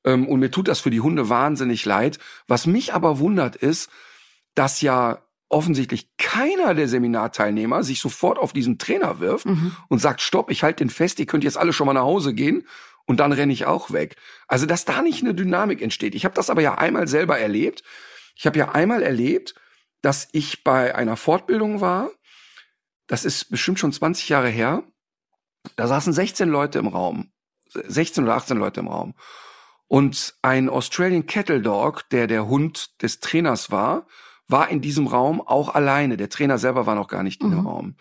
Ähm, 0.03 0.27
und 0.27 0.39
mir 0.39 0.51
tut 0.51 0.67
das 0.67 0.79
für 0.79 0.91
die 0.91 1.01
Hunde 1.01 1.27
wahnsinnig 1.27 1.85
leid. 1.85 2.19
Was 2.47 2.67
mich 2.67 2.93
aber 2.93 3.17
wundert 3.17 3.55
ist, 3.55 3.89
dass 4.53 4.81
ja 4.81 5.23
offensichtlich 5.51 6.15
keiner 6.17 6.75
der 6.75 6.87
Seminarteilnehmer 6.87 7.81
sich 7.81 7.99
sofort 7.99 8.37
auf 8.37 8.53
diesen 8.53 8.77
Trainer 8.77 9.19
wirft 9.19 9.47
mhm. 9.47 9.75
und 9.87 9.97
sagt, 9.97 10.21
stopp, 10.21 10.51
ich 10.51 10.61
halte 10.61 10.85
den 10.85 10.91
fest, 10.91 11.19
ihr 11.19 11.25
könnt 11.25 11.43
jetzt 11.43 11.57
alle 11.57 11.73
schon 11.73 11.87
mal 11.87 11.93
nach 11.93 12.03
Hause 12.03 12.35
gehen 12.35 12.67
und 13.09 13.19
dann 13.19 13.31
renne 13.31 13.51
ich 13.51 13.65
auch 13.65 13.89
weg. 13.89 14.17
Also, 14.47 14.67
dass 14.67 14.85
da 14.85 15.01
nicht 15.01 15.23
eine 15.23 15.33
Dynamik 15.33 15.81
entsteht. 15.81 16.13
Ich 16.13 16.25
habe 16.25 16.35
das 16.35 16.51
aber 16.51 16.61
ja 16.61 16.75
einmal 16.75 17.07
selber 17.07 17.39
erlebt. 17.39 17.81
Ich 18.35 18.45
habe 18.45 18.59
ja 18.59 18.69
einmal 18.69 19.01
erlebt, 19.01 19.55
dass 20.03 20.29
ich 20.31 20.63
bei 20.63 20.93
einer 20.93 21.17
Fortbildung 21.17 21.81
war. 21.81 22.11
Das 23.07 23.25
ist 23.25 23.49
bestimmt 23.49 23.79
schon 23.79 23.91
20 23.91 24.29
Jahre 24.29 24.49
her. 24.49 24.83
Da 25.75 25.87
saßen 25.87 26.13
16 26.13 26.49
Leute 26.49 26.77
im 26.77 26.87
Raum 26.87 27.31
16 27.73 28.25
oder 28.25 28.35
18 28.35 28.57
Leute 28.57 28.81
im 28.81 28.87
Raum. 28.87 29.15
Und 29.87 30.35
ein 30.43 30.69
Australian 30.69 31.25
Kettle 31.25 31.61
Dog, 31.61 32.07
der 32.11 32.27
der 32.27 32.47
Hund 32.47 33.01
des 33.01 33.21
Trainers 33.21 33.71
war, 33.71 34.05
war 34.47 34.69
in 34.69 34.81
diesem 34.81 35.07
Raum 35.07 35.41
auch 35.41 35.73
alleine. 35.73 36.15
Der 36.15 36.29
Trainer 36.29 36.59
selber 36.59 36.85
war 36.85 36.93
noch 36.93 37.07
gar 37.07 37.23
nicht 37.23 37.41
in 37.41 37.49
dem 37.49 37.61
mhm. 37.61 37.67
Raum. 37.67 37.95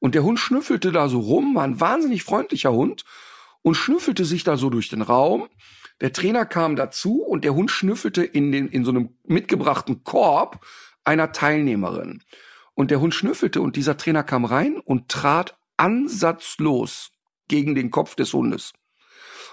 Und 0.00 0.14
der 0.14 0.22
Hund 0.22 0.38
schnüffelte 0.38 0.92
da 0.92 1.08
so 1.08 1.20
rum, 1.20 1.54
war 1.54 1.64
ein 1.64 1.80
wahnsinnig 1.80 2.24
freundlicher 2.24 2.72
Hund 2.72 3.06
und 3.64 3.76
schnüffelte 3.76 4.26
sich 4.26 4.44
da 4.44 4.58
so 4.58 4.68
durch 4.68 4.90
den 4.90 5.00
Raum. 5.00 5.48
Der 6.02 6.12
Trainer 6.12 6.44
kam 6.44 6.76
dazu 6.76 7.22
und 7.22 7.44
der 7.44 7.54
Hund 7.54 7.70
schnüffelte 7.70 8.22
in, 8.22 8.52
den, 8.52 8.68
in 8.68 8.84
so 8.84 8.90
einem 8.90 9.16
mitgebrachten 9.24 10.04
Korb 10.04 10.64
einer 11.02 11.32
Teilnehmerin. 11.32 12.22
Und 12.74 12.90
der 12.90 13.00
Hund 13.00 13.14
schnüffelte 13.14 13.62
und 13.62 13.76
dieser 13.76 13.96
Trainer 13.96 14.22
kam 14.22 14.44
rein 14.44 14.76
und 14.76 15.08
trat 15.08 15.56
ansatzlos 15.78 17.12
gegen 17.48 17.74
den 17.74 17.90
Kopf 17.90 18.14
des 18.16 18.34
Hundes. 18.34 18.74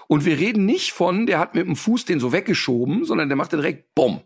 Und 0.08 0.26
wir 0.26 0.38
reden 0.38 0.66
nicht 0.66 0.92
von, 0.92 1.24
der 1.24 1.38
hat 1.38 1.54
mit 1.54 1.66
dem 1.66 1.76
Fuß 1.76 2.04
den 2.04 2.20
so 2.20 2.32
weggeschoben, 2.32 3.06
sondern 3.06 3.30
der 3.30 3.36
machte 3.36 3.56
direkt 3.56 3.94
Bumm. 3.94 4.20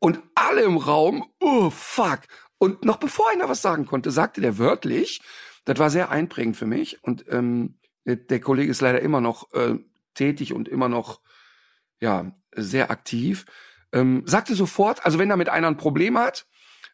Und 0.00 0.20
alle 0.34 0.62
im 0.62 0.78
Raum, 0.78 1.30
oh 1.38 1.70
fuck. 1.70 2.22
Und 2.58 2.84
noch 2.84 2.96
bevor 2.96 3.30
einer 3.30 3.48
was 3.48 3.62
sagen 3.62 3.86
konnte, 3.86 4.10
sagte 4.10 4.40
der 4.40 4.58
wörtlich, 4.58 5.20
das 5.64 5.78
war 5.78 5.90
sehr 5.90 6.10
einprägend 6.10 6.56
für 6.56 6.66
mich. 6.66 7.04
Und 7.04 7.24
ähm, 7.28 7.76
der, 8.06 8.16
der 8.16 8.40
Kollege 8.40 8.70
ist 8.70 8.80
leider 8.80 9.00
immer 9.00 9.20
noch 9.20 9.52
äh, 9.52 9.74
tätig 10.14 10.52
und 10.52 10.68
immer 10.68 10.88
noch 10.88 11.20
ja 12.00 12.32
sehr 12.54 12.90
aktiv. 12.90 13.44
Ähm, 13.92 14.22
sagte 14.26 14.54
sofort, 14.54 15.04
also 15.04 15.18
wenn 15.18 15.28
damit 15.28 15.48
einer 15.48 15.68
ein 15.68 15.76
Problem 15.76 16.18
hat, 16.18 16.46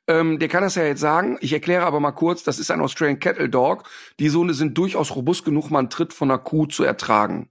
ähm, 0.08 0.38
der 0.40 0.48
kann 0.48 0.62
das 0.62 0.74
ja 0.74 0.84
jetzt 0.84 1.00
sagen. 1.00 1.38
Ich 1.40 1.52
erkläre 1.52 1.84
aber 1.84 2.00
mal 2.00 2.12
kurz, 2.12 2.42
das 2.42 2.58
ist 2.58 2.70
ein 2.70 2.80
Australian 2.80 3.20
Cattle 3.20 3.48
Dog. 3.48 3.88
Die 4.18 4.28
Sohne 4.28 4.54
sind 4.54 4.76
durchaus 4.76 5.14
robust 5.14 5.44
genug, 5.44 5.70
mal 5.70 5.78
einen 5.78 5.90
Tritt 5.90 6.12
von 6.12 6.30
einer 6.30 6.40
Kuh 6.40 6.66
zu 6.66 6.82
ertragen 6.82 7.48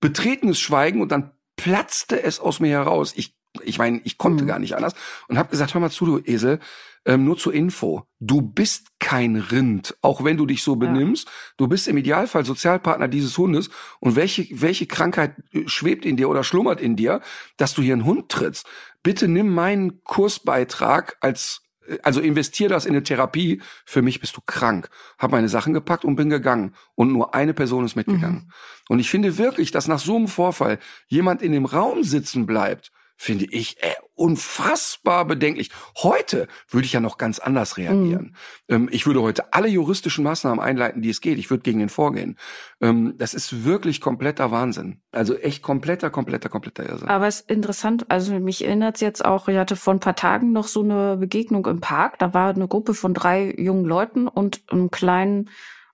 betretenes 0.00 0.60
Schweigen 0.60 1.00
und 1.00 1.10
dann 1.12 1.32
platzte 1.56 2.22
es 2.22 2.38
aus 2.38 2.60
mir 2.60 2.70
heraus. 2.70 3.12
Ich, 3.16 3.35
ich 3.64 3.78
meine, 3.78 4.00
ich 4.04 4.18
konnte 4.18 4.44
mhm. 4.44 4.48
gar 4.48 4.58
nicht 4.58 4.76
anders 4.76 4.94
und 5.28 5.38
habe 5.38 5.50
gesagt, 5.50 5.74
hör 5.74 5.80
mal 5.80 5.90
zu, 5.90 6.06
du 6.06 6.18
Esel, 6.18 6.60
ähm, 7.06 7.24
nur 7.24 7.38
zur 7.38 7.54
Info, 7.54 8.04
du 8.18 8.42
bist 8.42 8.88
kein 8.98 9.36
Rind, 9.36 9.96
auch 10.02 10.24
wenn 10.24 10.36
du 10.36 10.44
dich 10.44 10.62
so 10.62 10.74
benimmst. 10.74 11.26
Ja. 11.26 11.32
Du 11.58 11.68
bist 11.68 11.86
im 11.86 11.96
Idealfall 11.96 12.44
Sozialpartner 12.44 13.06
dieses 13.06 13.38
Hundes. 13.38 13.70
Und 14.00 14.16
welche, 14.16 14.48
welche 14.50 14.86
Krankheit 14.86 15.36
äh, 15.52 15.62
schwebt 15.66 16.04
in 16.04 16.16
dir 16.16 16.28
oder 16.28 16.42
schlummert 16.42 16.80
in 16.80 16.96
dir, 16.96 17.20
dass 17.56 17.74
du 17.74 17.82
hier 17.82 17.92
einen 17.92 18.04
Hund 18.04 18.28
trittst? 18.28 18.66
Bitte 19.04 19.28
nimm 19.28 19.54
meinen 19.54 20.02
Kursbeitrag 20.02 21.16
als 21.20 21.62
also 22.02 22.20
investier 22.20 22.68
das 22.68 22.84
in 22.84 22.92
eine 22.92 23.04
Therapie. 23.04 23.62
Für 23.84 24.02
mich 24.02 24.18
bist 24.18 24.36
du 24.36 24.40
krank. 24.44 24.88
Hab 25.18 25.30
meine 25.30 25.48
Sachen 25.48 25.72
gepackt 25.72 26.04
und 26.04 26.16
bin 26.16 26.30
gegangen. 26.30 26.74
Und 26.96 27.12
nur 27.12 27.32
eine 27.32 27.54
Person 27.54 27.84
ist 27.84 27.94
mitgegangen. 27.94 28.46
Mhm. 28.46 28.52
Und 28.88 28.98
ich 28.98 29.08
finde 29.08 29.38
wirklich, 29.38 29.70
dass 29.70 29.86
nach 29.86 30.00
so 30.00 30.16
einem 30.16 30.26
Vorfall 30.26 30.80
jemand 31.06 31.42
in 31.42 31.52
dem 31.52 31.64
Raum 31.64 32.02
sitzen 32.02 32.46
bleibt 32.46 32.90
finde 33.16 33.46
ich 33.46 33.82
äh, 33.82 33.94
unfassbar 34.14 35.24
bedenklich. 35.24 35.70
Heute 35.96 36.48
würde 36.68 36.84
ich 36.84 36.92
ja 36.92 37.00
noch 37.00 37.16
ganz 37.16 37.38
anders 37.38 37.78
reagieren. 37.78 38.34
Mhm. 38.68 38.74
Ähm, 38.74 38.88
ich 38.92 39.06
würde 39.06 39.22
heute 39.22 39.54
alle 39.54 39.68
juristischen 39.68 40.22
Maßnahmen 40.22 40.60
einleiten, 40.60 41.00
die 41.00 41.08
es 41.08 41.22
geht. 41.22 41.38
Ich 41.38 41.50
würde 41.50 41.62
gegen 41.62 41.78
den 41.78 41.88
vorgehen. 41.88 42.36
Ähm, 42.82 43.14
das 43.16 43.32
ist 43.32 43.64
wirklich 43.64 44.02
kompletter 44.02 44.50
Wahnsinn. 44.50 45.00
Also 45.12 45.34
echt 45.34 45.62
kompletter, 45.62 46.10
kompletter, 46.10 46.50
kompletter 46.50 46.86
Irrsinn. 46.88 47.08
Aber 47.08 47.26
es 47.26 47.40
ist 47.40 47.50
interessant, 47.50 48.04
also 48.10 48.38
mich 48.38 48.64
erinnert 48.64 48.96
es 48.96 49.00
jetzt 49.00 49.24
auch, 49.24 49.48
ich 49.48 49.56
hatte 49.56 49.76
vor 49.76 49.94
ein 49.94 50.00
paar 50.00 50.16
Tagen 50.16 50.52
noch 50.52 50.68
so 50.68 50.82
eine 50.82 51.16
Begegnung 51.16 51.64
im 51.66 51.80
Park. 51.80 52.18
Da 52.18 52.34
war 52.34 52.50
eine 52.50 52.68
Gruppe 52.68 52.92
von 52.92 53.14
drei 53.14 53.54
jungen 53.56 53.86
Leuten 53.86 54.28
und 54.28 54.62
einem 54.70 54.90
kleinen, 54.90 55.48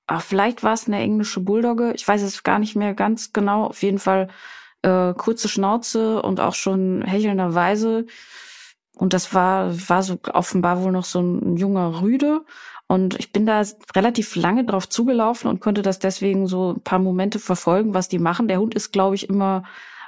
ach, 0.09 0.23
vielleicht 0.23 0.65
war 0.65 0.73
es 0.73 0.89
eine 0.89 0.99
englische 0.99 1.41
Bulldogge. 1.41 1.93
Ich 1.95 2.07
weiß 2.07 2.23
es 2.23 2.43
gar 2.43 2.59
nicht 2.59 2.75
mehr 2.75 2.95
ganz 2.95 3.33
genau. 3.33 3.67
Auf 3.67 3.83
jeden 3.83 4.01
Fall 4.01 4.29
äh, 4.83 5.15
kurze 5.15 5.49
Schnauze 5.49 6.23
und 6.23 6.41
auch 6.41 6.55
schon 6.55 7.03
hechelnderweise. 7.03 8.07
Und 8.97 9.15
das 9.15 9.35
war, 9.35 9.73
war 9.89 10.03
so 10.03 10.19
offenbar 10.33 10.83
wohl 10.83 10.93
noch 10.93 11.05
so 11.05 11.21
ein 11.21 11.57
junger 11.57 12.03
Rüde. 12.03 12.45
Und 12.89 13.19
ich 13.19 13.33
bin 13.33 13.47
da 13.47 13.63
relativ 13.97 14.37
lange 14.37 14.65
drauf 14.65 14.89
zugelaufen 14.89 15.49
und 15.49 15.61
konnte 15.61 15.83
das 15.83 15.99
deswegen 15.99 16.47
so 16.47 16.75
ein 16.75 16.83
paar 16.83 16.99
Momente 16.99 17.39
verfolgen, 17.39 17.95
was 17.95 18.09
die 18.09 18.19
machen. 18.19 18.49
Der 18.49 18.61
Hund 18.61 18.75
ist, 18.75 18.93
glaube 18.93 19.15
ich, 19.15 19.29
immer 19.29 19.65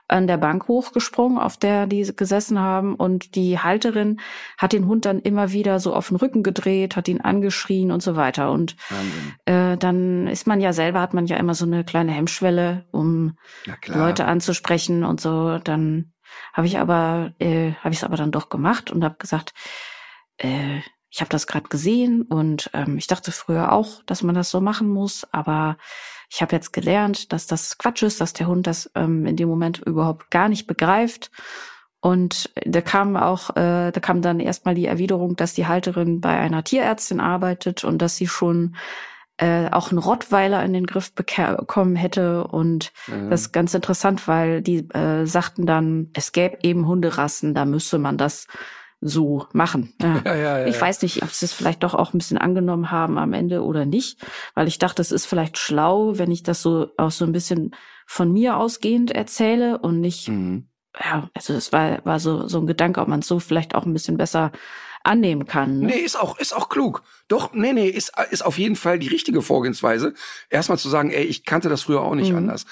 an 0.07 0.27
der 0.27 0.37
Bank 0.37 0.69
hochgesprungen, 0.69 1.39
auf 1.39 1.57
der 1.57 1.87
die 1.87 2.15
gesessen 2.15 2.61
haben. 2.61 2.95
Und 2.95 3.35
die 3.35 3.59
Halterin 3.59 4.21
hat 4.59 4.73
den 4.73 4.87
Hund 4.87 5.07
dann 5.07 5.19
immer 5.21 5.53
wieder 5.53 5.81
so 5.81 5.95
auf 5.95 6.09
den 6.09 6.17
Rücken 6.17 6.43
gedreht, 6.43 6.97
hat 6.97 7.09
ihn 7.09 7.21
angeschrien 7.21 7.91
und 7.91 8.03
so 8.03 8.17
weiter. 8.17 8.51
Und 8.51 8.77
äh, 9.47 9.77
dann 9.77 10.27
ist 10.27 10.47
man 10.47 10.61
ja 10.61 10.73
selber, 10.73 11.01
hat 11.01 11.15
man 11.15 11.27
ja 11.27 11.37
immer 11.37 11.55
so 11.55 11.65
eine 11.65 11.85
kleine 11.85 12.13
Hemmschwelle, 12.13 12.87
um 12.91 13.37
Leute 13.87 14.27
anzusprechen 14.27 15.05
und 15.05 15.21
so. 15.21 15.59
Dann 15.59 16.13
habe 16.53 16.67
ich 16.67 16.79
aber, 16.79 17.33
äh, 17.39 17.73
habe 17.75 17.91
ich 17.91 17.99
es 17.99 18.05
aber 18.05 18.17
dann 18.17 18.33
doch 18.33 18.49
gemacht 18.49 18.91
und 18.91 19.05
habe 19.05 19.17
gesagt, 19.19 19.55
äh, 20.39 20.81
ich 21.11 21.21
habe 21.21 21.31
das 21.31 21.47
gerade 21.47 21.69
gesehen 21.69 22.23
und 22.23 22.71
ähm, 22.75 22.99
ich 22.99 23.07
dachte 23.07 23.31
früher 23.31 23.71
auch, 23.71 24.03
dass 24.05 24.25
man 24.25 24.35
das 24.35 24.51
so 24.51 24.61
machen 24.61 24.89
muss, 24.89 25.25
aber 25.31 25.77
ich 26.35 26.43
habe 26.43 26.57
jetzt 26.57 26.73
gelernt, 26.73 27.33
dass 27.33 27.47
das 27.47 27.79
Quatsch 27.79 28.03
ist, 28.03 28.21
dass 28.21 28.33
der 28.33 28.49
Hund 28.49 28.67
das 28.67 28.91
ähm, 28.97 29.25
in 29.25 29.37
dem 29.37 29.49
Moment 29.49 29.79
überhaupt 29.79 30.33
gar 30.33 30.49
nicht 30.49 30.67
begreift. 30.67 31.31
Und 32.01 32.51
da 32.67 32.81
kam 32.81 33.17
auch, 33.17 33.51
äh, 33.51 33.93
da 33.93 34.01
kam 34.01 34.21
dann 34.21 34.41
erstmal 34.41 34.75
die 34.75 34.87
Erwiderung, 34.87 35.37
dass 35.37 35.55
die 35.55 35.69
Halterin 35.69 36.21
bei 36.21 36.37
einer 36.37 36.65
Tierärztin 36.65 37.21
arbeitet 37.21 37.85
und 37.85 38.03
dass 38.03 38.17
sie 38.17 38.27
schon 38.27 38.75
äh, 39.37 39.71
auch 39.71 39.91
einen 39.91 39.99
Rottweiler 39.99 40.65
in 40.65 40.73
den 40.73 40.87
Griff 40.87 41.15
bekommen 41.15 41.95
hätte. 41.95 42.49
Und 42.49 42.93
mhm. 43.07 43.31
das 43.31 43.43
ist 43.43 43.53
ganz 43.53 43.73
interessant, 43.73 44.27
weil 44.27 44.61
die 44.61 44.89
äh, 44.91 45.27
sagten 45.27 45.67
dann, 45.67 46.11
es 46.15 46.33
gäbe 46.33 46.59
eben 46.63 46.89
Hunderassen, 46.89 47.55
da 47.55 47.65
müsste 47.65 47.99
man 47.99 48.19
das 48.19 48.49
so 49.05 49.47
machen. 49.53 49.93
Ja. 50.01 50.23
Ja, 50.25 50.35
ja, 50.35 50.67
ich 50.67 50.81
weiß 50.81 51.03
nicht, 51.03 51.23
ob 51.23 51.31
sie 51.31 51.45
es 51.45 51.53
vielleicht 51.53 51.83
doch 51.83 51.95
auch 51.95 52.15
ein 52.15 52.19
bisschen 52.19 52.39
angenommen 52.39 52.91
haben 52.91 53.19
am 53.19 53.35
Ende 53.35 53.63
oder 53.63 53.85
nicht, 53.85 54.19
weil 54.55 54.67
ich 54.67 54.79
dachte, 54.79 55.03
es 55.03 55.13
ist 55.13 55.27
vielleicht 55.27 55.59
schlau, 55.59 56.19
wenn 56.19 56.31
ich 56.31 56.43
das 56.43 56.63
so 56.63 56.89
auch 56.97 57.11
so 57.11 57.27
ein 57.27 57.33
bisschen 57.33 57.77
von 58.07 58.33
mir 58.33 58.57
ausgehend 58.57 59.11
erzähle 59.11 59.79
und 59.79 60.01
nicht, 60.01 60.29
mhm. 60.29 60.69
ja, 60.99 61.29
also 61.35 61.53
es 61.53 61.71
war, 61.71 62.05
war 62.07 62.19
so, 62.19 62.49
so 62.49 62.59
ein 62.59 62.67
Gedanke, 62.67 63.01
ob 63.03 63.09
man 63.09 63.21
es 63.21 63.29
so 63.29 63.39
vielleicht 63.39 63.75
auch 63.75 63.85
ein 63.85 63.93
bisschen 63.93 64.17
besser 64.17 64.53
annehmen 65.03 65.47
kann. 65.47 65.81
Ne? 65.81 65.87
Nee, 65.89 65.99
ist 65.99 66.17
auch, 66.17 66.39
ist 66.39 66.57
auch 66.57 66.71
klug. 66.71 67.03
Doch, 67.29 67.53
nee, 67.53 67.75
nee, 67.75 67.89
ist, 67.89 68.13
ist 68.31 68.45
auf 68.45 68.57
jeden 68.57 68.77
Fall 68.77 68.99
die 68.99 69.09
richtige 69.09 69.43
Vorgehensweise. 69.43 70.15
Erstmal 70.49 70.79
zu 70.79 70.89
sagen, 70.89 71.11
ey, 71.11 71.25
ich 71.25 71.45
kannte 71.45 71.69
das 71.69 71.83
früher 71.83 72.01
auch 72.01 72.15
nicht 72.15 72.31
mhm. 72.31 72.39
anders. 72.39 72.65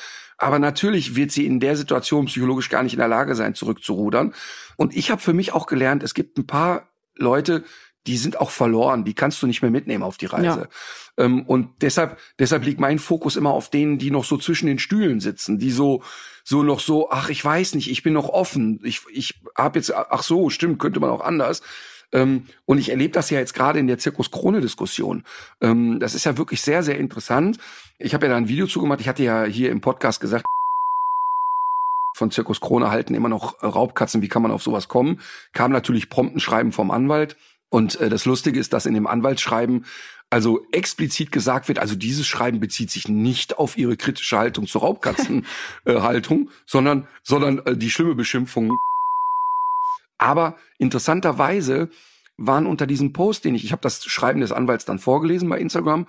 Aber 0.43 0.59
natürlich 0.59 1.15
wird 1.15 1.31
sie 1.31 1.47
in 1.47 1.61
der 1.61 1.77
Situation 1.77 2.27
psychologisch 2.27 2.69
gar 2.69 2.83
nicht 2.83 2.95
in 2.95 2.99
der 2.99 3.07
Lage 3.07 3.37
sein, 3.37 3.55
zurückzurudern. 3.55 4.35
Und 4.77 4.97
ich 4.97 5.13
habe 5.13 5.23
für 5.23 5.33
mich 5.33 5.53
auch 5.53 5.67
gelernt, 5.67 6.03
es 6.03 6.15
gibt 6.15 6.37
ein 6.37 6.49
paar 6.49 6.89
Leute, 7.15 7.63
die 8.09 8.17
sind 8.17 8.41
auch 8.41 8.51
verloren, 8.51 9.05
die 9.05 9.15
kannst 9.15 9.41
du 9.41 9.47
nicht 9.47 9.63
mehr 9.63 9.71
mitnehmen 9.71 10.03
auf 10.03 10.17
die 10.17 10.27
Reise. 10.27 10.69
Ja. 11.17 11.25
Ähm, 11.25 11.43
und 11.43 11.69
deshalb, 11.81 12.19
deshalb 12.41 12.65
liegt 12.65 12.81
mein 12.81 12.99
Fokus 12.99 13.37
immer 13.37 13.51
auf 13.51 13.71
denen, 13.71 13.99
die 13.99 14.11
noch 14.11 14.25
so 14.25 14.37
zwischen 14.37 14.67
den 14.67 14.81
Stühlen 14.81 15.21
sitzen, 15.21 15.61
die 15.61 15.71
so, 15.71 16.03
so 16.43 16.65
noch 16.65 16.81
so, 16.81 17.11
ach, 17.13 17.29
ich 17.29 17.45
weiß 17.45 17.77
nicht, 17.77 17.89
ich 17.89 18.03
bin 18.03 18.13
noch 18.13 18.29
offen, 18.29 18.81
ich, 18.83 19.03
ich 19.13 19.41
habe 19.57 19.79
jetzt, 19.79 19.95
ach 19.95 20.25
so, 20.25 20.51
stimmt, 20.51 20.81
könnte 20.81 20.99
man 20.99 21.11
auch 21.11 21.21
anders. 21.21 21.63
Ähm, 22.13 22.47
und 22.67 22.79
ich 22.79 22.91
erlebe 22.91 23.13
das 23.13 23.31
ja 23.31 23.39
jetzt 23.39 23.55
gerade 23.55 23.79
in 23.79 23.87
der 23.87 23.99
Zirkus-Krone-Diskussion. 23.99 25.25
Ähm, 25.61 25.99
das 26.01 26.15
ist 26.15 26.25
ja 26.25 26.37
wirklich 26.37 26.61
sehr, 26.61 26.83
sehr 26.83 26.99
interessant. 26.99 27.59
Ich 27.99 28.15
habe 28.15 28.27
ja 28.27 28.33
da 28.33 28.37
ein 28.37 28.49
Video 28.49 28.67
zugemacht. 28.67 29.01
Ich 29.01 29.09
hatte 29.09 29.23
ja 29.23 29.45
hier 29.45 29.71
im 29.71 29.81
Podcast 29.81 30.21
gesagt, 30.21 30.45
von 32.15 32.31
Zirkus 32.31 32.61
Krone 32.61 32.91
halten 32.91 33.15
immer 33.15 33.29
noch 33.29 33.63
Raubkatzen. 33.63 34.23
Wie 34.23 34.29
kann 34.29 34.43
man 34.43 34.51
auf 34.51 34.63
sowas 34.63 34.89
kommen? 34.89 35.21
Kam 35.53 35.73
natürlich 35.73 36.11
prompt 36.11 36.37
ein 36.37 36.41
Schreiben 36.41 36.73
vom 36.73 36.91
Anwalt. 36.91 37.37
Und 37.71 38.01
äh, 38.01 38.11
das 38.11 38.27
Lustige 38.27 38.61
ist, 38.61 38.73
dass 38.73 38.87
in 38.87 38.95
dem 38.95 39.07
Anwaltsschreiben 39.07 39.87
also 40.29 40.65
explizit 40.73 41.31
gesagt 41.31 41.69
wird, 41.69 41.79
also 41.79 41.95
dieses 41.95 42.27
Schreiben 42.27 42.59
bezieht 42.59 42.91
sich 42.91 43.07
nicht 43.07 43.59
auf 43.59 43.77
ihre 43.77 43.97
kritische 43.99 44.39
Haltung 44.39 44.67
zur 44.67 44.81
Raubkatzenhaltung, 44.81 46.49
äh, 46.49 46.53
sondern, 46.65 47.07
sondern 47.23 47.59
äh, 47.67 47.77
die 47.77 47.91
schlimme 47.91 48.15
Beschimpfung. 48.15 48.71
Aber 50.23 50.57
interessanterweise 50.79 51.89
waren 52.37 52.67
unter 52.67 52.87
diesem 52.87 53.13
Post, 53.13 53.45
den 53.45 53.57
ich, 53.57 53.65
ich 53.65 53.73
habe 53.73 53.83
das 53.83 54.05
Schreiben 54.05 54.41
des 54.41 54.53
Anwalts 54.53 54.85
dann 54.85 55.01
vorgelesen 55.01 55.49
bei 55.49 55.59
Instagram, 55.59 56.07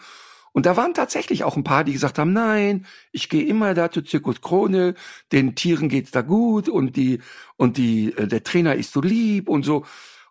und 0.55 0.68
da 0.68 0.78
waren 0.78 0.93
tatsächlich 0.93 1.43
auch 1.43 1.57
ein 1.57 1.64
paar, 1.64 1.84
die 1.84 1.93
gesagt 1.93 2.20
haben, 2.20 2.32
nein, 2.32 2.86
ich 3.11 3.28
gehe 3.28 3.43
immer 3.43 3.74
da 3.74 3.89
zu 3.89 4.03
Zirkus 4.03 4.39
Krone, 4.39 4.93
den 5.32 5.55
Tieren 5.55 5.89
geht's 5.89 6.11
da 6.11 6.22
gut 6.22 6.70
und 6.70 6.95
die 6.95 7.22
und 7.57 7.78
die 7.78 8.16
äh, 8.16 8.28
der 8.28 8.43
Trainer 8.43 8.76
ist 8.76 8.93
so 8.93 9.01
lieb 9.01 9.49
und 9.49 9.66
so. 9.66 9.84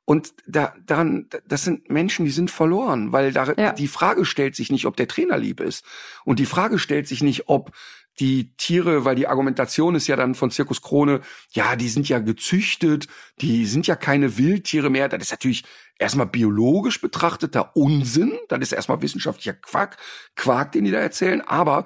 Und 0.04 0.32
da, 0.46 0.74
daran, 0.86 1.28
das 1.48 1.64
sind 1.64 1.90
Menschen, 1.90 2.24
die 2.24 2.30
sind 2.30 2.52
verloren, 2.52 3.12
weil 3.12 3.32
da, 3.32 3.52
ja. 3.56 3.72
die 3.72 3.88
Frage 3.88 4.24
stellt 4.24 4.54
sich 4.54 4.70
nicht, 4.70 4.86
ob 4.86 4.96
der 4.96 5.08
Trainer 5.08 5.38
lieb 5.38 5.60
ist. 5.60 5.84
Und 6.24 6.38
die 6.38 6.46
Frage 6.46 6.78
stellt 6.78 7.08
sich 7.08 7.22
nicht, 7.22 7.48
ob 7.48 7.72
die 8.20 8.54
Tiere, 8.56 9.04
weil 9.04 9.16
die 9.16 9.26
Argumentation 9.26 9.94
ist 9.94 10.06
ja 10.06 10.16
dann 10.16 10.34
von 10.34 10.50
Zirkus 10.50 10.82
Krone, 10.82 11.20
ja, 11.50 11.76
die 11.76 11.88
sind 11.88 12.08
ja 12.08 12.18
gezüchtet, 12.18 13.08
die 13.40 13.66
sind 13.66 13.86
ja 13.86 13.96
keine 13.96 14.36
Wildtiere 14.36 14.90
mehr. 14.90 15.08
Das 15.08 15.22
ist 15.22 15.30
natürlich 15.30 15.64
erstmal 15.98 16.26
biologisch 16.26 17.00
betrachteter 17.00 17.74
Unsinn. 17.74 18.38
Das 18.48 18.60
ist 18.60 18.72
erstmal 18.72 19.02
wissenschaftlicher 19.02 19.54
Quark, 19.54 19.96
Quark, 20.36 20.72
den 20.72 20.84
die 20.84 20.90
da 20.90 20.98
erzählen. 20.98 21.40
Aber 21.40 21.84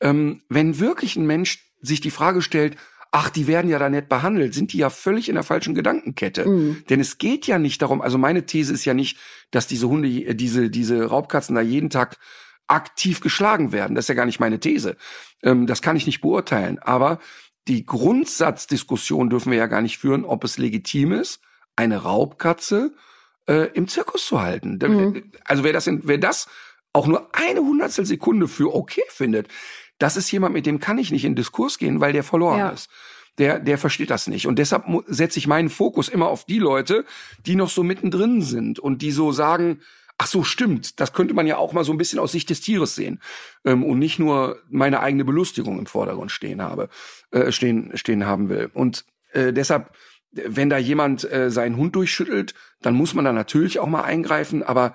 ähm, 0.00 0.42
wenn 0.48 0.78
wirklich 0.78 1.16
ein 1.16 1.26
Mensch 1.26 1.70
sich 1.82 2.00
die 2.00 2.10
Frage 2.10 2.42
stellt, 2.42 2.76
ach, 3.12 3.28
die 3.28 3.46
werden 3.46 3.70
ja 3.70 3.78
da 3.78 3.90
nett 3.90 4.08
behandelt, 4.08 4.54
sind 4.54 4.72
die 4.72 4.78
ja 4.78 4.90
völlig 4.90 5.28
in 5.28 5.34
der 5.34 5.44
falschen 5.44 5.74
Gedankenkette. 5.74 6.46
Mhm. 6.46 6.84
Denn 6.88 7.00
es 7.00 7.18
geht 7.18 7.46
ja 7.46 7.58
nicht 7.58 7.82
darum, 7.82 8.00
also 8.00 8.18
meine 8.18 8.46
These 8.46 8.72
ist 8.72 8.84
ja 8.84 8.94
nicht, 8.94 9.18
dass 9.50 9.66
diese 9.66 9.88
Hunde, 9.88 10.08
äh, 10.08 10.34
diese, 10.34 10.70
diese 10.70 11.04
Raubkatzen 11.04 11.54
da 11.54 11.60
jeden 11.60 11.90
Tag 11.90 12.18
aktiv 12.70 13.20
geschlagen 13.20 13.72
werden. 13.72 13.94
Das 13.94 14.04
ist 14.04 14.08
ja 14.08 14.14
gar 14.14 14.26
nicht 14.26 14.40
meine 14.40 14.60
These. 14.60 14.96
Ähm, 15.42 15.66
das 15.66 15.82
kann 15.82 15.96
ich 15.96 16.06
nicht 16.06 16.20
beurteilen. 16.20 16.78
Aber 16.78 17.18
die 17.68 17.84
Grundsatzdiskussion 17.84 19.30
dürfen 19.30 19.50
wir 19.50 19.58
ja 19.58 19.66
gar 19.66 19.82
nicht 19.82 19.98
führen, 19.98 20.24
ob 20.24 20.44
es 20.44 20.58
legitim 20.58 21.12
ist, 21.12 21.40
eine 21.76 21.98
Raubkatze 21.98 22.94
äh, 23.46 23.68
im 23.74 23.88
Zirkus 23.88 24.26
zu 24.26 24.40
halten. 24.40 24.78
Mhm. 24.80 25.32
Also 25.44 25.64
wer 25.64 25.72
das, 25.72 25.88
wer 25.88 26.18
das 26.18 26.48
auch 26.92 27.06
nur 27.06 27.28
eine 27.32 27.60
Hundertstel 27.60 28.06
Sekunde 28.06 28.48
für 28.48 28.74
okay 28.74 29.04
findet, 29.08 29.48
das 29.98 30.16
ist 30.16 30.30
jemand, 30.30 30.54
mit 30.54 30.66
dem 30.66 30.80
kann 30.80 30.98
ich 30.98 31.10
nicht 31.10 31.24
in 31.24 31.36
Diskurs 31.36 31.78
gehen, 31.78 32.00
weil 32.00 32.12
der 32.12 32.24
verloren 32.24 32.58
ja. 32.58 32.68
ist. 32.70 32.88
Der, 33.38 33.58
der 33.58 33.78
versteht 33.78 34.10
das 34.10 34.26
nicht. 34.26 34.46
Und 34.46 34.58
deshalb 34.58 34.84
setze 35.06 35.38
ich 35.38 35.46
meinen 35.46 35.70
Fokus 35.70 36.08
immer 36.08 36.28
auf 36.28 36.44
die 36.44 36.58
Leute, 36.58 37.04
die 37.46 37.54
noch 37.54 37.70
so 37.70 37.82
mittendrin 37.82 38.42
sind 38.42 38.78
und 38.78 39.02
die 39.02 39.12
so 39.12 39.32
sagen, 39.32 39.80
ach 40.20 40.26
so, 40.26 40.44
stimmt, 40.44 41.00
das 41.00 41.14
könnte 41.14 41.32
man 41.32 41.46
ja 41.46 41.56
auch 41.56 41.72
mal 41.72 41.82
so 41.82 41.92
ein 41.92 41.98
bisschen 41.98 42.18
aus 42.18 42.32
Sicht 42.32 42.50
des 42.50 42.60
Tieres 42.60 42.94
sehen 42.94 43.20
ähm, 43.64 43.82
und 43.82 43.98
nicht 43.98 44.18
nur 44.18 44.60
meine 44.68 45.00
eigene 45.00 45.24
Belustigung 45.24 45.78
im 45.78 45.86
Vordergrund 45.86 46.30
stehen 46.30 46.60
habe, 46.60 46.90
äh, 47.30 47.50
stehen, 47.50 47.92
stehen 47.94 48.26
haben 48.26 48.50
will. 48.50 48.70
Und 48.74 49.06
äh, 49.32 49.54
deshalb, 49.54 49.94
wenn 50.30 50.68
da 50.68 50.76
jemand 50.76 51.24
äh, 51.32 51.50
seinen 51.50 51.78
Hund 51.78 51.96
durchschüttelt, 51.96 52.52
dann 52.82 52.94
muss 52.94 53.14
man 53.14 53.24
da 53.24 53.32
natürlich 53.32 53.78
auch 53.78 53.86
mal 53.86 54.02
eingreifen, 54.02 54.62
aber 54.62 54.94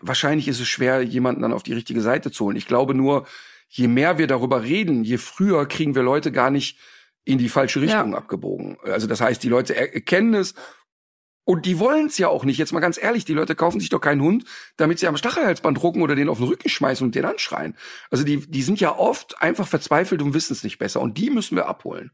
wahrscheinlich 0.00 0.48
ist 0.48 0.58
es 0.58 0.66
schwer, 0.66 1.02
jemanden 1.02 1.42
dann 1.42 1.52
auf 1.52 1.62
die 1.62 1.74
richtige 1.74 2.00
Seite 2.00 2.32
zu 2.32 2.46
holen. 2.46 2.56
Ich 2.56 2.66
glaube 2.66 2.94
nur, 2.94 3.24
je 3.68 3.86
mehr 3.86 4.18
wir 4.18 4.26
darüber 4.26 4.64
reden, 4.64 5.04
je 5.04 5.18
früher 5.18 5.64
kriegen 5.66 5.94
wir 5.94 6.02
Leute 6.02 6.32
gar 6.32 6.50
nicht 6.50 6.76
in 7.24 7.38
die 7.38 7.48
falsche 7.48 7.80
Richtung 7.80 8.10
ja. 8.10 8.18
abgebogen. 8.18 8.78
Also 8.82 9.06
das 9.06 9.20
heißt, 9.20 9.44
die 9.44 9.48
Leute 9.48 9.76
erkennen 9.76 10.34
es 10.34 10.54
und 11.44 11.66
die 11.66 11.78
wollen 11.78 12.06
es 12.06 12.18
ja 12.18 12.28
auch 12.28 12.44
nicht. 12.44 12.58
Jetzt 12.58 12.72
mal 12.72 12.80
ganz 12.80 13.02
ehrlich, 13.02 13.24
die 13.24 13.34
Leute 13.34 13.54
kaufen 13.54 13.80
sich 13.80 13.88
doch 13.88 14.00
keinen 14.00 14.22
Hund, 14.22 14.44
damit 14.76 14.98
sie 14.98 15.08
am 15.08 15.16
Stachelhalsband 15.16 15.82
drucken 15.82 16.02
oder 16.02 16.14
den 16.14 16.28
auf 16.28 16.38
den 16.38 16.46
Rücken 16.46 16.68
schmeißen 16.68 17.04
und 17.04 17.14
den 17.14 17.24
anschreien. 17.24 17.76
Also 18.10 18.24
die, 18.24 18.48
die 18.48 18.62
sind 18.62 18.80
ja 18.80 18.96
oft 18.96 19.42
einfach 19.42 19.66
verzweifelt 19.66 20.22
und 20.22 20.34
wissen 20.34 20.52
es 20.52 20.62
nicht 20.62 20.78
besser. 20.78 21.00
Und 21.00 21.18
die 21.18 21.30
müssen 21.30 21.56
wir 21.56 21.66
abholen. 21.66 22.12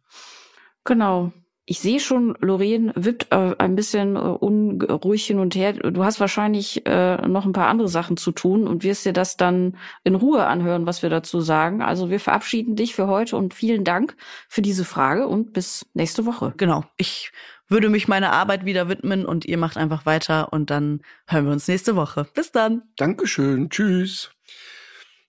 Genau. 0.84 1.32
Ich 1.70 1.80
sehe 1.80 2.00
schon, 2.00 2.34
Lorraine 2.40 2.94
wippt 2.96 3.26
äh, 3.30 3.54
ein 3.58 3.76
bisschen 3.76 4.16
äh, 4.16 4.20
unruhig 4.20 5.26
hin 5.26 5.38
und 5.38 5.54
her. 5.54 5.74
Du 5.74 6.02
hast 6.02 6.18
wahrscheinlich 6.18 6.86
äh, 6.86 7.28
noch 7.28 7.44
ein 7.44 7.52
paar 7.52 7.66
andere 7.66 7.88
Sachen 7.88 8.16
zu 8.16 8.32
tun 8.32 8.66
und 8.66 8.84
wirst 8.84 9.04
dir 9.04 9.12
das 9.12 9.36
dann 9.36 9.76
in 10.02 10.14
Ruhe 10.14 10.46
anhören, 10.46 10.86
was 10.86 11.02
wir 11.02 11.10
dazu 11.10 11.42
sagen. 11.42 11.82
Also 11.82 12.08
wir 12.08 12.20
verabschieden 12.20 12.74
dich 12.74 12.94
für 12.94 13.06
heute 13.06 13.36
und 13.36 13.52
vielen 13.52 13.84
Dank 13.84 14.16
für 14.48 14.62
diese 14.62 14.86
Frage 14.86 15.28
und 15.28 15.52
bis 15.52 15.84
nächste 15.92 16.24
Woche. 16.24 16.54
Genau. 16.56 16.84
Ich 16.96 17.32
würde 17.68 17.88
mich 17.88 18.08
meiner 18.08 18.32
Arbeit 18.32 18.64
wieder 18.64 18.88
widmen 18.88 19.24
und 19.24 19.44
ihr 19.44 19.58
macht 19.58 19.76
einfach 19.76 20.06
weiter 20.06 20.52
und 20.52 20.70
dann 20.70 21.02
hören 21.26 21.46
wir 21.46 21.52
uns 21.52 21.68
nächste 21.68 21.96
Woche. 21.96 22.26
Bis 22.34 22.50
dann. 22.50 22.82
Dankeschön. 22.96 23.70
Tschüss. 23.70 24.30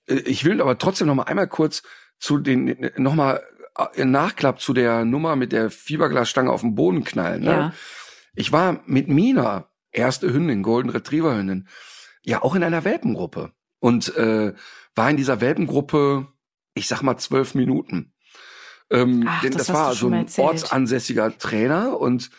Äh, 0.08 0.16
ich 0.26 0.46
will 0.46 0.62
aber 0.62 0.78
trotzdem 0.78 1.08
noch 1.08 1.16
mal 1.16 1.24
einmal 1.24 1.48
kurz 1.48 1.84
zu 2.18 2.38
den 2.38 2.92
noch 2.98 3.16
mal 3.16 3.42
äh, 3.96 4.06
Nachklapp 4.06 4.60
zu 4.60 4.74
der 4.74 5.06
Nummer 5.06 5.36
mit 5.36 5.52
der 5.52 5.70
Fiberglasstange 5.70 6.52
auf 6.52 6.62
den 6.62 6.76
Boden 6.76 7.04
knallen. 7.04 7.44
Ne? 7.44 7.52
Ja. 7.52 7.74
Ich 8.36 8.52
war 8.52 8.82
mit 8.86 9.08
Mina, 9.08 9.70
erste 9.92 10.32
Hündin, 10.32 10.64
Golden 10.64 10.90
Retriever 10.90 11.36
Hündin, 11.36 11.68
ja 12.24 12.42
auch 12.42 12.56
in 12.56 12.64
einer 12.64 12.84
Welpengruppe 12.84 13.52
und 13.80 14.16
äh, 14.16 14.54
war 14.96 15.10
in 15.10 15.18
dieser 15.18 15.42
Welpengruppe, 15.42 16.28
ich 16.74 16.88
sag 16.88 17.02
mal 17.02 17.18
zwölf 17.18 17.56
Minuten. 17.56 18.14
Ähm, 18.92 19.26
Ach, 19.28 19.42
denn 19.42 19.52
das, 19.52 19.68
das 19.68 19.76
war 19.76 19.94
so 19.94 20.10
ein 20.10 20.26
ortsansässiger 20.38 21.38
Trainer 21.38 22.00
und 22.00 22.30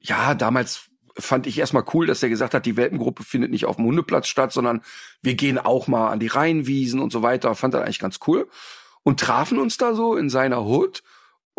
ja, 0.00 0.34
damals 0.34 0.90
fand 1.16 1.46
ich 1.46 1.58
erstmal 1.58 1.84
cool, 1.94 2.06
dass 2.06 2.22
er 2.22 2.28
gesagt 2.28 2.54
hat, 2.54 2.66
die 2.66 2.76
Welpengruppe 2.76 3.22
findet 3.22 3.50
nicht 3.50 3.66
auf 3.66 3.76
dem 3.76 3.84
Hundeplatz 3.86 4.28
statt, 4.28 4.52
sondern 4.52 4.82
wir 5.22 5.34
gehen 5.34 5.58
auch 5.58 5.86
mal 5.86 6.10
an 6.10 6.20
die 6.20 6.28
Rheinwiesen 6.28 7.00
und 7.00 7.12
so 7.12 7.22
weiter. 7.22 7.54
Fand 7.54 7.74
er 7.74 7.82
eigentlich 7.82 7.98
ganz 7.98 8.20
cool 8.26 8.48
und 9.02 9.20
trafen 9.20 9.58
uns 9.58 9.76
da 9.76 9.94
so 9.94 10.16
in 10.16 10.30
seiner 10.30 10.64
Hut. 10.64 11.02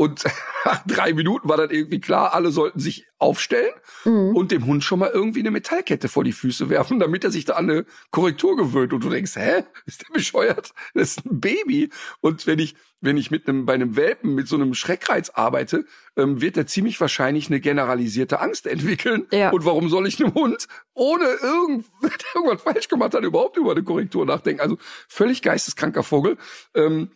Und 0.01 0.23
nach 0.65 0.83
drei 0.87 1.13
Minuten 1.13 1.47
war 1.47 1.57
dann 1.57 1.69
irgendwie 1.69 2.01
klar, 2.01 2.33
alle 2.33 2.49
sollten 2.49 2.79
sich 2.79 3.05
aufstellen 3.19 3.71
mhm. 4.03 4.35
und 4.35 4.51
dem 4.51 4.65
Hund 4.65 4.83
schon 4.83 4.97
mal 4.97 5.11
irgendwie 5.13 5.41
eine 5.41 5.51
Metallkette 5.51 6.09
vor 6.09 6.23
die 6.23 6.31
Füße 6.31 6.69
werfen, 6.69 6.99
damit 6.99 7.23
er 7.23 7.29
sich 7.29 7.45
da 7.45 7.53
an 7.53 7.69
eine 7.69 7.85
Korrektur 8.09 8.57
gewöhnt. 8.57 8.93
Und 8.93 9.03
du 9.03 9.11
denkst, 9.11 9.35
hä? 9.35 9.63
Ist 9.85 10.01
der 10.01 10.11
bescheuert? 10.11 10.71
Das 10.95 11.17
ist 11.17 11.25
ein 11.27 11.39
Baby. 11.39 11.91
Und 12.19 12.47
wenn 12.47 12.57
ich, 12.57 12.73
wenn 12.99 13.15
ich 13.15 13.29
mit 13.29 13.47
einem, 13.47 13.67
bei 13.67 13.75
einem 13.75 13.95
Welpen 13.95 14.33
mit 14.33 14.47
so 14.47 14.55
einem 14.55 14.73
Schreckreiz 14.73 15.29
arbeite, 15.29 15.85
ähm, 16.17 16.41
wird 16.41 16.57
er 16.57 16.65
ziemlich 16.65 16.99
wahrscheinlich 16.99 17.49
eine 17.49 17.59
generalisierte 17.59 18.39
Angst 18.39 18.65
entwickeln. 18.65 19.27
Ja. 19.31 19.51
Und 19.51 19.65
warum 19.65 19.87
soll 19.87 20.07
ich 20.07 20.19
einem 20.19 20.33
Hund 20.33 20.67
ohne 20.95 21.25
irgend, 21.25 21.85
irgendwas 22.33 22.63
falsch 22.63 22.87
gemacht 22.87 23.13
hat, 23.13 23.23
überhaupt 23.23 23.55
über 23.55 23.69
eine 23.69 23.83
Korrektur 23.83 24.25
nachdenken? 24.25 24.61
Also 24.61 24.79
völlig 25.07 25.43
geisteskranker 25.43 26.01
Vogel. 26.01 26.39
Ähm, 26.73 27.11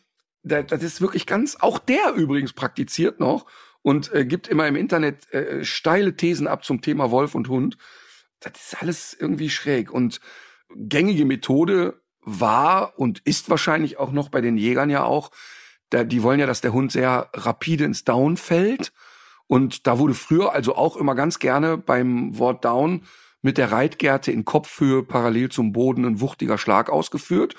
das 0.45 0.83
ist 0.83 1.01
wirklich 1.01 1.25
ganz, 1.25 1.57
auch 1.59 1.79
der 1.79 2.13
übrigens 2.13 2.53
praktiziert 2.53 3.19
noch 3.19 3.45
und 3.81 4.13
äh, 4.13 4.25
gibt 4.25 4.47
immer 4.47 4.67
im 4.67 4.75
Internet 4.75 5.31
äh, 5.33 5.63
steile 5.63 6.15
Thesen 6.15 6.47
ab 6.47 6.63
zum 6.63 6.81
Thema 6.81 7.11
Wolf 7.11 7.35
und 7.35 7.49
Hund. 7.49 7.77
Das 8.39 8.53
ist 8.55 8.81
alles 8.81 9.13
irgendwie 9.19 9.49
schräg 9.49 9.91
und 9.91 10.19
gängige 10.75 11.25
Methode 11.25 12.01
war 12.21 12.99
und 12.99 13.19
ist 13.19 13.49
wahrscheinlich 13.49 13.97
auch 13.97 14.11
noch 14.11 14.29
bei 14.29 14.41
den 14.41 14.57
Jägern 14.57 14.89
ja 14.89 15.03
auch, 15.03 15.31
da, 15.89 16.03
die 16.03 16.23
wollen 16.23 16.39
ja, 16.39 16.47
dass 16.47 16.61
der 16.61 16.73
Hund 16.73 16.91
sehr 16.91 17.29
rapide 17.33 17.85
ins 17.85 18.03
Down 18.03 18.37
fällt. 18.37 18.91
Und 19.47 19.85
da 19.85 19.99
wurde 19.99 20.15
früher 20.15 20.53
also 20.53 20.75
auch 20.75 20.97
immer 20.97 21.13
ganz 21.13 21.37
gerne 21.39 21.77
beim 21.77 22.37
Wort 22.39 22.65
Down 22.65 23.03
mit 23.41 23.59
der 23.59 23.71
Reitgerte 23.71 24.31
in 24.31 24.43
Kopfhöhe 24.43 25.03
parallel 25.03 25.49
zum 25.49 25.71
Boden 25.71 26.03
ein 26.05 26.19
wuchtiger 26.19 26.57
Schlag 26.57 26.89
ausgeführt. 26.89 27.55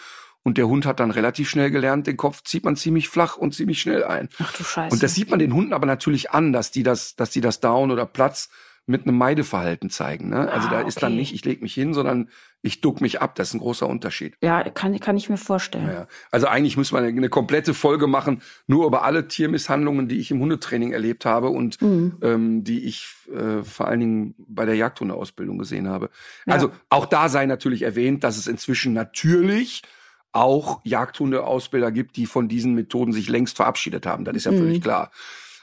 Und 0.47 0.59
der 0.59 0.69
Hund 0.69 0.87
hat 0.87 1.01
dann 1.01 1.11
relativ 1.11 1.51
schnell 1.51 1.73
gelernt, 1.73 2.07
den 2.07 2.17
Kopf 2.17 2.45
zieht 2.45 2.65
man 2.65 2.77
ziemlich 2.77 3.09
flach 3.09 3.37
und 3.37 3.53
ziemlich 3.53 3.81
schnell 3.81 4.05
ein. 4.05 4.29
Ach 4.39 4.53
du 4.53 4.63
Scheiße. 4.63 4.95
Und 4.95 5.03
das 5.03 5.13
sieht 5.13 5.29
man 5.29 5.41
den 5.41 5.53
Hunden 5.53 5.73
aber 5.73 5.87
natürlich 5.87 6.31
an, 6.31 6.53
dass 6.53 6.71
die 6.71 6.85
das, 6.85 7.17
dass 7.17 7.31
die 7.31 7.41
das 7.41 7.59
Down 7.59 7.91
oder 7.91 8.07
Platz 8.07 8.49
mit 8.87 9.03
einem 9.03 9.19
Meideverhalten 9.19 9.91
zeigen. 9.91 10.29
Ne? 10.29 10.49
Also 10.49 10.69
ah, 10.69 10.71
da 10.71 10.81
ist 10.83 10.99
okay. 10.99 11.07
dann 11.07 11.17
nicht, 11.17 11.35
ich 11.35 11.45
leg 11.45 11.63
mich 11.63 11.75
hin, 11.75 11.95
sondern 11.95 12.29
ich 12.63 12.81
duck 12.81 13.01
mich 13.01 13.21
ab. 13.21 13.35
Das 13.35 13.49
ist 13.49 13.55
ein 13.55 13.59
großer 13.59 13.89
Unterschied. 13.89 14.37
Ja, 14.41 14.63
kann, 14.71 15.01
kann 15.01 15.17
ich 15.17 15.29
mir 15.29 15.37
vorstellen. 15.37 15.89
Ja, 15.89 16.07
also 16.31 16.47
eigentlich 16.47 16.77
muss 16.77 16.93
man 16.93 17.03
eine, 17.03 17.17
eine 17.17 17.29
komplette 17.29 17.75
Folge 17.75 18.07
machen, 18.07 18.41
nur 18.69 18.87
über 18.87 19.03
alle 19.03 19.27
Tiermisshandlungen, 19.27 20.07
die 20.07 20.21
ich 20.21 20.31
im 20.31 20.39
Hundetraining 20.39 20.93
erlebt 20.93 21.25
habe 21.25 21.49
und 21.49 21.83
Mhm. 21.83 22.19
ähm, 22.23 22.63
die 22.63 22.85
ich 22.85 23.09
äh, 23.37 23.65
vor 23.65 23.89
allen 23.89 23.99
Dingen 23.99 24.35
bei 24.39 24.65
der 24.65 24.77
Jagdhundeausbildung 24.77 25.59
gesehen 25.59 25.89
habe. 25.89 26.09
Ja. 26.47 26.53
Also 26.55 26.71
auch 26.89 27.07
da 27.07 27.29
sei 27.29 27.47
natürlich 27.47 27.83
erwähnt, 27.83 28.23
dass 28.23 28.37
es 28.37 28.47
inzwischen 28.47 28.93
natürlich 28.93 29.83
auch 30.37 30.81
Jagdhundeausbilder 30.85 31.91
gibt, 31.91 32.17
die 32.17 32.27
von 32.27 32.49
diesen 32.49 32.75
Methoden 32.75 33.13
sich 33.13 33.29
längst 33.29 33.57
verabschiedet 33.57 34.07
haben. 34.07 34.25
Das 34.25 34.37
ist 34.37 34.45
ja 34.45 34.53
Mhm. 34.53 34.59
völlig 34.59 34.83
klar. 34.83 35.11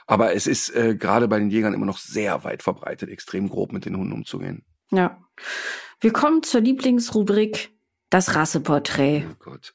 Aber 0.05 0.33
es 0.35 0.47
ist 0.47 0.69
äh, 0.75 0.95
gerade 0.95 1.27
bei 1.27 1.39
den 1.39 1.49
Jägern 1.49 1.73
immer 1.73 1.85
noch 1.85 1.97
sehr 1.97 2.43
weit 2.43 2.61
verbreitet, 2.63 3.09
extrem 3.09 3.49
grob 3.49 3.71
mit 3.71 3.85
den 3.85 3.95
Hunden 3.95 4.11
umzugehen. 4.13 4.65
Ja. 4.91 5.17
Wir 6.01 6.11
kommen 6.11 6.43
zur 6.43 6.59
Lieblingsrubrik, 6.61 7.71
das 8.09 8.35
Rasseporträt. 8.35 9.23
Oh 9.31 9.35
Gott. 9.39 9.73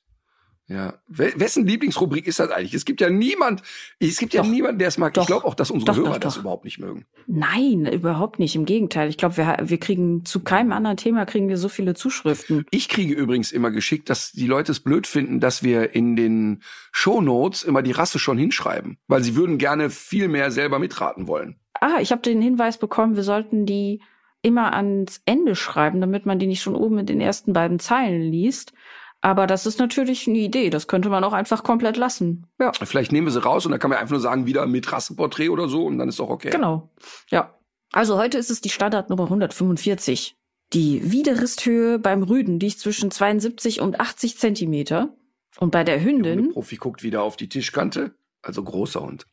Ja. 0.69 0.99
We 1.09 1.33
wessen 1.37 1.66
Lieblingsrubrik 1.66 2.27
ist 2.27 2.41
das 2.41 2.51
eigentlich? 2.51 2.75
Es 2.75 2.85
gibt 2.85 3.01
ja 3.01 3.09
niemand, 3.09 3.62
es 3.99 4.19
gibt 4.19 4.35
ja 4.35 4.43
Doch. 4.43 4.51
niemanden, 4.51 4.79
der 4.79 4.89
es 4.89 4.99
mag. 4.99 5.14
Doch. 5.14 5.23
Ich 5.23 5.27
glaube 5.27 5.47
auch, 5.47 5.55
dass 5.55 5.71
unsere 5.71 5.97
Doch, 5.97 6.05
Hörer 6.05 6.19
das 6.19 6.37
überhaupt 6.37 6.66
nicht 6.66 6.79
mögen. 6.79 7.07
Nein, 7.27 7.87
überhaupt 7.87 8.39
nicht. 8.39 8.55
Im 8.55 8.66
Gegenteil. 8.66 9.09
Ich 9.09 9.16
glaube, 9.16 9.39
wir, 9.39 9.57
wir 9.62 9.81
kriegen 9.81 10.27
zu 10.27 10.41
keinem 10.41 10.73
anderen 10.73 10.99
Thema 10.99 11.25
kriegen 11.25 11.49
wir 11.49 11.57
so 11.57 11.71
viele 11.71 11.95
Zuschriften. 11.95 12.66
Ich 12.71 12.91
kriege 12.91 13.14
übrigens 13.14 13.51
immer 13.51 13.71
geschickt, 13.71 14.11
dass 14.11 14.33
die 14.33 14.47
Leute 14.47 14.73
es 14.73 14.81
blöd 14.81 15.07
finden, 15.07 15.41
dass 15.41 15.62
wir 15.62 15.95
in 15.95 16.16
den 16.16 16.62
Shownotes 16.93 17.62
immer 17.62 17.81
die 17.81 17.93
Rasse 17.93 18.19
schon 18.19 18.37
hinschreiben, 18.37 18.99
weil 19.09 19.23
sie 19.23 19.37
würden 19.37 19.57
gerne 19.57 19.89
viel 19.89 20.29
mehr 20.29 20.51
selber 20.51 20.79
mitraten 20.79 21.27
wollen. 21.29 21.57
Ah, 21.81 21.99
ich 22.01 22.12
habe 22.12 22.21
den 22.21 22.43
Hinweis 22.43 22.77
bekommen, 22.77 23.16
wir 23.16 23.23
sollten 23.23 23.64
die 23.64 24.03
immer 24.43 24.75
ans 24.75 25.23
Ende 25.25 25.57
schreiben, 25.57 26.01
damit 26.01 26.27
man 26.27 26.39
die 26.39 26.47
nicht 26.47 26.62
schon 26.62 26.77
oben 26.77 26.99
in 26.99 27.07
den 27.07 27.21
ersten 27.21 27.53
beiden 27.53 27.79
Zeilen 27.79 28.23
liest. 28.23 28.73
Aber 29.21 29.47
das 29.49 29.66
ist 29.66 29.79
natürlich 29.81 30.29
eine 30.29 30.39
Idee. 30.39 30.71
Das 30.71 30.87
könnte 30.87 31.09
man 31.09 31.25
auch 31.25 31.33
einfach 31.33 31.64
komplett 31.64 31.97
lassen. 31.97 32.47
Ja, 32.61 32.73
Vielleicht 32.73 33.11
nehmen 33.11 33.27
wir 33.27 33.33
sie 33.33 33.43
raus 33.43 33.64
und 33.66 33.73
dann 33.73 33.81
kann 33.81 33.91
man 33.91 33.99
einfach 33.99 34.12
nur 34.12 34.21
sagen, 34.21 34.47
wieder 34.47 34.66
mit 34.66 34.93
Rassenporträt 34.93 35.49
oder 35.49 35.69
so 35.69 35.87
und 35.87 35.99
dann 35.99 36.09
ist 36.09 36.21
doch 36.21 36.29
okay. 36.31 36.51
genau. 36.51 36.91
Ja. 37.31 37.59
Also 37.93 38.16
heute 38.19 38.39
ist 38.39 38.51
es 38.51 38.61
die 38.61 38.69
Standardnummer 38.69 39.25
145. 39.25 40.37
Die 40.73 41.11
Widerristhöhe 41.11 41.99
beim 41.99 42.23
Rüden 42.23 42.61
liegt 42.61 42.79
zwischen 42.79 43.11
72 43.11 43.81
und 43.81 43.99
80 43.99 44.39
Zentimeter. 44.39 45.16
Und 45.59 45.71
bei 45.73 45.83
der 45.83 45.97
Der 45.97 46.05
Hündin, 46.05 46.53
Profi 46.53 46.77
guckt 46.77 47.03
wieder 47.03 47.23
auf 47.23 47.37
die 47.37 47.49
Tischkante, 47.49 48.14
also 48.43 48.62
großer 48.62 49.01
Hund. 49.01 49.27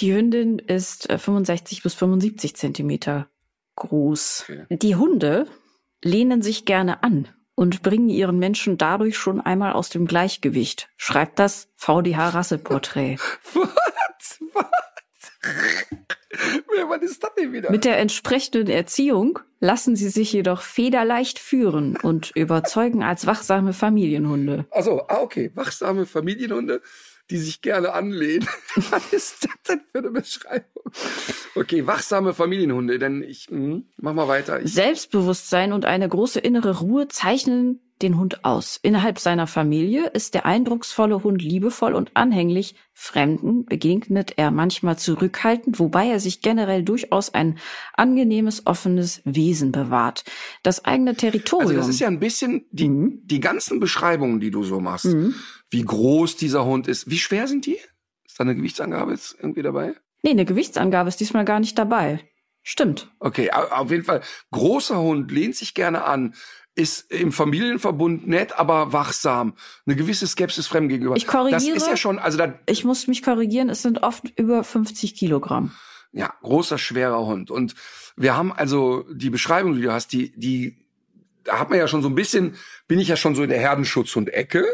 die 0.00 0.12
Hündin 0.14 0.58
ist 0.58 1.08
äh, 1.08 1.16
65 1.16 1.82
bis 1.82 1.94
75 1.94 2.56
Zentimeter 2.56 3.28
groß. 3.76 4.44
Okay. 4.48 4.66
Die 4.76 4.96
Hunde 4.96 5.46
lehnen 6.02 6.42
sich 6.42 6.64
gerne 6.66 7.02
an 7.02 7.28
und 7.54 7.82
bringen 7.82 8.08
ihren 8.08 8.38
Menschen 8.38 8.78
dadurch 8.78 9.16
schon 9.16 9.40
einmal 9.40 9.72
aus 9.72 9.88
dem 9.88 10.06
Gleichgewicht, 10.06 10.88
schreibt 10.96 11.38
das 11.38 11.68
VDH-Rasseporträt. 11.76 13.16
Was? 13.54 14.40
Was? 14.52 14.74
Ist 17.04 17.22
das 17.22 17.34
denn 17.34 17.52
wieder? 17.52 17.70
Mit 17.70 17.84
der 17.84 17.98
entsprechenden 17.98 18.68
Erziehung 18.68 19.38
lassen 19.60 19.94
sie 19.94 20.08
sich 20.08 20.32
jedoch 20.32 20.62
federleicht 20.62 21.38
führen 21.38 21.96
und 21.96 22.32
überzeugen 22.34 23.02
als 23.02 23.26
wachsame 23.26 23.72
Familienhunde. 23.72 24.66
Also, 24.70 25.06
ah, 25.08 25.20
okay. 25.20 25.50
Wachsame 25.54 26.06
Familienhunde, 26.06 26.80
die 27.30 27.38
sich 27.38 27.62
gerne 27.62 27.92
anlehnen. 27.92 28.48
Was 28.90 29.12
ist 29.12 29.44
das 29.44 29.52
denn 29.68 29.80
für 29.90 29.98
eine 29.98 30.10
Beschreibung? 30.10 30.84
Okay, 31.54 31.86
wachsame 31.86 32.34
Familienhunde, 32.34 32.98
denn 32.98 33.22
ich, 33.22 33.48
hm, 33.48 33.86
mach 33.96 34.14
mal 34.14 34.28
weiter. 34.28 34.60
Ich, 34.60 34.72
Selbstbewusstsein 34.74 35.72
und 35.72 35.84
eine 35.84 36.08
große 36.08 36.40
innere 36.40 36.78
Ruhe 36.80 37.08
zeichnen 37.08 37.80
den 38.02 38.18
Hund 38.18 38.44
aus. 38.44 38.78
Innerhalb 38.82 39.18
seiner 39.18 39.46
Familie 39.46 40.08
ist 40.08 40.34
der 40.34 40.46
eindrucksvolle 40.46 41.22
Hund 41.22 41.40
liebevoll 41.42 41.94
und 41.94 42.10
anhänglich. 42.14 42.74
Fremden 42.92 43.64
begegnet 43.64 44.34
er 44.36 44.50
manchmal 44.50 44.98
zurückhaltend, 44.98 45.78
wobei 45.78 46.08
er 46.08 46.20
sich 46.20 46.40
generell 46.42 46.82
durchaus 46.82 47.32
ein 47.34 47.58
angenehmes, 47.94 48.66
offenes 48.66 49.20
Wesen 49.24 49.72
bewahrt. 49.72 50.24
Das 50.62 50.84
eigene 50.84 51.14
Territorium. 51.14 51.68
also 51.70 51.80
das 51.80 51.88
ist 51.88 52.00
ja 52.00 52.08
ein 52.08 52.20
bisschen 52.20 52.66
die, 52.70 52.88
Mhm. 52.88 53.20
die 53.24 53.40
ganzen 53.40 53.80
Beschreibungen, 53.80 54.40
die 54.40 54.50
du 54.50 54.62
so 54.64 54.80
machst. 54.80 55.06
Mhm. 55.06 55.34
Wie 55.70 55.82
groß 55.82 56.36
dieser 56.36 56.64
Hund 56.64 56.88
ist. 56.88 57.10
Wie 57.10 57.18
schwer 57.18 57.46
sind 57.48 57.66
die? 57.66 57.78
Ist 58.24 58.38
da 58.38 58.44
eine 58.44 58.54
Gewichtsangabe 58.56 59.12
jetzt 59.12 59.36
irgendwie 59.38 59.62
dabei? 59.62 59.94
Nee, 60.22 60.30
eine 60.30 60.44
Gewichtsangabe 60.44 61.08
ist 61.08 61.20
diesmal 61.20 61.44
gar 61.44 61.60
nicht 61.60 61.78
dabei. 61.78 62.20
Stimmt. 62.62 63.12
Okay, 63.20 63.50
au- 63.52 63.68
auf 63.82 63.90
jeden 63.90 64.04
Fall. 64.04 64.22
Großer 64.50 64.98
Hund 64.98 65.30
lehnt 65.30 65.54
sich 65.54 65.74
gerne 65.74 66.04
an, 66.04 66.34
ist 66.74 67.10
im 67.12 67.30
Familienverbund 67.32 68.26
nett, 68.26 68.58
aber 68.58 68.92
wachsam. 68.92 69.54
Eine 69.86 69.96
gewisse 69.96 70.26
Skepsis 70.26 70.66
fremd 70.66 70.88
gegenüber. 70.88 71.16
Ich 71.16 71.26
korrigiere. 71.26 71.74
Das 71.74 71.82
ist 71.82 71.88
ja 71.88 71.96
schon, 71.96 72.18
also 72.18 72.36
da, 72.38 72.58
Ich 72.66 72.84
muss 72.84 73.06
mich 73.06 73.22
korrigieren, 73.22 73.68
es 73.68 73.82
sind 73.82 74.02
oft 74.02 74.32
über 74.38 74.64
50 74.64 75.14
Kilogramm. 75.14 75.72
ja, 76.12 76.32
großer, 76.42 76.78
schwerer 76.78 77.24
Hund. 77.26 77.50
Und 77.50 77.74
wir 78.16 78.36
haben 78.36 78.52
also 78.52 79.04
die 79.12 79.30
Beschreibung, 79.30 79.74
die 79.74 79.82
du 79.82 79.92
hast, 79.92 80.12
die, 80.12 80.32
die, 80.38 80.76
da 81.44 81.58
hat 81.58 81.70
man 81.70 81.78
ja 81.78 81.88
schon 81.88 82.02
so 82.02 82.08
ein 82.08 82.14
bisschen, 82.14 82.56
bin 82.88 82.98
ich 82.98 83.08
ja 83.08 83.16
schon 83.16 83.34
so 83.34 83.42
in 83.42 83.50
der 83.50 83.60
Herdenschutzhund-Ecke. 83.60 84.64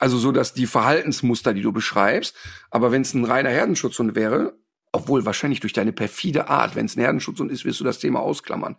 Also 0.00 0.18
so, 0.18 0.32
dass 0.32 0.54
die 0.54 0.66
Verhaltensmuster, 0.66 1.54
die 1.54 1.62
du 1.62 1.72
beschreibst. 1.72 2.34
Aber 2.70 2.90
wenn 2.90 3.02
es 3.02 3.14
ein 3.14 3.24
reiner 3.24 3.50
Herdenschutzhund 3.50 4.14
wäre, 4.14 4.54
obwohl 4.92 5.24
wahrscheinlich 5.24 5.60
durch 5.60 5.72
deine 5.72 5.92
perfide 5.92 6.48
Art, 6.48 6.74
wenn 6.74 6.86
es 6.86 6.96
ein 6.96 7.00
Herdenschutzhund 7.00 7.52
ist, 7.52 7.64
wirst 7.64 7.80
du 7.80 7.84
das 7.84 7.98
Thema 7.98 8.20
ausklammern. 8.20 8.76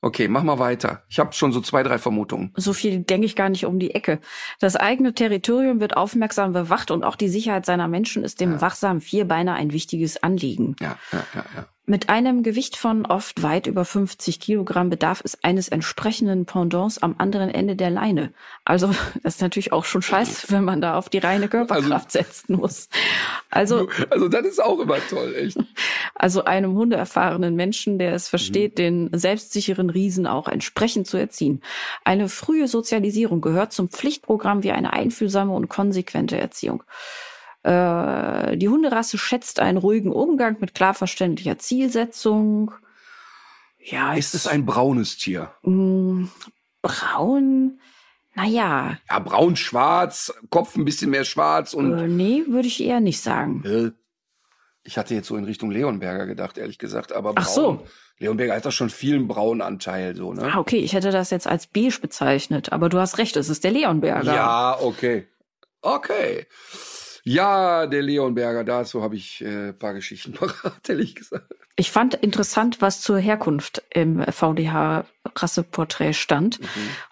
Okay, 0.00 0.28
mach 0.28 0.44
mal 0.44 0.60
weiter. 0.60 1.02
Ich 1.08 1.18
habe 1.18 1.32
schon 1.32 1.50
so 1.50 1.60
zwei, 1.60 1.82
drei 1.82 1.98
Vermutungen. 1.98 2.52
So 2.56 2.72
viel 2.72 3.00
denke 3.00 3.26
ich 3.26 3.34
gar 3.34 3.48
nicht 3.48 3.66
um 3.66 3.80
die 3.80 3.94
Ecke. 3.94 4.20
Das 4.60 4.76
eigene 4.76 5.12
Territorium 5.12 5.80
wird 5.80 5.96
aufmerksam 5.96 6.52
bewacht 6.52 6.92
und 6.92 7.02
auch 7.02 7.16
die 7.16 7.28
Sicherheit 7.28 7.66
seiner 7.66 7.88
Menschen 7.88 8.22
ist 8.22 8.40
dem 8.40 8.60
wachsamen 8.60 9.00
Vierbeiner 9.00 9.54
ein 9.54 9.72
wichtiges 9.72 10.22
Anliegen. 10.22 10.76
Ja, 10.80 10.96
ja, 11.12 11.24
ja, 11.34 11.44
ja. 11.56 11.66
Mit 11.90 12.10
einem 12.10 12.42
Gewicht 12.42 12.76
von 12.76 13.06
oft 13.06 13.42
weit 13.42 13.66
über 13.66 13.82
50 13.82 14.40
Kilogramm 14.40 14.90
bedarf 14.90 15.22
es 15.24 15.42
eines 15.42 15.70
entsprechenden 15.70 16.44
Pendants 16.44 16.98
am 16.98 17.14
anderen 17.16 17.48
Ende 17.48 17.76
der 17.76 17.88
Leine. 17.88 18.34
Also 18.66 18.88
das 19.22 19.36
ist 19.36 19.40
natürlich 19.40 19.72
auch 19.72 19.86
schon 19.86 20.02
scheiße, 20.02 20.48
wenn 20.52 20.64
man 20.64 20.82
da 20.82 20.98
auf 20.98 21.08
die 21.08 21.16
reine 21.16 21.48
Körperkraft 21.48 22.12
setzen 22.12 22.56
muss. 22.56 22.90
Also 23.48 23.88
Also 24.10 24.28
das 24.28 24.44
ist 24.44 24.62
auch 24.62 24.78
immer 24.80 24.98
toll, 25.08 25.34
echt. 25.34 25.56
also 26.14 26.44
einem 26.44 26.74
hundeerfahrenen 26.74 27.56
Menschen, 27.56 27.98
der 27.98 28.12
es 28.12 28.28
versteht, 28.28 28.76
den 28.76 29.08
selbstsicheren 29.14 29.88
Riesen 29.88 30.26
auch 30.26 30.46
entsprechend 30.46 31.06
zu 31.06 31.16
erziehen. 31.16 31.62
Eine 32.04 32.28
frühe 32.28 32.68
Sozialisierung 32.68 33.40
gehört 33.40 33.72
zum 33.72 33.88
Pflichtprogramm 33.88 34.62
wie 34.62 34.72
eine 34.72 34.92
einfühlsame 34.92 35.54
und 35.54 35.70
konsequente 35.70 36.36
Erziehung. 36.36 36.82
Äh, 37.68 38.56
die 38.56 38.68
Hunderasse 38.68 39.18
schätzt 39.18 39.60
einen 39.60 39.76
ruhigen 39.78 40.10
Umgang 40.12 40.56
mit 40.60 40.74
klar 40.74 40.94
verständlicher 40.94 41.58
Zielsetzung. 41.58 42.72
Ja, 43.80 44.14
Ist 44.14 44.34
es 44.34 44.46
ein 44.46 44.64
braunes 44.66 45.16
Tier? 45.18 45.52
mh, 45.62 46.28
braun? 46.82 47.80
Naja, 48.34 48.98
Ja, 49.10 49.18
braun-schwarz, 49.18 50.32
Kopf 50.50 50.76
ein 50.76 50.84
bisschen 50.84 51.10
mehr 51.10 51.24
schwarz 51.24 51.74
und 51.74 51.92
äh, 51.98 52.06
nee, 52.06 52.44
würde 52.46 52.68
ich 52.68 52.80
eher 52.82 53.00
nicht 53.00 53.20
sagen. 53.20 53.62
Äh, 53.64 53.90
Ich 54.84 54.96
hatte 54.96 55.14
jetzt 55.14 55.26
so 55.26 55.36
in 55.36 55.44
Richtung 55.44 55.70
Leonberger 55.70 56.26
gedacht, 56.26 56.56
ehrlich 56.56 56.78
gesagt, 56.78 57.12
aber 57.12 57.34
braun. 57.34 57.44
Ach 57.44 57.48
so. 57.48 57.86
Leonberger 58.20 58.54
hat 58.54 58.64
doch 58.64 58.72
schon 58.72 58.90
vielen 58.90 59.26
braunen 59.28 59.60
Anteil, 59.60 60.14
so, 60.16 60.32
ne? 60.32 60.50
Ah, 60.54 60.58
okay, 60.58 60.78
ich 60.78 60.92
hätte 60.94 61.10
das 61.10 61.30
jetzt 61.30 61.46
als 61.46 61.66
beige 61.66 61.98
bezeichnet, 62.00 62.72
aber 62.72 62.88
du 62.88 62.98
hast 62.98 63.18
recht, 63.18 63.36
es 63.36 63.48
ist 63.48 63.64
der 63.64 63.72
Leonberger. 63.72 64.32
Ja, 64.34 64.78
okay. 64.80 65.26
Okay. 65.82 66.46
Ja, 67.28 67.86
der 67.86 68.00
Leonberger, 68.00 68.64
dazu 68.64 69.02
habe 69.02 69.16
ich 69.16 69.44
äh, 69.44 69.74
paar 69.74 69.92
Geschichten 69.92 70.32
parat, 70.32 70.80
ehrlich 70.88 71.14
gesagt. 71.14 71.54
Ich 71.76 71.90
fand 71.90 72.14
interessant, 72.14 72.80
was 72.80 73.02
zur 73.02 73.18
Herkunft 73.18 73.82
im 73.90 74.24
VDH-Rasseporträt 74.24 76.14
stand. 76.14 76.58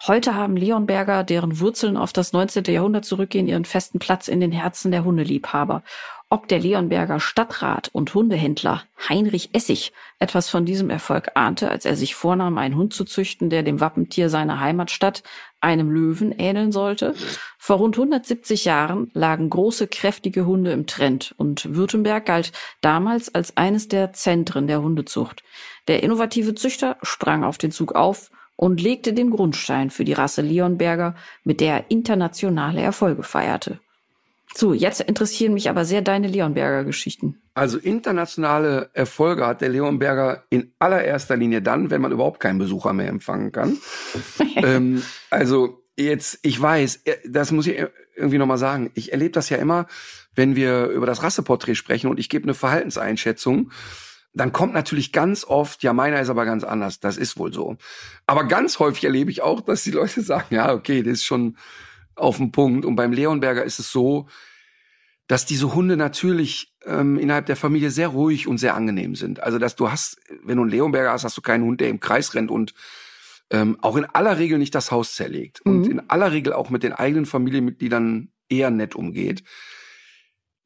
Heute 0.07 0.33
haben 0.33 0.57
Leonberger, 0.57 1.23
deren 1.23 1.59
Wurzeln 1.59 1.95
auf 1.95 2.13
das 2.13 2.33
19. 2.33 2.63
Jahrhundert 2.65 3.05
zurückgehen, 3.05 3.47
ihren 3.47 3.63
festen 3.63 3.99
Platz 3.99 4.27
in 4.27 4.41
den 4.41 4.51
Herzen 4.51 4.91
der 4.91 5.05
Hundeliebhaber. 5.05 5.83
Ob 6.29 6.49
der 6.49 6.59
Leonberger 6.59 7.21
Stadtrat 7.21 7.89
und 7.93 8.13
Hundehändler 8.13 8.83
Heinrich 9.07 9.51
Essig 9.53 9.93
etwas 10.19 10.49
von 10.49 10.65
diesem 10.65 10.89
Erfolg 10.89 11.31
ahnte, 11.35 11.71
als 11.71 11.85
er 11.85 11.95
sich 11.95 12.15
vornahm, 12.15 12.57
einen 12.57 12.75
Hund 12.75 12.93
zu 12.93 13.05
züchten, 13.05 13.49
der 13.49 13.63
dem 13.63 13.79
Wappentier 13.79 14.29
seiner 14.29 14.59
Heimatstadt, 14.59 15.23
einem 15.61 15.89
Löwen, 15.89 16.33
ähneln 16.33 16.73
sollte. 16.73 17.15
Vor 17.57 17.77
rund 17.77 17.95
170 17.95 18.65
Jahren 18.65 19.09
lagen 19.13 19.49
große, 19.49 19.87
kräftige 19.87 20.45
Hunde 20.45 20.73
im 20.73 20.85
Trend 20.85 21.33
und 21.37 21.73
Württemberg 21.75 22.25
galt 22.25 22.51
damals 22.81 23.33
als 23.33 23.55
eines 23.55 23.87
der 23.87 24.11
Zentren 24.11 24.67
der 24.67 24.81
Hundezucht. 24.81 25.43
Der 25.87 26.03
innovative 26.03 26.55
Züchter 26.55 26.97
sprang 27.03 27.45
auf 27.45 27.57
den 27.57 27.71
Zug 27.71 27.95
auf 27.95 28.31
und 28.57 28.81
legte 28.81 29.13
den 29.13 29.31
Grundstein 29.31 29.91
für 29.91 30.03
die 30.03 30.13
Rasse 30.13 30.41
Leonberger, 30.41 31.15
mit 31.45 31.61
der 31.61 31.75
er 31.75 31.89
internationale 31.89 32.81
Erfolge 32.81 33.23
feierte. 33.23 33.79
So, 34.55 34.73
jetzt 34.73 35.01
interessieren 35.01 35.53
mich 35.53 35.69
aber 35.69 35.85
sehr 35.85 36.01
deine 36.01 36.27
Leonberger 36.27 36.83
Geschichten. 36.83 37.41
Also 37.53 37.77
internationale 37.77 38.89
Erfolge 38.93 39.45
hat 39.45 39.61
der 39.61 39.69
Leonberger 39.69 40.43
in 40.49 40.73
allererster 40.79 41.35
Linie 41.35 41.61
dann, 41.61 41.89
wenn 41.89 42.01
man 42.01 42.11
überhaupt 42.11 42.39
keinen 42.39 42.59
Besucher 42.59 42.93
mehr 42.93 43.09
empfangen 43.09 43.51
kann. 43.51 43.77
ähm, 44.55 45.03
also 45.29 45.83
jetzt, 45.97 46.39
ich 46.43 46.59
weiß, 46.59 47.01
äh, 47.05 47.17
das 47.27 47.51
muss 47.51 47.67
ich 47.67 47.83
irgendwie 48.15 48.37
nochmal 48.37 48.57
sagen. 48.57 48.91
Ich 48.93 49.11
erlebe 49.11 49.31
das 49.31 49.49
ja 49.49 49.57
immer, 49.57 49.87
wenn 50.33 50.55
wir 50.55 50.87
über 50.87 51.05
das 51.05 51.23
Rasseporträt 51.23 51.75
sprechen 51.75 52.09
und 52.09 52.19
ich 52.19 52.29
gebe 52.29 52.43
eine 52.43 52.53
Verhaltenseinschätzung 52.53 53.71
dann 54.37 54.53
kommt 54.53 54.73
natürlich 54.73 55.11
ganz 55.11 55.45
oft, 55.45 55.83
ja, 55.83 55.93
meiner 55.93 56.21
ist 56.21 56.29
aber 56.29 56.45
ganz 56.45 56.63
anders. 56.63 56.99
Das 56.99 57.17
ist 57.17 57.37
wohl 57.37 57.51
so. 57.51 57.77
Aber 58.25 58.43
ganz 58.43 58.79
häufig 58.79 59.03
erlebe 59.03 59.31
ich 59.31 59.41
auch, 59.41 59.61
dass 59.61 59.83
die 59.83 59.91
Leute 59.91 60.21
sagen, 60.21 60.53
ja, 60.53 60.73
okay, 60.73 61.01
das 61.03 61.13
ist 61.13 61.25
schon 61.25 61.57
auf 62.17 62.37
dem 62.37 62.51
Punkt. 62.51 62.85
Und 62.85 62.95
beim 62.95 63.11
Leonberger 63.11 63.63
ist 63.63 63.79
es 63.79 63.91
so, 63.91 64.27
dass 65.27 65.45
diese 65.45 65.73
Hunde 65.73 65.97
natürlich 65.97 66.73
ähm, 66.85 67.17
innerhalb 67.17 67.45
der 67.45 67.57
Familie 67.57 67.91
sehr 67.91 68.07
ruhig 68.07 68.47
und 68.47 68.57
sehr 68.57 68.75
angenehm 68.75 69.15
sind. 69.15 69.41
Also, 69.41 69.59
dass 69.59 69.75
du 69.75 69.91
hast, 69.91 70.17
wenn 70.43 70.57
du 70.57 70.63
einen 70.63 70.71
Leonberger 70.71 71.11
hast, 71.11 71.25
hast 71.25 71.37
du 71.37 71.41
keinen 71.41 71.65
Hund, 71.65 71.81
der 71.81 71.89
im 71.89 71.99
Kreis 71.99 72.33
rennt 72.33 72.49
und 72.49 72.73
ähm, 73.49 73.77
auch 73.81 73.95
in 73.95 74.05
aller 74.05 74.37
Regel 74.37 74.57
nicht 74.57 74.75
das 74.75 74.91
Haus 74.91 75.15
zerlegt 75.15 75.61
mhm. 75.65 75.71
und 75.71 75.87
in 75.87 76.09
aller 76.09 76.31
Regel 76.31 76.53
auch 76.53 76.69
mit 76.69 76.83
den 76.83 76.93
eigenen 76.93 77.25
Familienmitgliedern 77.25 78.29
eher 78.49 78.71
nett 78.71 78.95
umgeht. 78.95 79.43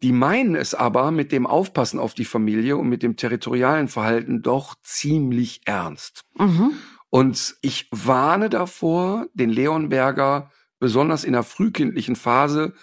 Die 0.03 0.11
meinen 0.11 0.55
es 0.55 0.73
aber 0.73 1.11
mit 1.11 1.31
dem 1.31 1.45
Aufpassen 1.45 1.99
auf 1.99 2.15
die 2.15 2.25
Familie 2.25 2.77
und 2.77 2.89
mit 2.89 3.03
dem 3.03 3.17
territorialen 3.17 3.87
Verhalten 3.87 4.41
doch 4.41 4.75
ziemlich 4.81 5.61
ernst. 5.65 6.23
Mhm. 6.37 6.71
Und 7.09 7.55
ich 7.61 7.87
warne 7.91 8.49
davor, 8.49 9.27
den 9.33 9.49
Leonberger 9.49 10.49
besonders 10.82 11.23
in 11.23 11.32
der 11.32 11.43
frühkindlichen 11.43 12.17
Phase 12.17 12.73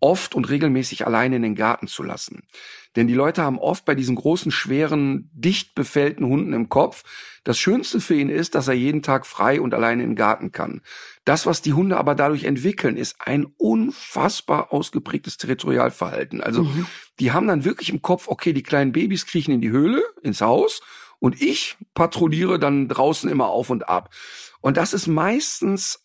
oft 0.00 0.34
und 0.34 0.50
regelmäßig 0.50 1.06
alleine 1.06 1.36
in 1.36 1.42
den 1.42 1.54
Garten 1.54 1.86
zu 1.86 2.02
lassen. 2.02 2.42
Denn 2.96 3.06
die 3.06 3.14
Leute 3.14 3.42
haben 3.42 3.58
oft 3.58 3.84
bei 3.84 3.94
diesen 3.94 4.16
großen, 4.16 4.52
schweren, 4.52 5.30
dicht 5.32 5.74
befällten 5.74 6.26
Hunden 6.26 6.52
im 6.52 6.68
Kopf, 6.68 7.04
das 7.42 7.58
Schönste 7.58 8.00
für 8.00 8.14
ihn 8.14 8.28
ist, 8.28 8.54
dass 8.54 8.68
er 8.68 8.74
jeden 8.74 9.02
Tag 9.02 9.26
frei 9.26 9.60
und 9.60 9.72
alleine 9.72 10.02
in 10.02 10.10
den 10.10 10.16
Garten 10.16 10.52
kann. 10.52 10.82
Das, 11.24 11.46
was 11.46 11.62
die 11.62 11.72
Hunde 11.72 11.96
aber 11.96 12.14
dadurch 12.14 12.44
entwickeln, 12.44 12.96
ist 12.96 13.16
ein 13.18 13.46
unfassbar 13.56 14.72
ausgeprägtes 14.72 15.38
Territorialverhalten. 15.38 16.40
Also 16.42 16.64
mhm. 16.64 16.86
die 17.18 17.32
haben 17.32 17.48
dann 17.48 17.64
wirklich 17.64 17.90
im 17.90 18.02
Kopf, 18.02 18.28
okay, 18.28 18.52
die 18.52 18.62
kleinen 18.62 18.92
Babys 18.92 19.26
kriechen 19.26 19.54
in 19.54 19.60
die 19.60 19.70
Höhle, 19.70 20.02
ins 20.22 20.40
Haus 20.40 20.82
und 21.18 21.40
ich 21.40 21.76
patrouilliere 21.94 22.58
dann 22.58 22.88
draußen 22.88 23.30
immer 23.30 23.48
auf 23.48 23.70
und 23.70 23.88
ab. 23.88 24.10
Und 24.60 24.76
das 24.76 24.92
ist 24.92 25.06
meistens, 25.06 26.03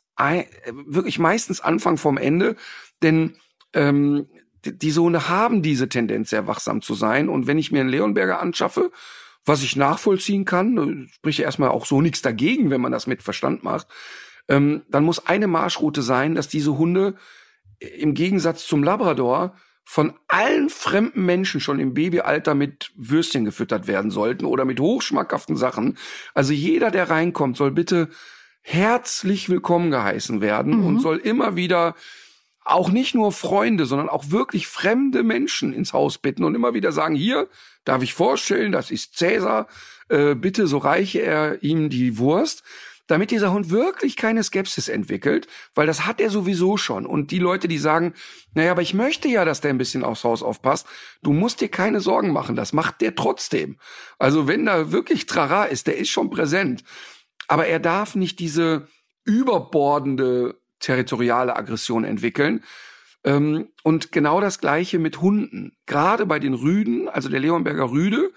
wirklich 0.71 1.19
meistens 1.19 1.61
Anfang 1.61 1.97
vom 1.97 2.17
Ende, 2.17 2.55
denn 3.01 3.37
ähm, 3.73 4.27
diese 4.65 5.01
Hunde 5.01 5.29
haben 5.29 5.61
diese 5.61 5.87
Tendenz, 5.87 6.29
sehr 6.29 6.47
wachsam 6.47 6.81
zu 6.81 6.93
sein. 6.93 7.29
Und 7.29 7.47
wenn 7.47 7.57
ich 7.57 7.71
mir 7.71 7.81
einen 7.81 7.89
Leonberger 7.89 8.41
anschaffe, 8.41 8.91
was 9.45 9.63
ich 9.63 9.75
nachvollziehen 9.75 10.45
kann, 10.45 11.07
sprich 11.13 11.39
erstmal 11.41 11.69
auch 11.69 11.85
so 11.85 12.01
nichts 12.01 12.21
dagegen, 12.21 12.69
wenn 12.69 12.81
man 12.81 12.91
das 12.91 13.07
mit 13.07 13.23
Verstand 13.23 13.63
macht, 13.63 13.87
ähm, 14.49 14.83
dann 14.89 15.03
muss 15.03 15.25
eine 15.25 15.47
Marschroute 15.47 16.01
sein, 16.01 16.35
dass 16.35 16.47
diese 16.47 16.77
Hunde 16.77 17.15
im 17.79 18.13
Gegensatz 18.13 18.67
zum 18.67 18.83
Labrador 18.83 19.55
von 19.83 20.13
allen 20.27 20.69
fremden 20.69 21.25
Menschen 21.25 21.61
schon 21.61 21.79
im 21.79 21.93
Babyalter 21.93 22.53
mit 22.53 22.91
Würstchen 22.95 23.45
gefüttert 23.45 23.87
werden 23.87 24.11
sollten 24.11 24.45
oder 24.45 24.65
mit 24.65 24.79
hochschmackhaften 24.79 25.55
Sachen. 25.55 25.97
Also 26.33 26.53
jeder, 26.53 26.91
der 26.91 27.09
reinkommt, 27.09 27.57
soll 27.57 27.71
bitte 27.71 28.09
herzlich 28.71 29.49
willkommen 29.49 29.89
geheißen 29.89 30.41
werden 30.41 30.77
mhm. 30.77 30.85
und 30.85 30.99
soll 30.99 31.17
immer 31.17 31.55
wieder 31.55 31.95
auch 32.63 32.91
nicht 32.91 33.15
nur 33.15 33.31
Freunde, 33.31 33.87
sondern 33.87 34.09
auch 34.09 34.29
wirklich 34.29 34.67
fremde 34.67 35.23
Menschen 35.23 35.73
ins 35.73 35.91
Haus 35.91 36.19
bitten 36.19 36.43
und 36.43 36.53
immer 36.53 36.75
wieder 36.75 36.91
sagen, 36.91 37.15
hier, 37.15 37.47
darf 37.83 38.03
ich 38.03 38.13
vorstellen, 38.13 38.71
das 38.71 38.91
ist 38.91 39.17
Cäsar, 39.17 39.67
äh, 40.09 40.35
bitte 40.35 40.67
so 40.67 40.77
reiche 40.77 41.19
er 41.19 41.63
ihm 41.63 41.89
die 41.89 42.19
Wurst, 42.19 42.61
damit 43.07 43.31
dieser 43.31 43.51
Hund 43.51 43.71
wirklich 43.71 44.15
keine 44.15 44.43
Skepsis 44.43 44.87
entwickelt, 44.87 45.47
weil 45.73 45.87
das 45.87 46.05
hat 46.05 46.21
er 46.21 46.29
sowieso 46.29 46.77
schon. 46.77 47.07
Und 47.07 47.31
die 47.31 47.39
Leute, 47.39 47.67
die 47.67 47.79
sagen, 47.79 48.13
naja, 48.53 48.69
aber 48.69 48.83
ich 48.83 48.93
möchte 48.93 49.27
ja, 49.29 49.45
dass 49.45 49.61
der 49.61 49.71
ein 49.71 49.79
bisschen 49.79 50.03
aufs 50.03 50.23
Haus 50.23 50.43
aufpasst, 50.43 50.85
du 51.23 51.33
musst 51.33 51.59
dir 51.59 51.69
keine 51.69 52.01
Sorgen 52.01 52.31
machen, 52.31 52.55
das 52.55 52.71
macht 52.71 53.01
der 53.01 53.15
trotzdem. 53.15 53.77
Also 54.19 54.47
wenn 54.47 54.63
da 54.67 54.91
wirklich 54.91 55.25
Trara 55.25 55.63
ist, 55.63 55.87
der 55.87 55.97
ist 55.97 56.09
schon 56.09 56.29
präsent. 56.29 56.83
Aber 57.47 57.67
er 57.67 57.79
darf 57.79 58.15
nicht 58.15 58.39
diese 58.39 58.87
überbordende 59.23 60.59
territoriale 60.79 61.55
Aggression 61.55 62.03
entwickeln. 62.03 62.63
Ähm, 63.23 63.67
und 63.83 64.11
genau 64.11 64.39
das 64.39 64.59
Gleiche 64.59 64.99
mit 64.99 65.21
Hunden. 65.21 65.73
Gerade 65.85 66.25
bei 66.25 66.39
den 66.39 66.53
Rüden, 66.53 67.09
also 67.09 67.29
der 67.29 67.39
Leonberger 67.39 67.91
Rüde, 67.91 68.31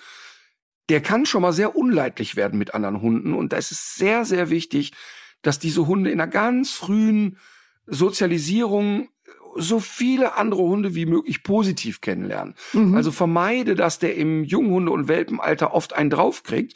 der 0.89 1.01
kann 1.01 1.25
schon 1.27 1.43
mal 1.43 1.53
sehr 1.53 1.77
unleidlich 1.77 2.37
werden 2.37 2.59
mit 2.59 2.75
anderen 2.75 3.01
Hunden. 3.01 3.35
Und 3.35 3.53
da 3.53 3.57
ist 3.57 3.71
es 3.71 3.95
sehr, 3.95 4.25
sehr 4.25 4.51
wichtig, 4.51 4.93
dass 5.41 5.59
diese 5.59 5.87
Hunde 5.87 6.11
in 6.11 6.21
einer 6.21 6.31
ganz 6.31 6.73
frühen 6.73 7.39
Sozialisierung 7.87 9.09
so 9.57 9.81
viele 9.81 10.37
andere 10.37 10.63
Hunde 10.63 10.95
wie 10.95 11.07
möglich 11.07 11.43
positiv 11.43 12.01
kennenlernen. 12.01 12.55
Mhm. 12.73 12.95
Also 12.95 13.13
vermeide, 13.13 13.75
dass 13.75 13.99
der 13.99 14.17
im 14.17 14.45
Junghunde- 14.45 14.93
und 14.93 15.09
Welpenalter 15.09 15.75
oft 15.75 15.93
einen 15.93 16.11
draufkriegt. 16.11 16.75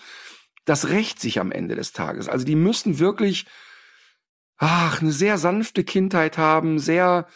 Das 0.67 0.89
rächt 0.89 1.21
sich 1.21 1.41
am 1.41 1.51
Ende 1.51 1.75
des 1.75 1.93
Tages. 1.93 2.29
Also 2.29 2.45
die 2.45 2.57
müssen 2.57 2.99
wirklich 2.99 3.47
ach, 4.59 5.01
eine 5.01 5.13
sehr 5.13 5.39
sanfte 5.39 5.85
Kindheit 5.85 6.39
haben, 6.39 6.79
sehr, 6.79 7.27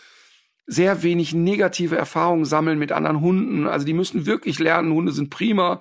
sehr 0.66 1.02
wenig 1.02 1.34
negative 1.34 1.96
Erfahrungen 1.96 2.44
sammeln 2.44 2.78
mit 2.78 2.92
anderen 2.92 3.20
Hunden. 3.20 3.66
Also 3.66 3.86
die 3.86 3.94
müssen 3.94 4.26
wirklich 4.26 4.58
lernen, 4.58 4.92
Hunde 4.92 5.12
sind 5.12 5.30
prima. 5.30 5.80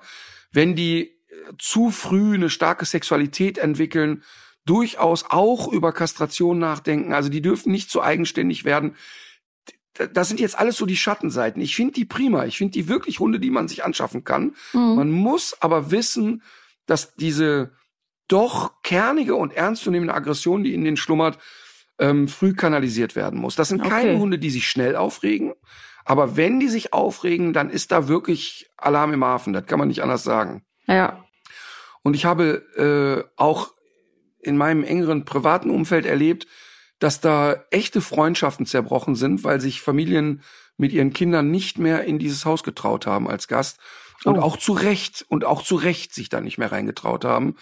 Wenn 0.52 0.74
die 0.74 1.02
äh, 1.02 1.12
zu 1.58 1.90
früh 1.90 2.34
eine 2.34 2.50
starke 2.50 2.84
Sexualität 2.84 3.58
entwickeln, 3.58 4.22
durchaus 4.66 5.24
auch 5.28 5.72
über 5.72 5.92
Kastration 5.92 6.58
nachdenken. 6.58 7.12
Also 7.12 7.28
die 7.28 7.42
dürfen 7.42 7.72
nicht 7.72 7.90
zu 7.90 8.02
eigenständig 8.02 8.64
werden. 8.64 8.94
Das 10.12 10.28
sind 10.28 10.38
jetzt 10.38 10.58
alles 10.58 10.76
so 10.76 10.86
die 10.86 10.96
Schattenseiten. 10.96 11.60
Ich 11.60 11.74
finde 11.74 11.94
die 11.94 12.04
prima. 12.04 12.44
Ich 12.44 12.58
finde 12.58 12.72
die 12.72 12.88
wirklich 12.88 13.18
Hunde, 13.20 13.40
die 13.40 13.50
man 13.50 13.68
sich 13.68 13.84
anschaffen 13.84 14.24
kann. 14.24 14.54
Mhm. 14.72 14.94
Man 14.96 15.10
muss 15.10 15.56
aber 15.60 15.90
wissen, 15.90 16.42
dass 16.86 17.14
diese 17.14 17.72
doch 18.28 18.82
kernige 18.82 19.34
und 19.34 19.52
ernstzunehmende 19.52 20.14
Aggression, 20.14 20.62
die 20.62 20.74
in 20.74 20.84
den 20.84 20.96
schlummert, 20.96 21.38
ähm, 21.98 22.28
früh 22.28 22.54
kanalisiert 22.54 23.16
werden 23.16 23.40
muss. 23.40 23.56
Das 23.56 23.68
sind 23.68 23.82
keine 23.82 24.18
Hunde, 24.18 24.38
die 24.38 24.50
sich 24.50 24.68
schnell 24.68 24.96
aufregen. 24.96 25.52
Aber 26.04 26.36
wenn 26.36 26.60
die 26.60 26.68
sich 26.68 26.92
aufregen, 26.92 27.52
dann 27.52 27.70
ist 27.70 27.92
da 27.92 28.08
wirklich 28.08 28.70
Alarm 28.76 29.12
im 29.12 29.24
Hafen. 29.24 29.52
Das 29.52 29.66
kann 29.66 29.78
man 29.78 29.88
nicht 29.88 30.02
anders 30.02 30.24
sagen. 30.24 30.64
Ja. 30.86 31.24
Und 32.02 32.14
ich 32.14 32.24
habe 32.24 32.64
äh, 32.76 33.30
auch 33.36 33.74
in 34.40 34.56
meinem 34.56 34.84
engeren 34.84 35.24
privaten 35.24 35.70
Umfeld 35.70 36.06
erlebt, 36.06 36.46
dass 36.98 37.20
da 37.20 37.64
echte 37.70 38.00
Freundschaften 38.00 38.66
zerbrochen 38.66 39.14
sind, 39.14 39.44
weil 39.44 39.60
sich 39.60 39.80
Familien 39.80 40.42
mit 40.76 40.92
ihren 40.92 41.12
Kindern 41.12 41.50
nicht 41.50 41.78
mehr 41.78 42.04
in 42.04 42.18
dieses 42.18 42.44
Haus 42.44 42.62
getraut 42.62 43.06
haben 43.06 43.28
als 43.28 43.48
Gast. 43.48 43.78
Und 44.24 44.38
oh. 44.38 44.42
auch 44.42 44.56
zu 44.56 44.72
Recht, 44.72 45.24
und 45.28 45.44
auch 45.44 45.62
zu 45.62 45.76
Recht 45.76 46.14
sich 46.14 46.28
da 46.28 46.40
nicht 46.40 46.58
mehr 46.58 46.72
reingetraut 46.72 47.24
haben. 47.24 47.56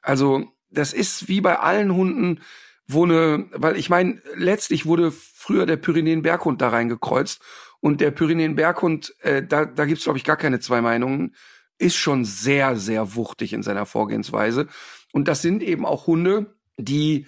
Also 0.00 0.52
das 0.70 0.92
ist 0.92 1.28
wie 1.28 1.40
bei 1.40 1.58
allen 1.58 1.94
Hunden, 1.94 2.40
wo 2.86 3.06
ne, 3.06 3.46
weil 3.52 3.76
ich 3.76 3.90
meine, 3.90 4.20
letztlich 4.36 4.86
wurde 4.86 5.10
früher 5.10 5.66
der 5.66 5.76
Pyrenäen-Berghund 5.76 6.60
da 6.60 6.68
reingekreuzt 6.68 7.40
und 7.80 8.00
der 8.00 8.10
Pyrenäen-Berghund, 8.10 9.14
äh, 9.20 9.42
da, 9.42 9.64
da 9.64 9.84
gibt's 9.86 10.04
glaube 10.04 10.18
ich 10.18 10.24
gar 10.24 10.36
keine 10.36 10.60
zwei 10.60 10.80
Meinungen, 10.80 11.34
ist 11.78 11.96
schon 11.96 12.24
sehr, 12.24 12.76
sehr 12.76 13.14
wuchtig 13.14 13.52
in 13.52 13.62
seiner 13.62 13.86
Vorgehensweise. 13.86 14.68
Und 15.12 15.28
das 15.28 15.42
sind 15.42 15.62
eben 15.62 15.84
auch 15.84 16.06
Hunde, 16.06 16.54
die 16.76 17.26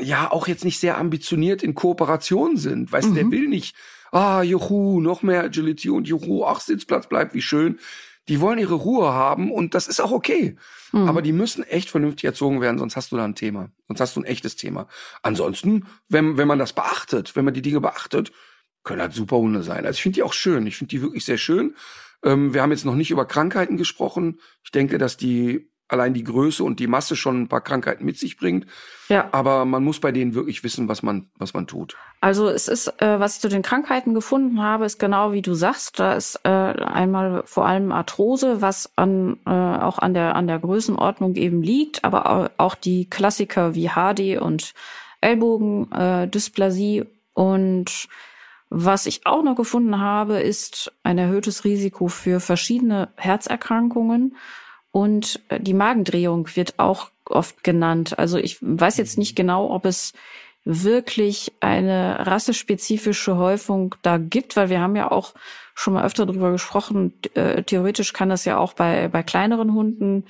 ja 0.00 0.30
auch 0.30 0.48
jetzt 0.48 0.64
nicht 0.64 0.78
sehr 0.78 0.98
ambitioniert 0.98 1.62
in 1.62 1.74
Kooperation 1.74 2.56
sind. 2.56 2.90
Weißt 2.92 3.08
du, 3.08 3.14
der 3.14 3.24
mhm. 3.24 3.32
will 3.32 3.48
nicht, 3.48 3.76
ah, 4.12 4.42
juhu, 4.42 5.00
noch 5.00 5.22
mehr 5.22 5.42
Agility 5.42 5.90
und 5.90 6.06
juhu, 6.06 6.44
ach, 6.44 6.60
Sitzplatz 6.60 7.08
bleibt, 7.08 7.34
wie 7.34 7.42
schön. 7.42 7.80
Die 8.28 8.40
wollen 8.40 8.58
ihre 8.58 8.74
Ruhe 8.74 9.08
haben 9.08 9.50
und 9.50 9.74
das 9.74 9.88
ist 9.88 10.00
auch 10.00 10.12
okay. 10.12 10.56
Mhm. 10.92 11.08
Aber 11.08 11.22
die 11.22 11.32
müssen 11.32 11.64
echt 11.64 11.90
vernünftig 11.90 12.24
erzogen 12.24 12.60
werden, 12.60 12.78
sonst 12.78 12.94
hast 12.94 13.10
du 13.10 13.16
da 13.16 13.24
ein 13.24 13.34
Thema. 13.34 13.70
Sonst 13.88 14.00
hast 14.00 14.14
du 14.14 14.20
ein 14.20 14.24
echtes 14.24 14.54
Thema. 14.54 14.86
Ansonsten, 15.22 15.86
wenn, 16.08 16.36
wenn 16.36 16.46
man 16.46 16.60
das 16.60 16.72
beachtet, 16.72 17.34
wenn 17.34 17.44
man 17.44 17.54
die 17.54 17.62
Dinge 17.62 17.80
beachtet, 17.80 18.30
können 18.84 19.00
halt 19.00 19.12
super 19.12 19.38
Hunde 19.38 19.62
sein. 19.62 19.86
Also 19.86 19.96
ich 19.96 20.02
finde 20.02 20.16
die 20.16 20.22
auch 20.22 20.32
schön. 20.32 20.66
Ich 20.66 20.76
finde 20.76 20.90
die 20.90 21.02
wirklich 21.02 21.24
sehr 21.24 21.38
schön. 21.38 21.74
Ähm, 22.24 22.54
wir 22.54 22.62
haben 22.62 22.70
jetzt 22.70 22.84
noch 22.84 22.94
nicht 22.94 23.10
über 23.10 23.26
Krankheiten 23.26 23.76
gesprochen. 23.76 24.40
Ich 24.62 24.70
denke, 24.70 24.98
dass 24.98 25.16
die 25.16 25.71
allein 25.92 26.14
die 26.14 26.24
Größe 26.24 26.64
und 26.64 26.80
die 26.80 26.86
Masse 26.86 27.16
schon 27.16 27.42
ein 27.42 27.48
paar 27.48 27.60
Krankheiten 27.60 28.04
mit 28.04 28.18
sich 28.18 28.36
bringt. 28.36 28.66
Ja. 29.08 29.28
Aber 29.32 29.64
man 29.64 29.84
muss 29.84 30.00
bei 30.00 30.10
denen 30.10 30.34
wirklich 30.34 30.64
wissen, 30.64 30.88
was 30.88 31.02
man, 31.02 31.28
was 31.38 31.54
man 31.54 31.66
tut. 31.66 31.96
Also 32.20 32.48
es 32.48 32.68
ist, 32.68 32.88
äh, 33.02 33.20
was 33.20 33.36
ich 33.36 33.40
zu 33.40 33.48
den 33.48 33.62
Krankheiten 33.62 34.14
gefunden 34.14 34.62
habe, 34.62 34.86
ist 34.86 34.98
genau 34.98 35.32
wie 35.32 35.42
du 35.42 35.54
sagst. 35.54 35.98
Da 35.98 36.14
ist 36.14 36.40
äh, 36.44 36.48
einmal 36.48 37.42
vor 37.44 37.66
allem 37.66 37.92
Arthrose, 37.92 38.62
was 38.62 38.90
an, 38.96 39.38
äh, 39.46 39.50
auch 39.50 39.98
an 39.98 40.14
der, 40.14 40.34
an 40.34 40.46
der 40.46 40.58
Größenordnung 40.58 41.34
eben 41.36 41.62
liegt, 41.62 42.04
aber 42.04 42.50
auch 42.56 42.74
die 42.74 43.08
Klassiker 43.10 43.74
wie 43.74 43.90
HD 43.90 44.40
und 44.40 44.74
Ellbogendysplasie 45.20 46.98
äh, 46.98 47.06
und 47.34 48.08
Was 48.74 49.04
ich 49.04 49.26
auch 49.26 49.42
noch 49.42 49.54
gefunden 49.54 50.00
habe, 50.00 50.40
ist 50.40 50.92
ein 51.02 51.18
erhöhtes 51.18 51.64
Risiko 51.64 52.08
für 52.08 52.40
verschiedene 52.40 53.10
Herzerkrankungen 53.16 54.34
und 54.92 55.40
äh, 55.48 55.58
die 55.58 55.74
Magendrehung 55.74 56.48
wird 56.54 56.78
auch 56.78 57.10
oft 57.24 57.64
genannt. 57.64 58.18
Also 58.18 58.38
ich 58.38 58.58
weiß 58.60 58.98
jetzt 58.98 59.18
nicht 59.18 59.34
genau, 59.34 59.70
ob 59.70 59.86
es 59.86 60.12
wirklich 60.64 61.52
eine 61.60 62.24
rassespezifische 62.26 63.36
Häufung 63.36 63.96
da 64.02 64.18
gibt, 64.18 64.54
weil 64.56 64.68
wir 64.68 64.80
haben 64.80 64.94
ja 64.94 65.10
auch 65.10 65.34
schon 65.74 65.94
mal 65.94 66.04
öfter 66.04 66.26
darüber 66.26 66.52
gesprochen. 66.52 67.14
Äh, 67.34 67.64
theoretisch 67.64 68.12
kann 68.12 68.28
das 68.28 68.44
ja 68.44 68.58
auch 68.58 68.74
bei, 68.74 69.08
bei 69.08 69.22
kleineren 69.22 69.72
Hunden 69.72 70.24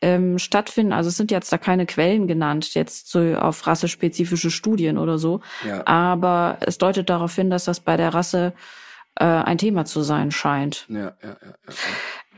ähm, 0.00 0.38
stattfinden. 0.38 0.92
Also 0.92 1.08
es 1.08 1.16
sind 1.16 1.30
jetzt 1.30 1.52
da 1.52 1.58
keine 1.58 1.84
Quellen 1.86 2.26
genannt, 2.26 2.74
jetzt 2.74 3.10
so 3.10 3.20
auf 3.34 3.66
rassespezifische 3.66 4.50
Studien 4.50 4.96
oder 4.96 5.18
so. 5.18 5.40
Ja. 5.66 5.86
Aber 5.86 6.58
es 6.60 6.78
deutet 6.78 7.10
darauf 7.10 7.34
hin, 7.34 7.50
dass 7.50 7.64
das 7.64 7.80
bei 7.80 7.96
der 7.96 8.14
Rasse 8.14 8.54
äh, 9.16 9.24
ein 9.24 9.58
Thema 9.58 9.84
zu 9.84 10.02
sein 10.02 10.30
scheint. 10.30 10.86
Ja, 10.88 10.98
ja, 10.98 11.14
ja, 11.22 11.36
ja. 11.42 11.74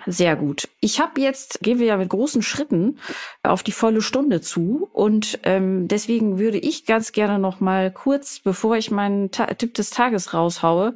Sehr 0.06 0.36
gut. 0.36 0.68
Ich 0.80 1.00
habe 1.00 1.20
jetzt, 1.20 1.60
gehen 1.60 1.80
wir 1.80 1.86
ja 1.86 1.96
mit 1.96 2.08
großen 2.08 2.42
Schritten 2.42 2.98
auf 3.42 3.64
die 3.64 3.72
volle 3.72 4.00
Stunde 4.00 4.40
zu 4.40 4.88
und 4.92 5.40
ähm, 5.42 5.88
deswegen 5.88 6.38
würde 6.38 6.58
ich 6.58 6.86
ganz 6.86 7.10
gerne 7.12 7.40
noch 7.40 7.58
mal 7.60 7.90
kurz, 7.90 8.38
bevor 8.38 8.76
ich 8.76 8.92
meinen 8.92 9.32
Ta 9.32 9.46
Tipp 9.46 9.74
des 9.74 9.90
Tages 9.90 10.32
raushaue, 10.32 10.94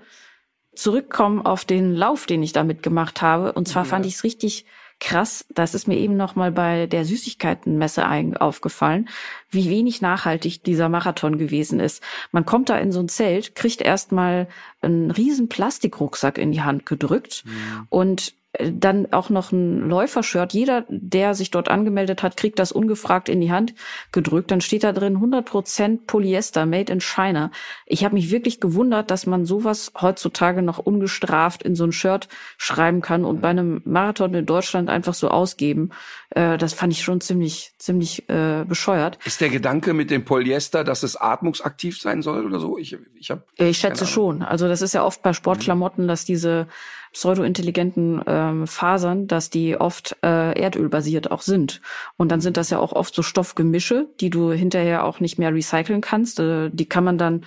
zurückkommen 0.75 1.45
auf 1.45 1.65
den 1.65 1.95
Lauf, 1.95 2.27
den 2.27 2.43
ich 2.43 2.53
damit 2.53 2.83
gemacht 2.85 3.21
habe. 3.21 3.53
Und 3.53 3.67
zwar 3.67 3.83
ja. 3.83 3.89
fand 3.89 4.07
ich 4.07 4.15
es 4.15 4.25
richtig 4.25 4.65
krass, 5.01 5.47
das 5.49 5.75
ist 5.75 5.89
mir 5.89 5.97
eben 5.97 6.17
noch 6.17 6.37
mal 6.37 6.53
bei 6.53 6.87
der 6.87 7.05
Süßigkeitenmesse 7.05 8.07
aufgefallen, 8.39 9.09
wie 9.51 9.71
wenig 9.71 10.03
nachhaltig 10.03 10.63
dieser 10.63 10.89
Marathon 10.89 11.39
gewesen 11.39 11.81
ist. 11.81 12.03
Man 12.33 12.45
kommt 12.45 12.69
da 12.69 12.79
in 12.79 12.93
so 12.93 13.01
ein 13.01 13.09
Zelt, 13.09 13.55
kriegt 13.55 13.81
erstmal 13.81 14.47
einen 14.83 15.11
riesen 15.11 15.49
Plastikrucksack 15.49 16.39
in 16.39 16.53
die 16.53 16.63
Hand 16.63 16.87
gedrückt 16.87 17.45
mhm. 17.47 17.87
und 17.89 18.35
dann 18.59 19.13
auch 19.13 19.31
noch 19.31 19.53
ein 19.53 19.89
Läufershirt. 19.89 20.53
Jeder, 20.53 20.85
der 20.89 21.35
sich 21.35 21.53
dort 21.53 21.69
angemeldet 21.69 22.25
hat, 22.25 22.37
kriegt 22.37 22.59
das 22.59 22.73
ungefragt 22.73 23.29
in 23.29 23.41
die 23.41 23.53
Hand 23.53 23.75
gedrückt. 24.11 24.51
Dann 24.51 24.61
steht 24.61 24.83
da 24.83 24.93
drin 24.93 25.19
100% 25.19 26.01
Polyester, 26.07 26.67
made 26.67 26.93
in 26.93 27.01
China. 27.01 27.53
Ich 27.87 28.05
habe 28.05 28.15
mich 28.15 28.33
wirklich 28.33 28.61
gewundert, 28.61 29.13
dass 29.13 29.27
man 29.27 29.45
sowas 29.45 29.93
heutzutage 30.01 30.63
noch 30.63 30.79
ungestraft 30.79 31.63
in 31.63 31.77
so 31.77 31.85
ein 31.85 31.93
Shirt 31.93 32.29
schreiben 32.59 33.03
kann 33.03 33.25
und 33.25 33.41
bei 33.41 33.49
einem 33.49 33.83
Marathon 33.85 34.35
in 34.35 34.47
Deutschland 34.47 34.91
einfach 34.91 35.15
so 35.15 35.29
ausgeben. 35.29 35.91
Äh, 36.31 36.59
das 36.59 36.73
fand 36.73 36.93
ich 36.93 37.03
schon 37.03 37.21
ziemlich, 37.21 37.73
ziemlich 37.79 38.29
äh, 38.29 38.65
bescheuert. 38.67 39.19
Ist 39.25 39.41
der 39.41 39.51
Gedanke 39.51 39.95
mit 39.95 40.11
dem 40.11 40.25
Polyester, 40.25 40.83
dass 40.83 41.05
es 41.05 41.17
atmungsaktiv 41.17 42.01
sein 42.01 42.23
soll 42.23 42.45
oder 42.45 42.59
so? 42.59 42.79
Ich, 42.79 42.97
ich, 43.15 43.31
hab 43.31 43.45
ich 43.57 43.79
schätze 43.79 44.07
schon. 44.07 44.43
Also 44.43 44.67
das 44.67 44.83
ist 44.83 44.93
ja 44.93 45.05
oft 45.05 45.23
bei 45.23 45.33
Sportklamotten, 45.33 46.09
dass 46.09 46.25
diese 46.25 46.67
pseudo-intelligenten 47.13 48.23
ähm, 48.27 48.67
Fasern, 48.67 49.27
dass 49.27 49.51
die 49.51 49.77
oft 49.77 50.17
äh, 50.23 50.59
erdölbasiert 50.61 51.31
auch 51.31 51.43
sind. 51.43 51.81
Und 52.17 52.31
dann 52.31 52.41
sind 52.41 52.57
das 52.57 52.71
ja 52.71 52.79
auch 52.79 52.93
oft 52.93 53.15
so 53.15 53.23
Stoffgemische, 53.23 54.09
die 54.21 54.31
du 54.31 54.53
hinterher 54.53 55.05
auch 55.05 55.21
nicht 55.21 55.39
mehr 55.39 55.53
recyceln 55.53 56.01
kannst. 56.01 56.41
Äh, 56.41 56.71
die 56.73 56.87
kann 56.87 57.05
man 57.05 57.19
dann 57.19 57.45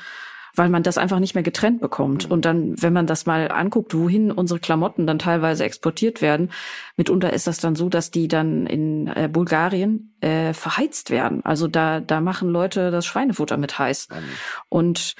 weil 0.55 0.69
man 0.69 0.83
das 0.83 0.97
einfach 0.97 1.19
nicht 1.19 1.33
mehr 1.33 1.43
getrennt 1.43 1.81
bekommt. 1.81 2.29
Und 2.29 2.45
dann, 2.45 2.79
wenn 2.81 2.93
man 2.93 3.07
das 3.07 3.25
mal 3.25 3.51
anguckt, 3.51 3.93
wohin 3.95 4.31
unsere 4.31 4.59
Klamotten 4.59 5.07
dann 5.07 5.17
teilweise 5.17 5.63
exportiert 5.63 6.21
werden, 6.21 6.51
mitunter 6.95 7.33
ist 7.33 7.47
das 7.47 7.57
dann 7.57 7.75
so, 7.75 7.89
dass 7.89 8.11
die 8.11 8.27
dann 8.27 8.67
in 8.67 9.07
äh, 9.07 9.27
Bulgarien 9.31 10.15
äh, 10.21 10.53
verheizt 10.53 11.09
werden. 11.09 11.43
Also 11.43 11.67
da, 11.67 11.99
da 11.99 12.21
machen 12.21 12.49
Leute 12.49 12.91
das 12.91 13.05
Schweinefutter 13.05 13.57
mit 13.57 13.79
heiß. 13.79 14.09
Und 14.69 15.15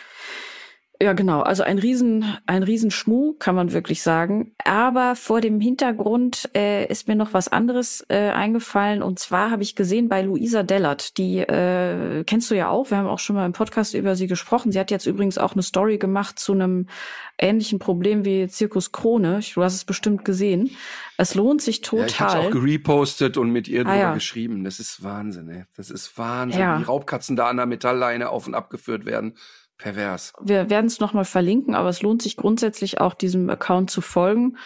ja, 1.04 1.14
genau. 1.14 1.41
Also 1.41 1.64
ein 1.64 1.80
Riesen, 1.80 2.38
ein 2.45 2.64
Riesenschmuh, 2.64 3.34
kann 3.34 3.56
man 3.56 3.74
wirklich 3.74 4.01
sagen. 4.01 4.56
Aber 4.64 5.16
vor 5.16 5.41
dem 5.41 5.60
Hintergrund 5.60 6.49
äh, 6.56 6.86
ist 6.88 7.08
mir 7.08 7.16
noch 7.16 7.34
was 7.34 7.49
anderes 7.49 8.06
äh, 8.08 8.30
eingefallen. 8.30 9.04
Und 9.04 9.20
zwar 9.20 9.51
habe 9.51 9.64
ich 9.64 9.76
gesehen 9.76 10.08
bei 10.08 10.22
Luisa 10.22 10.64
Dellert, 10.64 11.18
die 11.18 11.39
äh, 11.39 12.24
kennst 12.24 12.49
du 12.49 12.56
ja 12.56 12.70
auch. 12.70 12.89
Wir 12.89 12.97
haben 12.97 13.08
auch 13.08 13.20
schon 13.20 13.36
mal 13.36 13.45
im 13.45 13.51
Podcast 13.51 13.93
über 13.93 14.16
sie 14.16 14.28
gesprochen. 14.28 14.72
Sie 14.72 14.80
hat 14.80 14.91
jetzt 14.91 15.06
übrigens 15.06 15.38
auch 15.38 15.54
eine 15.54 15.64
Story 15.64 15.97
gemacht 15.97 16.39
zu 16.39 16.54
einem 16.54 16.88
ähnlichen 17.38 17.80
Problem 17.80 18.24
wie 18.24 18.47
Zirkus 18.47 18.91
Krone. 18.91 19.41
Du 19.54 19.64
hast 19.64 19.76
es 19.76 19.86
bestimmt 19.86 20.24
gesehen. 20.24 20.72
Es 21.18 21.36
lohnt 21.36 21.62
sich 21.62 21.82
total. 21.82 21.99
Ja, 21.99 22.08
ich 22.08 22.20
habe 22.20 22.39
auch 22.39 22.51
gerepostet 22.51 23.38
und 23.38 23.49
mit 23.51 23.68
ihr 23.68 23.82
ah, 23.82 23.84
drüber 23.84 23.97
ja. 23.97 24.14
geschrieben. 24.14 24.64
Das 24.64 24.80
ist 24.80 25.04
Wahnsinn, 25.04 25.49
ey. 25.49 25.66
Das 25.76 25.89
ist 25.89 26.18
Wahnsinn. 26.18 26.62
Ja. 26.62 26.78
Die 26.78 26.84
Raubkatzen 26.84 27.36
da 27.36 27.47
an 27.47 27.58
der 27.58 27.66
Metallleine 27.66 28.30
auf 28.30 28.47
und 28.47 28.56
ab 28.56 28.70
geführt 28.70 29.06
werden. 29.06 29.36
Pervers. 29.84 30.32
Wir 30.42 30.70
werden 30.70 30.86
es 30.86 31.02
nochmal 31.02 31.26
verlinken, 31.26 31.76
aber 31.76 31.90
es 31.90 32.02
lohnt 32.02 32.22
sich 32.22 32.38
grundsätzlich 32.38 33.02
auch 33.02 33.14
diesem 33.14 33.50
Account 33.50 33.92
zu 33.92 34.00
folgen. 34.00 34.58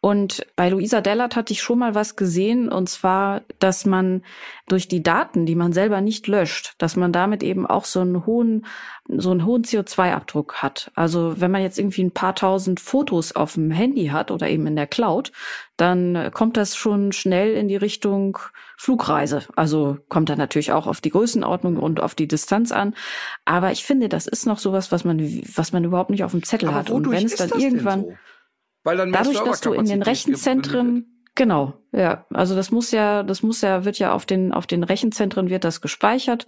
Und 0.00 0.46
bei 0.56 0.68
Luisa 0.68 1.00
Dellert 1.00 1.34
hatte 1.34 1.54
ich 1.54 1.62
schon 1.62 1.78
mal 1.78 1.94
was 1.94 2.14
gesehen, 2.14 2.68
und 2.68 2.88
zwar, 2.88 3.42
dass 3.58 3.86
man 3.86 4.22
durch 4.68 4.86
die 4.86 5.02
Daten, 5.02 5.46
die 5.46 5.56
man 5.56 5.72
selber 5.72 6.02
nicht 6.02 6.28
löscht, 6.28 6.74
dass 6.76 6.96
man 6.96 7.12
damit 7.12 7.42
eben 7.42 7.66
auch 7.66 7.86
so 7.86 8.00
einen 8.00 8.26
hohen, 8.26 8.66
so 9.08 9.30
einen 9.30 9.46
hohen 9.46 9.64
CO2-Abdruck 9.64 10.56
hat. 10.56 10.92
Also 10.94 11.40
wenn 11.40 11.50
man 11.50 11.62
jetzt 11.62 11.78
irgendwie 11.78 12.04
ein 12.04 12.12
paar 12.12 12.34
tausend 12.34 12.78
Fotos 12.78 13.34
auf 13.34 13.54
dem 13.54 13.70
Handy 13.70 14.08
hat 14.08 14.30
oder 14.30 14.48
eben 14.48 14.66
in 14.66 14.76
der 14.76 14.86
Cloud, 14.86 15.32
dann 15.78 16.30
kommt 16.32 16.58
das 16.58 16.76
schon 16.76 17.10
schnell 17.12 17.54
in 17.54 17.68
die 17.68 17.76
Richtung 17.76 18.38
Flugreise. 18.78 19.42
Also 19.56 19.98
kommt 20.08 20.28
dann 20.28 20.38
natürlich 20.38 20.72
auch 20.72 20.86
auf 20.86 21.00
die 21.00 21.10
Größenordnung 21.10 21.76
und 21.76 22.00
auf 22.00 22.14
die 22.14 22.28
Distanz 22.28 22.70
an. 22.70 22.94
Aber 23.44 23.72
ich 23.72 23.84
finde, 23.84 24.08
das 24.08 24.26
ist 24.26 24.46
noch 24.46 24.58
sowas, 24.58 24.92
was 24.92 25.04
man, 25.04 25.18
was 25.54 25.72
man 25.72 25.84
überhaupt 25.84 26.10
nicht 26.10 26.22
auf 26.22 26.30
dem 26.30 26.44
Zettel 26.44 26.68
Aber 26.68 26.78
hat. 26.78 26.90
Und 26.90 27.10
wenn 27.10 27.26
es 27.26 27.36
dann 27.36 27.50
irgendwann 27.50 28.02
so? 28.04 28.14
Weil 28.84 28.96
dann 28.96 29.12
Dadurch, 29.12 29.40
dass 29.40 29.60
du 29.60 29.72
in 29.72 29.86
den 29.86 30.02
Rechenzentren, 30.02 31.24
genau, 31.34 31.74
ja, 31.92 32.26
also 32.32 32.54
das 32.54 32.70
muss 32.70 32.92
ja, 32.92 33.24
das 33.24 33.42
muss 33.42 33.60
ja, 33.60 33.84
wird 33.84 33.98
ja 33.98 34.12
auf 34.12 34.24
den, 34.24 34.52
auf 34.52 34.68
den 34.68 34.84
Rechenzentren 34.84 35.50
wird 35.50 35.64
das 35.64 35.80
gespeichert. 35.80 36.46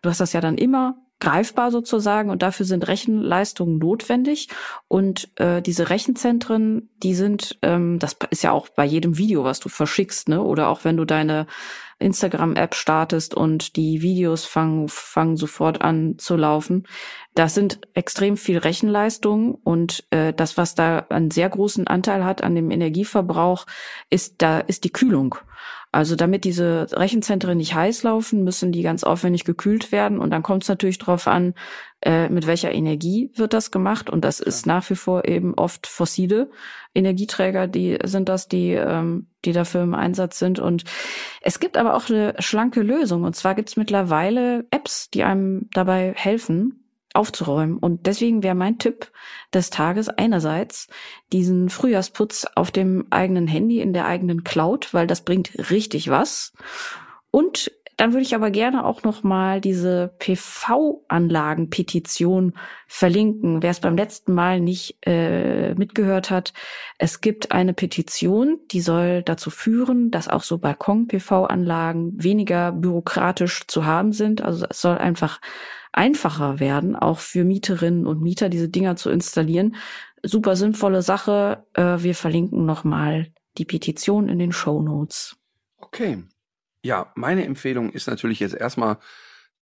Du 0.00 0.08
hast 0.08 0.20
das 0.20 0.32
ja 0.32 0.40
dann 0.40 0.56
immer 0.56 0.96
greifbar 1.22 1.70
sozusagen 1.70 2.30
und 2.30 2.42
dafür 2.42 2.66
sind 2.66 2.88
Rechenleistungen 2.88 3.78
notwendig 3.78 4.48
und 4.88 5.30
äh, 5.38 5.62
diese 5.62 5.88
Rechenzentren, 5.88 6.90
die 6.96 7.14
sind, 7.14 7.60
ähm, 7.62 8.00
das 8.00 8.16
ist 8.30 8.42
ja 8.42 8.50
auch 8.50 8.68
bei 8.68 8.84
jedem 8.84 9.18
Video, 9.18 9.44
was 9.44 9.60
du 9.60 9.68
verschickst, 9.68 10.28
ne, 10.28 10.42
oder 10.42 10.68
auch 10.68 10.84
wenn 10.84 10.96
du 10.96 11.04
deine 11.04 11.46
Instagram-App 12.00 12.74
startest 12.74 13.34
und 13.34 13.76
die 13.76 14.02
Videos 14.02 14.44
fangen, 14.44 14.88
fangen 14.88 15.36
sofort 15.36 15.80
an 15.80 16.18
zu 16.18 16.36
laufen. 16.36 16.88
Das 17.36 17.54
sind 17.54 17.78
extrem 17.94 18.36
viel 18.36 18.58
Rechenleistung 18.58 19.54
und 19.54 20.04
äh, 20.10 20.32
das, 20.32 20.56
was 20.56 20.74
da 20.74 21.06
einen 21.08 21.30
sehr 21.30 21.48
großen 21.48 21.86
Anteil 21.86 22.24
hat 22.24 22.42
an 22.42 22.56
dem 22.56 22.72
Energieverbrauch, 22.72 23.66
ist 24.10 24.42
da 24.42 24.58
ist 24.58 24.82
die 24.82 24.92
Kühlung. 24.92 25.36
Also 25.92 26.16
damit 26.16 26.44
diese 26.44 26.86
Rechenzentren 26.90 27.58
nicht 27.58 27.74
heiß 27.74 28.02
laufen, 28.02 28.44
müssen 28.44 28.72
die 28.72 28.82
ganz 28.82 29.04
aufwendig 29.04 29.44
gekühlt 29.44 29.92
werden. 29.92 30.18
Und 30.18 30.30
dann 30.30 30.42
kommt 30.42 30.62
es 30.62 30.70
natürlich 30.70 30.96
darauf 30.96 31.26
an, 31.26 31.52
äh, 32.00 32.30
mit 32.30 32.46
welcher 32.46 32.72
Energie 32.72 33.30
wird 33.34 33.52
das 33.52 33.70
gemacht. 33.70 34.08
Und 34.08 34.24
das 34.24 34.40
ist 34.40 34.66
nach 34.66 34.88
wie 34.88 34.94
vor 34.94 35.26
eben 35.26 35.52
oft 35.52 35.86
fossile 35.86 36.50
Energieträger, 36.94 37.68
die 37.68 37.98
sind 38.04 38.30
das, 38.30 38.48
die, 38.48 38.70
ähm, 38.70 39.26
die 39.44 39.52
dafür 39.52 39.82
im 39.82 39.94
Einsatz 39.94 40.38
sind. 40.38 40.58
Und 40.58 40.84
es 41.42 41.60
gibt 41.60 41.76
aber 41.76 41.94
auch 41.94 42.08
eine 42.08 42.36
schlanke 42.38 42.80
Lösung. 42.80 43.22
Und 43.24 43.36
zwar 43.36 43.54
gibt 43.54 43.68
es 43.68 43.76
mittlerweile 43.76 44.64
Apps, 44.70 45.10
die 45.10 45.24
einem 45.24 45.68
dabei 45.74 46.14
helfen, 46.16 46.81
aufzuräumen. 47.14 47.76
Und 47.76 48.06
deswegen 48.06 48.42
wäre 48.42 48.54
mein 48.54 48.78
Tipp 48.78 49.10
des 49.52 49.70
Tages 49.70 50.08
einerseits 50.08 50.88
diesen 51.32 51.68
Frühjahrsputz 51.68 52.46
auf 52.54 52.70
dem 52.70 53.06
eigenen 53.10 53.46
Handy 53.46 53.80
in 53.80 53.92
der 53.92 54.06
eigenen 54.06 54.44
Cloud, 54.44 54.94
weil 54.94 55.06
das 55.06 55.22
bringt 55.22 55.70
richtig 55.70 56.10
was. 56.10 56.52
Und 57.30 57.70
dann 57.96 58.12
würde 58.12 58.22
ich 58.22 58.34
aber 58.34 58.50
gerne 58.50 58.84
auch 58.84 59.04
noch 59.04 59.22
mal 59.22 59.60
diese 59.60 60.12
PV-Anlagen-Petition 60.18 62.54
verlinken. 62.88 63.62
Wer 63.62 63.70
es 63.70 63.78
beim 63.80 63.96
letzten 63.96 64.34
Mal 64.34 64.60
nicht 64.60 64.96
äh, 65.06 65.74
mitgehört 65.74 66.30
hat, 66.30 66.52
es 66.98 67.20
gibt 67.20 67.52
eine 67.52 67.74
Petition, 67.74 68.58
die 68.70 68.80
soll 68.80 69.22
dazu 69.22 69.50
führen, 69.50 70.10
dass 70.10 70.28
auch 70.28 70.42
so 70.42 70.56
Balkon-PV-Anlagen 70.58 72.14
weniger 72.16 72.72
bürokratisch 72.72 73.66
zu 73.66 73.84
haben 73.84 74.12
sind. 74.12 74.42
Also 74.42 74.66
es 74.68 74.80
soll 74.80 74.98
einfach 74.98 75.40
einfacher 75.92 76.58
werden, 76.60 76.96
auch 76.96 77.18
für 77.18 77.44
Mieterinnen 77.44 78.06
und 78.06 78.20
Mieter 78.22 78.48
diese 78.48 78.68
Dinger 78.68 78.96
zu 78.96 79.10
installieren. 79.10 79.76
Super 80.22 80.56
sinnvolle 80.56 81.02
Sache. 81.02 81.66
Äh, 81.74 82.02
wir 82.02 82.14
verlinken 82.14 82.64
nochmal 82.64 83.28
die 83.58 83.64
Petition 83.64 84.28
in 84.28 84.38
den 84.38 84.52
Show 84.52 84.82
Notes. 84.82 85.36
Okay. 85.78 86.22
Ja, 86.84 87.12
meine 87.14 87.44
Empfehlung 87.44 87.90
ist 87.90 88.08
natürlich 88.08 88.40
jetzt 88.40 88.54
erstmal 88.54 88.98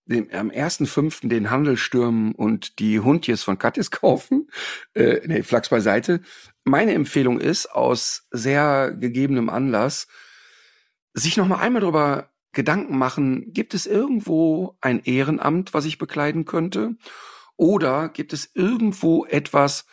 dem, 0.05 0.31
am 0.31 0.51
ersten 0.51 0.87
fünften 0.87 1.29
den 1.29 1.51
Handel 1.51 1.77
stürmen 1.77 2.35
und 2.35 2.79
die 2.79 3.01
Hundjes 3.01 3.43
von 3.43 3.59
Kattis 3.59 3.91
kaufen. 3.91 4.49
Äh, 4.95 5.21
nee, 5.27 5.43
Flachs 5.43 5.69
beiseite. 5.69 6.21
Meine 6.65 6.95
Empfehlung 6.95 7.41
ist 7.41 7.67
aus 7.67 8.27
sehr 8.31 8.93
gegebenem 8.93 9.49
Anlass, 9.49 10.09
sich 11.15 11.37
noch 11.37 11.49
mal 11.49 11.59
einmal 11.59 11.81
darüber 11.81 12.31
Gedanken 12.53 12.99
machen, 12.99 13.53
gibt 13.53 13.75
es 13.75 13.87
irgendwo 13.87 14.77
ein 14.81 15.01
Ehrenamt, 15.05 15.75
was 15.75 15.85
ich 15.85 15.99
bekleiden 15.99 16.45
könnte? 16.45 16.97
Oder 17.57 18.09
gibt 18.09 18.33
es 18.33 18.51
irgendwo 18.55 19.27
etwas, 19.27 19.87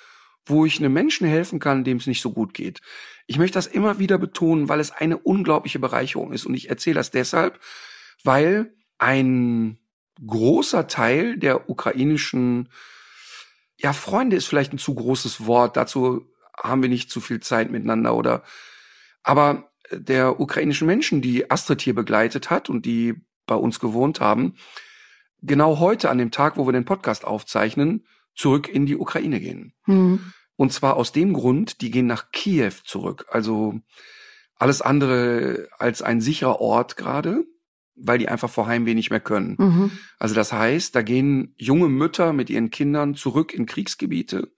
wo 0.46 0.66
ich 0.66 0.80
einem 0.80 0.94
Menschen 0.94 1.28
helfen 1.28 1.60
kann, 1.60 1.84
dem 1.84 1.98
es 1.98 2.08
nicht 2.08 2.22
so 2.22 2.32
gut 2.32 2.54
geht. 2.54 2.82
Ich 3.28 3.38
möchte 3.38 3.56
das 3.56 3.68
immer 3.68 3.98
wieder 4.00 4.18
betonen, 4.18 4.70
weil 4.70 4.80
es 4.80 4.92
eine 4.92 5.18
unglaubliche 5.18 5.80
Bereicherung 5.80 6.32
ist. 6.32 6.46
Und 6.46 6.54
ich 6.54 6.70
erzähle 6.70 6.96
das 6.96 7.12
deshalb, 7.12 7.60
weil 8.24 8.76
ein 8.98 9.80
großer 10.26 10.88
Teil 10.88 11.38
der 11.38 11.70
ukrainischen, 11.70 12.70
ja, 13.78 13.92
Freunde 13.92 14.36
ist 14.36 14.46
vielleicht 14.46 14.74
ein 14.74 14.78
zu 14.78 14.94
großes 14.94 15.48
Wort. 15.48 15.76
Dazu 15.76 16.32
haben 16.58 16.82
wir 16.82 16.90
nicht 16.90 17.10
zu 17.10 17.20
viel 17.20 17.40
Zeit 17.40 17.72
miteinander 17.72 18.16
oder, 18.16 18.44
aber 19.24 19.72
der 19.92 20.40
ukrainischen 20.40 20.88
Menschen, 20.88 21.22
die 21.22 21.50
Astrid 21.50 21.82
hier 21.82 21.96
begleitet 21.96 22.50
hat 22.50 22.70
und 22.70 22.86
die 22.86 23.16
bei 23.46 23.56
uns 23.56 23.80
gewohnt 23.80 24.20
haben, 24.20 24.56
genau 25.42 25.80
heute 25.80 26.10
an 26.10 26.18
dem 26.18 26.32
Tag, 26.32 26.58
wo 26.58 26.68
wir 26.68 26.74
den 26.74 26.86
Podcast 26.86 27.26
aufzeichnen, 27.26 28.06
zurück 28.36 28.68
in 28.68 28.86
die 28.86 28.98
Ukraine 28.98 29.40
gehen. 29.40 29.74
Mhm. 29.86 30.34
Und 30.58 30.74
zwar 30.74 30.96
aus 30.96 31.12
dem 31.12 31.34
Grund, 31.34 31.82
die 31.82 31.92
gehen 31.92 32.08
nach 32.08 32.32
Kiew 32.32 32.72
zurück. 32.84 33.26
Also 33.30 33.80
alles 34.56 34.82
andere 34.82 35.68
als 35.78 36.02
ein 36.02 36.22
sicherer 36.22 36.62
Ort 36.62 36.98
gerade, 36.98 37.46
weil 37.96 38.18
die 38.18 38.28
einfach 38.28 38.50
vor 38.50 38.68
Heimweh 38.68 38.94
nicht 38.94 39.10
mehr 39.10 39.20
können. 39.20 39.56
Mhm. 39.58 39.92
Also 40.18 40.36
das 40.36 40.52
heißt, 40.54 40.96
da 40.96 41.02
gehen 41.02 41.54
junge 41.58 41.90
Mütter 41.90 42.34
mit 42.34 42.50
ihren 42.50 42.70
Kindern 42.70 43.16
zurück 43.16 43.54
in 43.54 43.66
Kriegsgebiete, 43.66 44.52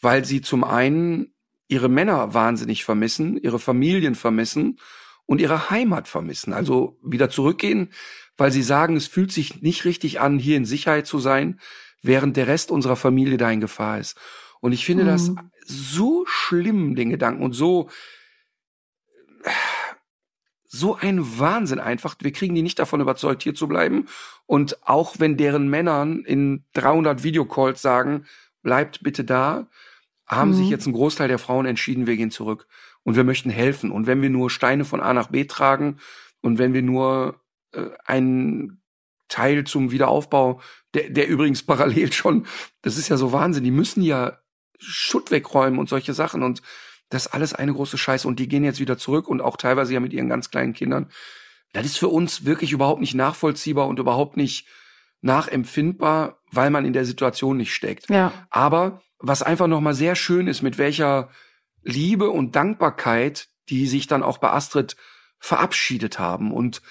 weil 0.00 0.24
sie 0.24 0.40
zum 0.40 0.64
einen 0.64 1.33
ihre 1.68 1.88
Männer 1.88 2.34
wahnsinnig 2.34 2.84
vermissen, 2.84 3.36
ihre 3.36 3.58
Familien 3.58 4.14
vermissen 4.14 4.78
und 5.26 5.40
ihre 5.40 5.70
Heimat 5.70 6.08
vermissen. 6.08 6.52
Also 6.52 6.98
wieder 7.02 7.30
zurückgehen, 7.30 7.90
weil 8.36 8.52
sie 8.52 8.62
sagen, 8.62 8.96
es 8.96 9.06
fühlt 9.06 9.32
sich 9.32 9.62
nicht 9.62 9.84
richtig 9.84 10.20
an, 10.20 10.38
hier 10.38 10.56
in 10.56 10.64
Sicherheit 10.64 11.06
zu 11.06 11.18
sein, 11.18 11.60
während 12.02 12.36
der 12.36 12.46
Rest 12.46 12.70
unserer 12.70 12.96
Familie 12.96 13.38
da 13.38 13.50
in 13.50 13.60
Gefahr 13.60 13.98
ist. 13.98 14.18
Und 14.60 14.72
ich 14.72 14.84
finde 14.84 15.04
mhm. 15.04 15.08
das 15.08 15.30
so 15.66 16.24
schlimm, 16.26 16.94
den 16.94 17.10
Gedanken, 17.10 17.42
und 17.42 17.52
so, 17.52 17.88
so 20.66 20.96
ein 20.96 21.38
Wahnsinn 21.38 21.80
einfach. 21.80 22.16
Wir 22.20 22.32
kriegen 22.32 22.54
die 22.54 22.62
nicht 22.62 22.78
davon 22.78 23.00
überzeugt, 23.00 23.42
hier 23.42 23.54
zu 23.54 23.68
bleiben. 23.68 24.06
Und 24.46 24.86
auch 24.86 25.16
wenn 25.18 25.36
deren 25.36 25.68
Männern 25.68 26.24
in 26.24 26.64
300 26.74 27.22
Videocalls 27.22 27.80
sagen, 27.80 28.26
bleibt 28.62 29.02
bitte 29.02 29.24
da, 29.24 29.68
haben 30.26 30.50
mhm. 30.50 30.54
sich 30.54 30.68
jetzt 30.68 30.86
ein 30.86 30.92
Großteil 30.92 31.28
der 31.28 31.38
Frauen 31.38 31.66
entschieden, 31.66 32.06
wir 32.06 32.16
gehen 32.16 32.30
zurück 32.30 32.66
und 33.02 33.16
wir 33.16 33.24
möchten 33.24 33.50
helfen. 33.50 33.90
Und 33.90 34.06
wenn 34.06 34.22
wir 34.22 34.30
nur 34.30 34.50
Steine 34.50 34.84
von 34.84 35.00
A 35.00 35.12
nach 35.12 35.28
B 35.28 35.44
tragen 35.44 35.98
und 36.40 36.58
wenn 36.58 36.72
wir 36.72 36.82
nur 36.82 37.40
äh, 37.72 37.90
einen 38.04 38.82
Teil 39.28 39.64
zum 39.64 39.90
Wiederaufbau, 39.90 40.60
der, 40.94 41.10
der 41.10 41.28
übrigens 41.28 41.62
parallel 41.66 42.12
schon, 42.12 42.46
das 42.82 42.96
ist 42.96 43.08
ja 43.08 43.16
so 43.16 43.32
Wahnsinn, 43.32 43.64
die 43.64 43.70
müssen 43.70 44.02
ja 44.02 44.38
Schutt 44.78 45.30
wegräumen 45.30 45.78
und 45.78 45.88
solche 45.88 46.14
Sachen 46.14 46.42
und 46.42 46.62
das 47.10 47.26
ist 47.26 47.32
alles 47.32 47.54
eine 47.54 47.72
große 47.72 47.98
Scheiße 47.98 48.26
und 48.26 48.40
die 48.40 48.48
gehen 48.48 48.64
jetzt 48.64 48.80
wieder 48.80 48.98
zurück 48.98 49.28
und 49.28 49.40
auch 49.40 49.56
teilweise 49.56 49.94
ja 49.94 50.00
mit 50.00 50.12
ihren 50.12 50.28
ganz 50.28 50.50
kleinen 50.50 50.72
Kindern. 50.72 51.10
Das 51.72 51.84
ist 51.84 51.98
für 51.98 52.08
uns 52.08 52.44
wirklich 52.44 52.72
überhaupt 52.72 53.00
nicht 53.00 53.14
nachvollziehbar 53.14 53.86
und 53.88 53.98
überhaupt 53.98 54.36
nicht 54.36 54.66
nachempfindbar, 55.20 56.38
weil 56.50 56.70
man 56.70 56.84
in 56.84 56.92
der 56.92 57.04
Situation 57.04 57.56
nicht 57.56 57.74
steckt. 57.74 58.10
Ja. 58.10 58.32
Aber 58.50 59.02
was 59.26 59.42
einfach 59.42 59.66
nochmal 59.66 59.94
sehr 59.94 60.16
schön 60.16 60.46
ist, 60.46 60.62
mit 60.62 60.78
welcher 60.78 61.30
Liebe 61.82 62.30
und 62.30 62.54
Dankbarkeit, 62.56 63.48
die 63.68 63.86
sich 63.86 64.06
dann 64.06 64.22
auch 64.22 64.38
bei 64.38 64.50
Astrid 64.50 64.96
verabschiedet 65.38 66.18
haben 66.18 66.52
und 66.52 66.82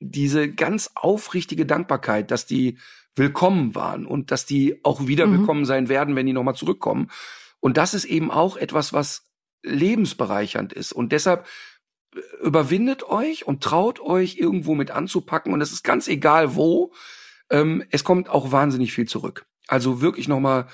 diese 0.00 0.50
ganz 0.50 0.90
aufrichtige 0.94 1.66
Dankbarkeit, 1.66 2.30
dass 2.30 2.46
die 2.46 2.78
willkommen 3.16 3.74
waren 3.74 4.06
und 4.06 4.30
dass 4.30 4.46
die 4.46 4.80
auch 4.84 5.06
wieder 5.06 5.26
mhm. 5.26 5.38
willkommen 5.38 5.64
sein 5.64 5.88
werden, 5.88 6.16
wenn 6.16 6.26
die 6.26 6.32
nochmal 6.32 6.56
zurückkommen. 6.56 7.10
Und 7.60 7.76
das 7.76 7.94
ist 7.94 8.04
eben 8.04 8.30
auch 8.30 8.56
etwas, 8.56 8.92
was 8.92 9.28
lebensbereichernd 9.62 10.72
ist. 10.72 10.92
Und 10.92 11.12
deshalb 11.12 11.46
äh, 12.14 12.20
überwindet 12.42 13.04
euch 13.04 13.46
und 13.46 13.62
traut 13.62 14.00
euch 14.00 14.36
irgendwo 14.36 14.74
mit 14.74 14.90
anzupacken. 14.90 15.52
Und 15.52 15.60
es 15.60 15.72
ist 15.72 15.84
ganz 15.84 16.08
egal 16.08 16.56
wo. 16.56 16.92
Ähm, 17.50 17.84
es 17.90 18.04
kommt 18.04 18.28
auch 18.28 18.52
wahnsinnig 18.52 18.92
viel 18.92 19.06
zurück. 19.06 19.46
Also 19.66 20.00
wirklich 20.00 20.28
nochmal 20.28 20.66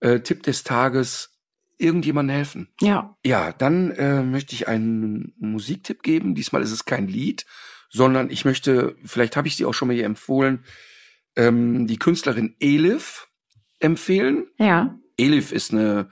äh, 0.00 0.20
Tipp 0.20 0.42
des 0.42 0.64
Tages, 0.64 1.36
irgendjemandem 1.78 2.36
helfen. 2.36 2.68
Ja. 2.80 3.16
Ja, 3.24 3.52
dann 3.52 3.90
äh, 3.92 4.22
möchte 4.22 4.54
ich 4.54 4.68
einen 4.68 5.34
Musiktipp 5.38 6.02
geben. 6.02 6.34
Diesmal 6.34 6.62
ist 6.62 6.72
es 6.72 6.84
kein 6.84 7.08
Lied, 7.08 7.44
sondern 7.90 8.30
ich 8.30 8.44
möchte, 8.44 8.96
vielleicht 9.04 9.36
habe 9.36 9.48
ich 9.48 9.56
sie 9.56 9.64
auch 9.64 9.74
schon 9.74 9.88
mal 9.88 9.94
hier 9.94 10.06
empfohlen, 10.06 10.64
ähm, 11.36 11.86
die 11.86 11.98
Künstlerin 11.98 12.56
Elif 12.60 13.28
empfehlen. 13.78 14.46
Ja. 14.58 14.98
Elif 15.18 15.52
ist 15.52 15.72
eine 15.72 16.08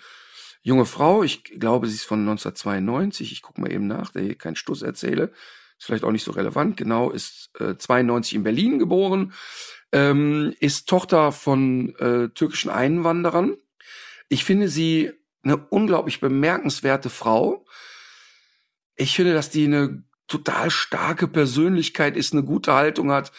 junge 0.62 0.86
Frau. 0.86 1.22
Ich 1.22 1.44
glaube, 1.44 1.86
sie 1.86 1.94
ist 1.94 2.04
von 2.04 2.20
1992. 2.20 3.32
Ich 3.32 3.42
gucke 3.42 3.60
mal 3.60 3.72
eben 3.72 3.86
nach, 3.86 4.10
da 4.10 4.20
ich 4.20 4.38
keinen 4.38 4.56
Stuss 4.56 4.82
erzähle. 4.82 5.32
Ist 5.78 5.86
vielleicht 5.86 6.04
auch 6.04 6.12
nicht 6.12 6.24
so 6.24 6.32
relevant. 6.32 6.76
Genau, 6.76 7.10
ist 7.10 7.50
äh, 7.58 7.76
92 7.76 8.34
in 8.34 8.42
Berlin 8.42 8.78
geboren. 8.78 9.32
Ähm, 9.92 10.54
ist 10.60 10.88
Tochter 10.88 11.32
von 11.32 11.94
äh, 11.96 12.28
türkischen 12.30 12.70
Einwanderern 12.70 13.56
ich 14.34 14.42
finde 14.42 14.68
sie 14.68 15.12
eine 15.44 15.56
unglaublich 15.56 16.18
bemerkenswerte 16.18 17.08
Frau. 17.08 17.64
Ich 18.96 19.14
finde, 19.14 19.32
dass 19.32 19.48
die 19.48 19.66
eine 19.66 20.02
total 20.26 20.70
starke 20.70 21.28
Persönlichkeit 21.28 22.16
ist, 22.16 22.32
eine 22.32 22.42
gute 22.42 22.72
Haltung 22.72 23.12
hat, 23.12 23.30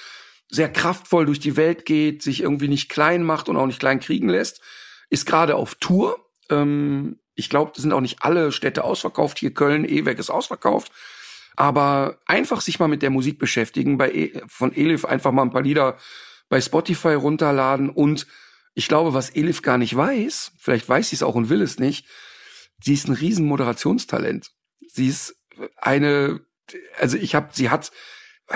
sehr 0.50 0.72
kraftvoll 0.72 1.26
durch 1.26 1.42
die 1.42 1.58
Welt 1.58 1.84
geht, 1.84 2.24
sich 2.24 2.42
irgendwie 2.42 2.70
nicht 2.70 2.88
klein 2.88 3.24
macht 3.24 3.50
und 3.50 3.58
auch 3.58 3.66
nicht 3.66 3.82
klein 3.82 4.00
kriegen 4.00 4.30
lässt, 4.30 4.62
ist 5.10 5.26
gerade 5.26 5.56
auf 5.56 5.76
Tour. 5.76 6.18
Ähm, 6.50 7.20
ich 7.34 7.50
glaube, 7.50 7.74
sind 7.76 7.92
auch 7.92 8.00
nicht 8.00 8.20
alle 8.22 8.54
Städte 8.54 8.86
ausverkauft. 8.86 9.40
Hier 9.40 9.54
Köln, 9.54 9.84
Eweg 9.84 10.18
ist 10.18 10.30
ausverkauft. 10.30 10.94
Aber 11.58 12.20
einfach 12.26 12.62
sich 12.62 12.80
mal 12.80 12.88
mit 12.88 13.02
der 13.02 13.10
Musik 13.10 13.38
beschäftigen, 13.38 13.98
bei 13.98 14.12
e 14.14 14.42
von 14.48 14.74
Elif 14.74 15.04
einfach 15.04 15.34
mal 15.34 15.42
ein 15.42 15.52
paar 15.52 15.62
Lieder 15.62 15.98
bei 16.48 16.62
Spotify 16.62 17.16
runterladen 17.16 17.90
und 17.90 18.28
ich 18.76 18.88
glaube, 18.88 19.14
was 19.14 19.32
Elif 19.32 19.62
gar 19.62 19.78
nicht 19.78 19.96
weiß, 19.96 20.52
vielleicht 20.60 20.88
weiß 20.88 21.10
sie 21.10 21.16
es 21.16 21.24
auch 21.24 21.36
und 21.36 21.50
will 21.50 21.62
es 21.62 21.80
nicht, 21.80 22.06
sie 22.84 22.94
ist 22.94 23.08
ein 23.08 23.16
riesen 23.16 23.46
Moderationstalent. 23.48 24.52
Sie 24.88 25.08
ist 25.08 25.36
eine, 25.78 26.42
also 27.00 27.18
ich 27.18 27.36
habe, 27.36 27.50
sie 27.54 27.70
hat, 27.70 27.92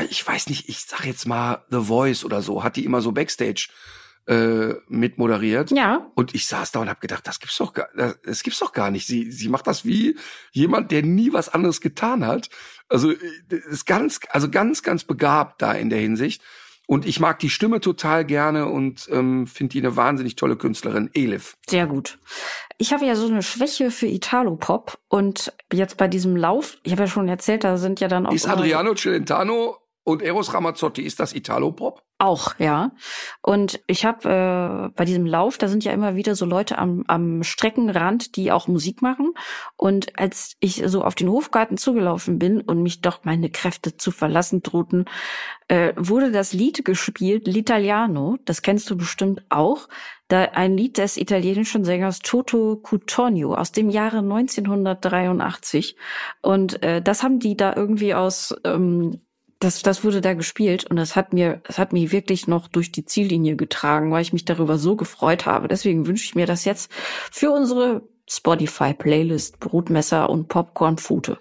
ich 0.09 0.25
weiß 0.27 0.49
nicht, 0.49 0.69
ich 0.69 0.81
sag 0.81 1.05
jetzt 1.05 1.25
mal 1.25 1.65
The 1.71 1.81
Voice 1.81 2.25
oder 2.25 2.41
so, 2.41 2.63
hat 2.63 2.75
die 2.75 2.85
immer 2.85 3.01
so 3.01 3.13
Backstage 3.13 3.69
äh, 4.27 4.75
mit 4.89 5.17
moderiert. 5.17 5.71
Ja. 5.71 6.11
Und 6.15 6.35
ich 6.35 6.47
saß 6.47 6.71
da 6.71 6.81
und 6.81 6.89
habe 6.89 6.99
gedacht, 6.99 7.25
das 7.25 7.39
gibt's 7.39 7.57
doch 7.57 7.73
gar, 7.73 7.87
das 7.95 8.43
gibt's 8.43 8.59
doch 8.59 8.73
gar 8.73 8.91
nicht. 8.91 9.07
Sie, 9.07 9.31
sie 9.31 9.49
macht 9.49 9.67
das 9.67 9.85
wie 9.85 10.17
jemand, 10.51 10.91
der 10.91 11.01
nie 11.01 11.31
was 11.31 11.49
anderes 11.49 11.79
getan 11.79 12.25
hat. 12.25 12.49
Also 12.89 13.11
äh, 13.11 13.17
ist 13.49 13.85
ganz, 13.85 14.19
also 14.29 14.49
ganz, 14.49 14.83
ganz 14.83 15.05
begabt 15.05 15.61
da 15.61 15.71
in 15.71 15.89
der 15.89 15.99
Hinsicht. 15.99 16.41
Und 16.89 17.05
ich 17.05 17.19
mag 17.19 17.37
die 17.37 17.51
Stimme 17.51 17.81
total 17.81 18.25
gerne 18.25 18.65
und 18.65 19.07
ähm, 19.11 19.45
finde 19.45 19.73
die 19.73 19.79
eine 19.79 19.95
wahnsinnig 19.95 20.35
tolle 20.37 20.55
Künstlerin, 20.55 21.11
Elif. 21.13 21.55
Sehr 21.69 21.85
gut. 21.85 22.17
Ich 22.79 22.93
habe 22.93 23.05
ja 23.05 23.13
so 23.13 23.27
eine 23.27 23.43
Schwäche 23.43 23.91
für 23.91 24.07
Italo-Pop 24.07 24.97
und 25.07 25.53
jetzt 25.71 25.97
bei 25.97 26.07
diesem 26.07 26.35
Lauf, 26.35 26.79
ich 26.81 26.91
habe 26.91 27.03
ja 27.03 27.07
schon 27.07 27.27
erzählt, 27.27 27.63
da 27.63 27.77
sind 27.77 27.99
ja 27.99 28.07
dann 28.07 28.25
auch. 28.25 28.33
Ist 28.33 28.47
Adriano 28.47 28.95
Celentano 28.95 29.77
und 30.09 30.23
Eros 30.23 30.55
Ramazzotti, 30.55 31.03
ist 31.03 31.19
das 31.19 31.33
Italo-Pop? 31.33 32.01
Auch, 32.17 32.55
ja. 32.57 32.91
Und 33.43 33.79
ich 33.85 34.05
habe 34.05 34.27
äh, 34.27 34.89
bei 34.95 35.05
diesem 35.05 35.27
Lauf, 35.27 35.59
da 35.59 35.67
sind 35.67 35.83
ja 35.83 35.91
immer 35.91 36.15
wieder 36.15 36.33
so 36.33 36.45
Leute 36.45 36.79
am, 36.79 37.03
am 37.07 37.43
Streckenrand, 37.43 38.35
die 38.35 38.51
auch 38.51 38.67
Musik 38.67 39.03
machen. 39.03 39.33
Und 39.77 40.17
als 40.19 40.57
ich 40.59 40.81
so 40.87 41.03
auf 41.03 41.13
den 41.13 41.29
Hofgarten 41.29 41.77
zugelaufen 41.77 42.39
bin 42.39 42.59
und 42.59 42.81
mich 42.81 43.01
doch 43.01 43.23
meine 43.23 43.51
Kräfte 43.51 43.97
zu 43.97 44.09
verlassen 44.09 44.63
drohten, 44.63 45.05
äh, 45.67 45.93
wurde 45.95 46.31
das 46.31 46.53
Lied 46.53 46.83
gespielt, 46.83 47.47
L'Italiano, 47.47 48.37
das 48.45 48.63
kennst 48.63 48.89
du 48.89 48.97
bestimmt 48.97 49.43
auch, 49.49 49.87
da 50.27 50.41
ein 50.41 50.75
Lied 50.75 50.97
des 50.97 51.17
italienischen 51.17 51.85
Sängers 51.85 52.19
Toto 52.19 52.77
Cuttonio 52.77 53.53
aus 53.53 53.71
dem 53.71 53.91
Jahre 53.91 54.17
1983. 54.17 55.95
Und 56.41 56.81
äh, 56.81 56.99
das 57.01 57.21
haben 57.21 57.39
die 57.39 57.55
da 57.55 57.75
irgendwie 57.75 58.15
aus 58.15 58.55
ähm, 58.63 59.21
das, 59.59 59.81
das 59.81 60.05
wurde 60.05 60.21
da 60.21 60.33
gespielt 60.33 60.85
und 60.85 60.95
das 60.95 61.15
hat 61.15 61.33
mir, 61.33 61.61
das 61.65 61.77
hat 61.77 61.91
mich 61.91 62.11
wirklich 62.11 62.47
noch 62.47 62.69
durch 62.69 62.91
die 62.91 63.05
Ziellinie 63.05 63.57
getragen, 63.57 64.11
weil 64.11 64.21
ich 64.21 64.31
mich 64.31 64.45
darüber 64.45 64.77
so 64.77 64.95
gefreut 64.95 65.45
habe. 65.45 65.67
Deswegen 65.67 66.07
wünsche 66.07 66.23
ich 66.23 66.35
mir 66.35 66.45
das 66.45 66.63
jetzt 66.63 66.89
für 67.29 67.51
unsere 67.51 68.07
Spotify-Playlist 68.29 69.59
Brotmesser 69.59 70.29
und 70.29 70.47
Popcorn-Fute. 70.47 71.39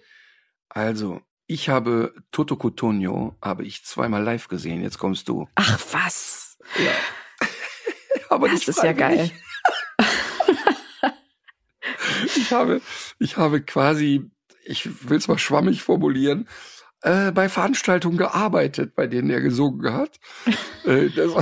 Also, 0.69 1.21
ich 1.47 1.69
habe 1.69 2.15
Toto 2.33 2.57
Cotugno, 2.57 3.37
habe 3.41 3.65
ich 3.65 3.85
zweimal 3.85 4.23
live 4.23 4.49
gesehen. 4.49 4.83
Jetzt 4.83 4.99
kommst 4.99 5.29
du. 5.29 5.47
Ach 5.55 5.79
was. 5.93 6.59
Ja. 6.77 6.91
Aber 8.31 8.49
das 8.49 8.67
ist 8.67 8.83
ja 8.83 8.93
geil. 8.93 9.31
ich 12.37 12.53
habe, 12.53 12.81
ich 13.21 13.37
habe 13.37 13.63
quasi, 13.63 14.29
ich 14.65 15.09
will 15.09 15.19
es 15.19 15.29
mal 15.29 15.39
schwammig 15.39 15.83
formulieren, 15.83 16.49
äh, 17.03 17.33
bei 17.33 17.49
Veranstaltungen 17.49 18.19
gearbeitet, 18.19 18.95
bei 18.95 19.07
denen 19.07 19.31
er 19.31 19.41
gesungen 19.41 19.93
hat. 19.93 20.19
äh, 20.85 21.09
das, 21.11 21.35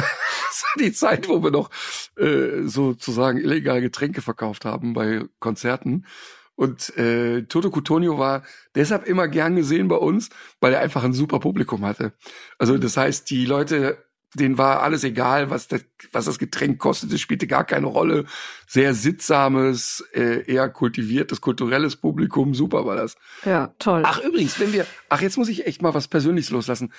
Das 0.56 0.62
war 0.62 0.82
die 0.82 0.92
Zeit, 0.92 1.28
wo 1.28 1.42
wir 1.42 1.50
noch 1.50 1.70
äh, 2.16 2.62
sozusagen 2.66 3.38
illegal 3.38 3.82
Getränke 3.82 4.22
verkauft 4.22 4.64
haben 4.64 4.94
bei 4.94 5.24
Konzerten. 5.38 6.06
Und 6.54 6.96
äh, 6.96 7.42
Toto 7.42 7.70
Cutonio 7.70 8.18
war 8.18 8.42
deshalb 8.74 9.06
immer 9.06 9.28
gern 9.28 9.56
gesehen 9.56 9.88
bei 9.88 9.96
uns, 9.96 10.30
weil 10.60 10.72
er 10.72 10.80
einfach 10.80 11.04
ein 11.04 11.12
super 11.12 11.40
Publikum 11.40 11.84
hatte. 11.84 12.14
Also 12.58 12.78
das 12.78 12.96
heißt, 12.96 13.28
die 13.28 13.44
Leute, 13.44 14.05
denen 14.36 14.58
war 14.58 14.82
alles 14.82 15.04
egal, 15.04 15.50
was 15.50 15.68
das, 15.68 15.84
was 16.12 16.26
das 16.26 16.38
Getränk 16.38 16.78
kostete, 16.78 17.18
spielte 17.18 17.46
gar 17.46 17.64
keine 17.64 17.86
Rolle. 17.86 18.24
Sehr 18.66 18.94
sittsames, 18.94 20.04
äh, 20.12 20.44
eher 20.50 20.68
kultiviertes, 20.68 21.40
kulturelles 21.40 21.96
Publikum, 21.96 22.54
super 22.54 22.86
war 22.86 22.96
das. 22.96 23.16
Ja, 23.44 23.74
toll. 23.78 24.02
Ach 24.04 24.20
übrigens, 24.20 24.58
wenn 24.60 24.72
wir, 24.72 24.86
ach 25.08 25.20
jetzt 25.20 25.36
muss 25.36 25.48
ich 25.48 25.66
echt 25.66 25.82
mal 25.82 25.94
was 25.94 26.08
Persönliches 26.08 26.50
loslassen. 26.50 26.92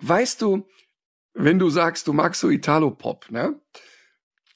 Weißt 0.00 0.42
du, 0.42 0.66
wenn 1.34 1.58
du 1.58 1.70
sagst, 1.70 2.06
du 2.06 2.12
magst 2.12 2.40
so 2.40 2.50
Italo-Pop, 2.50 3.30
ne? 3.30 3.60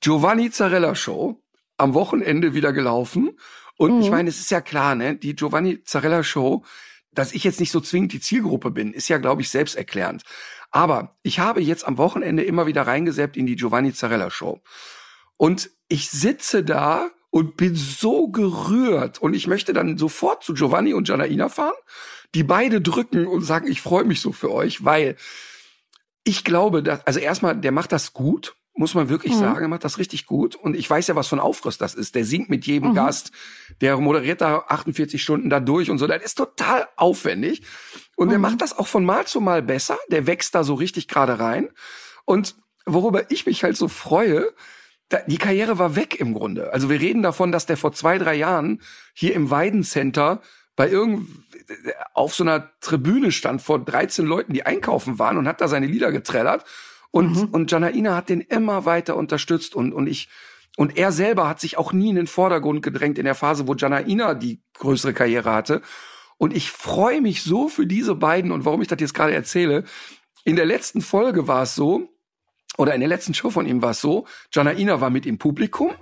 Giovanni 0.00 0.50
Zarella 0.50 0.94
Show 0.94 1.42
am 1.76 1.94
Wochenende 1.94 2.54
wieder 2.54 2.72
gelaufen 2.72 3.38
und 3.76 3.96
mhm. 3.96 4.02
ich 4.02 4.10
meine, 4.10 4.28
es 4.28 4.38
ist 4.38 4.50
ja 4.50 4.60
klar, 4.60 4.94
ne, 4.94 5.16
die 5.16 5.34
Giovanni 5.34 5.82
Zarella 5.84 6.22
Show, 6.22 6.64
dass 7.12 7.32
ich 7.32 7.44
jetzt 7.44 7.60
nicht 7.60 7.70
so 7.70 7.80
zwingend 7.80 8.12
die 8.12 8.20
Zielgruppe 8.20 8.70
bin, 8.70 8.92
ist 8.92 9.08
ja, 9.08 9.18
glaube 9.18 9.42
ich, 9.42 9.48
selbsterklärend. 9.48 10.22
Aber 10.74 11.14
ich 11.22 11.38
habe 11.38 11.62
jetzt 11.62 11.86
am 11.86 11.98
Wochenende 11.98 12.42
immer 12.42 12.66
wieder 12.66 12.84
reingesäppt 12.84 13.36
in 13.36 13.46
die 13.46 13.54
Giovanni 13.54 13.92
Zarella 13.92 14.28
Show. 14.28 14.60
Und 15.36 15.70
ich 15.86 16.10
sitze 16.10 16.64
da 16.64 17.10
und 17.30 17.56
bin 17.56 17.76
so 17.76 18.26
gerührt 18.26 19.22
und 19.22 19.34
ich 19.34 19.46
möchte 19.46 19.72
dann 19.72 19.96
sofort 19.98 20.42
zu 20.42 20.52
Giovanni 20.52 20.92
und 20.92 21.06
Janaina 21.06 21.48
fahren, 21.48 21.76
die 22.34 22.42
beide 22.42 22.80
drücken 22.80 23.28
und 23.28 23.42
sagen, 23.42 23.70
ich 23.70 23.82
freue 23.82 24.02
mich 24.02 24.20
so 24.20 24.32
für 24.32 24.50
euch, 24.50 24.84
weil 24.84 25.14
ich 26.24 26.42
glaube, 26.42 26.82
dass, 26.82 27.06
also 27.06 27.20
erstmal, 27.20 27.56
der 27.56 27.70
macht 27.70 27.92
das 27.92 28.12
gut 28.12 28.56
muss 28.76 28.94
man 28.94 29.08
wirklich 29.08 29.34
mhm. 29.34 29.38
sagen, 29.38 29.62
er 29.62 29.68
macht 29.68 29.84
das 29.84 29.98
richtig 29.98 30.26
gut. 30.26 30.56
Und 30.56 30.74
ich 30.74 30.88
weiß 30.90 31.06
ja, 31.06 31.14
was 31.14 31.28
für 31.28 31.36
ein 31.36 31.40
Aufriss 31.40 31.78
das 31.78 31.94
ist. 31.94 32.14
Der 32.16 32.24
singt 32.24 32.50
mit 32.50 32.66
jedem 32.66 32.90
mhm. 32.90 32.94
Gast, 32.94 33.30
der 33.80 33.96
moderiert 33.98 34.40
da 34.40 34.64
48 34.66 35.22
Stunden 35.22 35.48
da 35.48 35.60
durch 35.60 35.90
und 35.90 35.98
so. 35.98 36.06
Das 36.06 36.22
ist 36.22 36.34
total 36.34 36.88
aufwendig. 36.96 37.62
Und 38.16 38.28
mhm. 38.28 38.34
er 38.34 38.38
macht 38.38 38.60
das 38.60 38.76
auch 38.76 38.86
von 38.86 39.04
Mal 39.04 39.26
zu 39.26 39.40
Mal 39.40 39.62
besser. 39.62 39.98
Der 40.08 40.26
wächst 40.26 40.54
da 40.54 40.64
so 40.64 40.74
richtig 40.74 41.08
gerade 41.08 41.38
rein. 41.38 41.68
Und 42.24 42.56
worüber 42.86 43.30
ich 43.30 43.46
mich 43.46 43.64
halt 43.64 43.76
so 43.76 43.88
freue, 43.88 44.52
die 45.26 45.38
Karriere 45.38 45.78
war 45.78 45.96
weg 45.96 46.18
im 46.18 46.34
Grunde. 46.34 46.72
Also 46.72 46.88
wir 46.88 47.00
reden 47.00 47.22
davon, 47.22 47.52
dass 47.52 47.66
der 47.66 47.76
vor 47.76 47.92
zwei, 47.92 48.18
drei 48.18 48.34
Jahren 48.34 48.80
hier 49.12 49.34
im 49.34 49.50
Weidencenter 49.50 50.40
bei 50.76 50.88
irgend 50.88 51.28
auf 52.14 52.34
so 52.34 52.42
einer 52.44 52.70
Tribüne 52.80 53.30
stand 53.30 53.62
vor 53.62 53.78
13 53.78 54.26
Leuten, 54.26 54.52
die 54.52 54.66
einkaufen 54.66 55.18
waren 55.18 55.38
und 55.38 55.46
hat 55.46 55.60
da 55.60 55.68
seine 55.68 55.86
Lieder 55.86 56.10
getrellert. 56.10 56.64
Und, 57.10 57.36
mhm. 57.36 57.48
und 57.52 57.70
Janaina 57.70 58.16
hat 58.16 58.28
den 58.28 58.40
immer 58.40 58.84
weiter 58.86 59.16
unterstützt 59.16 59.76
und, 59.76 59.92
und 59.92 60.08
ich, 60.08 60.28
und 60.76 60.96
er 60.96 61.12
selber 61.12 61.48
hat 61.48 61.60
sich 61.60 61.78
auch 61.78 61.92
nie 61.92 62.10
in 62.10 62.16
den 62.16 62.26
Vordergrund 62.26 62.82
gedrängt 62.82 63.18
in 63.18 63.24
der 63.24 63.36
Phase, 63.36 63.68
wo 63.68 63.74
Janaina 63.74 64.34
die 64.34 64.60
größere 64.74 65.14
Karriere 65.14 65.52
hatte. 65.52 65.80
Und 66.44 66.54
ich 66.54 66.70
freue 66.70 67.22
mich 67.22 67.42
so 67.42 67.70
für 67.70 67.86
diese 67.86 68.14
beiden 68.14 68.52
und 68.52 68.66
warum 68.66 68.82
ich 68.82 68.88
das 68.88 69.00
jetzt 69.00 69.14
gerade 69.14 69.32
erzähle. 69.32 69.84
In 70.44 70.56
der 70.56 70.66
letzten 70.66 71.00
Folge 71.00 71.48
war 71.48 71.62
es 71.62 71.74
so, 71.74 72.10
oder 72.76 72.92
in 72.92 73.00
der 73.00 73.08
letzten 73.08 73.32
Show 73.32 73.48
von 73.48 73.64
ihm 73.64 73.80
war 73.80 73.92
es 73.92 74.02
so, 74.02 74.26
Janaina 74.52 75.00
war 75.00 75.08
mit 75.08 75.24
im 75.24 75.38
Publikum 75.38 75.92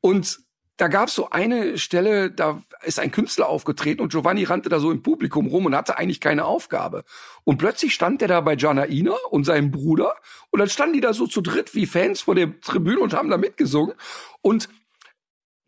und 0.00 0.42
da 0.76 0.86
gab 0.86 1.08
es 1.08 1.16
so 1.16 1.30
eine 1.30 1.76
Stelle, 1.76 2.30
da 2.30 2.62
ist 2.84 3.00
ein 3.00 3.10
Künstler 3.10 3.48
aufgetreten 3.48 4.00
und 4.00 4.12
Giovanni 4.12 4.44
rannte 4.44 4.68
da 4.68 4.78
so 4.78 4.92
im 4.92 5.02
Publikum 5.02 5.48
rum 5.48 5.66
und 5.66 5.74
hatte 5.74 5.98
eigentlich 5.98 6.20
keine 6.20 6.44
Aufgabe. 6.44 7.02
Und 7.42 7.58
plötzlich 7.58 7.92
stand 7.92 8.20
der 8.20 8.28
da 8.28 8.40
bei 8.42 8.54
Janaina 8.54 9.16
und 9.30 9.42
seinem 9.42 9.72
Bruder 9.72 10.14
und 10.50 10.60
dann 10.60 10.68
standen 10.68 10.94
die 10.94 11.00
da 11.00 11.12
so 11.12 11.26
zu 11.26 11.40
dritt 11.40 11.74
wie 11.74 11.86
Fans 11.86 12.20
vor 12.20 12.36
der 12.36 12.60
Tribüne 12.60 13.00
und 13.00 13.12
haben 13.12 13.28
da 13.28 13.38
mitgesungen. 13.38 13.96
Und 14.40 14.68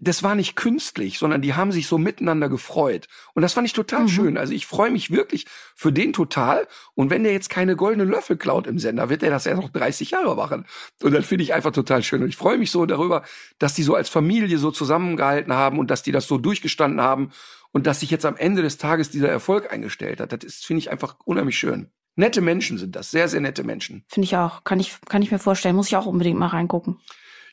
das 0.04 0.24
war 0.24 0.34
nicht 0.34 0.56
künstlich, 0.56 1.20
sondern 1.20 1.42
die 1.42 1.54
haben 1.54 1.70
sich 1.70 1.86
so 1.86 1.96
miteinander 1.96 2.48
gefreut. 2.48 3.06
Und 3.34 3.42
das 3.42 3.52
fand 3.52 3.68
ich 3.68 3.72
total 3.72 4.02
mhm. 4.02 4.08
schön. 4.08 4.36
Also 4.36 4.52
ich 4.52 4.66
freue 4.66 4.90
mich 4.90 5.12
wirklich 5.12 5.46
für 5.76 5.92
den 5.92 6.12
total. 6.12 6.66
Und 6.94 7.10
wenn 7.10 7.22
der 7.22 7.32
jetzt 7.32 7.48
keine 7.48 7.76
goldenen 7.76 8.08
Löffel 8.08 8.36
klaut 8.36 8.66
im 8.66 8.80
Sender, 8.80 9.10
wird 9.10 9.22
er 9.22 9.30
das 9.30 9.44
ja 9.44 9.54
noch 9.54 9.70
30 9.70 10.10
Jahre 10.10 10.34
machen. 10.34 10.66
Und 11.04 11.12
das 11.12 11.24
finde 11.24 11.44
ich 11.44 11.54
einfach 11.54 11.70
total 11.70 12.02
schön. 12.02 12.20
Und 12.20 12.28
ich 12.28 12.36
freue 12.36 12.58
mich 12.58 12.72
so 12.72 12.84
darüber, 12.84 13.22
dass 13.60 13.74
die 13.74 13.84
so 13.84 13.94
als 13.94 14.08
Familie 14.08 14.58
so 14.58 14.72
zusammengehalten 14.72 15.52
haben 15.52 15.78
und 15.78 15.88
dass 15.88 16.02
die 16.02 16.10
das 16.10 16.26
so 16.26 16.36
durchgestanden 16.36 17.00
haben 17.00 17.30
und 17.70 17.86
dass 17.86 18.00
sich 18.00 18.10
jetzt 18.10 18.26
am 18.26 18.36
Ende 18.36 18.62
des 18.62 18.78
Tages 18.78 19.08
dieser 19.08 19.28
Erfolg 19.28 19.72
eingestellt 19.72 20.18
hat. 20.18 20.32
Das 20.32 20.42
ist, 20.42 20.66
finde 20.66 20.78
ich, 20.78 20.90
einfach 20.90 21.14
unheimlich 21.24 21.56
schön. 21.56 21.92
Nette 22.16 22.40
Menschen 22.40 22.76
sind 22.76 22.96
das, 22.96 23.12
sehr, 23.12 23.28
sehr 23.28 23.40
nette 23.40 23.62
Menschen. 23.62 24.04
Finde 24.08 24.24
ich 24.24 24.36
auch. 24.36 24.64
Kann 24.64 24.80
ich, 24.80 24.96
kann 25.08 25.22
ich 25.22 25.30
mir 25.30 25.38
vorstellen. 25.38 25.76
Muss 25.76 25.86
ich 25.86 25.96
auch 25.96 26.06
unbedingt 26.06 26.40
mal 26.40 26.48
reingucken. 26.48 26.98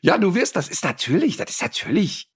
Ja, 0.02 0.18
du 0.18 0.34
wirst, 0.34 0.56
das 0.56 0.68
ist 0.68 0.84
natürlich, 0.84 1.36
das 1.36 1.50
ist 1.50 1.62
natürlich 1.62 2.29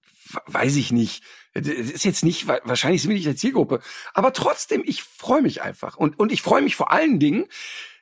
weiß 0.47 0.75
ich 0.75 0.91
nicht. 0.91 1.23
Das 1.53 1.67
ist 1.67 2.05
jetzt 2.05 2.23
nicht, 2.23 2.47
wahrscheinlich 2.47 3.01
sind 3.01 3.09
wir 3.09 3.15
nicht 3.15 3.27
der 3.27 3.35
Zielgruppe. 3.35 3.79
Aber 4.13 4.33
trotzdem, 4.33 4.83
ich 4.85 5.03
freue 5.03 5.41
mich 5.41 5.61
einfach. 5.61 5.97
Und, 5.97 6.19
und 6.19 6.31
ich 6.31 6.41
freue 6.41 6.61
mich 6.61 6.75
vor 6.75 6.91
allen 6.91 7.19
Dingen, 7.19 7.45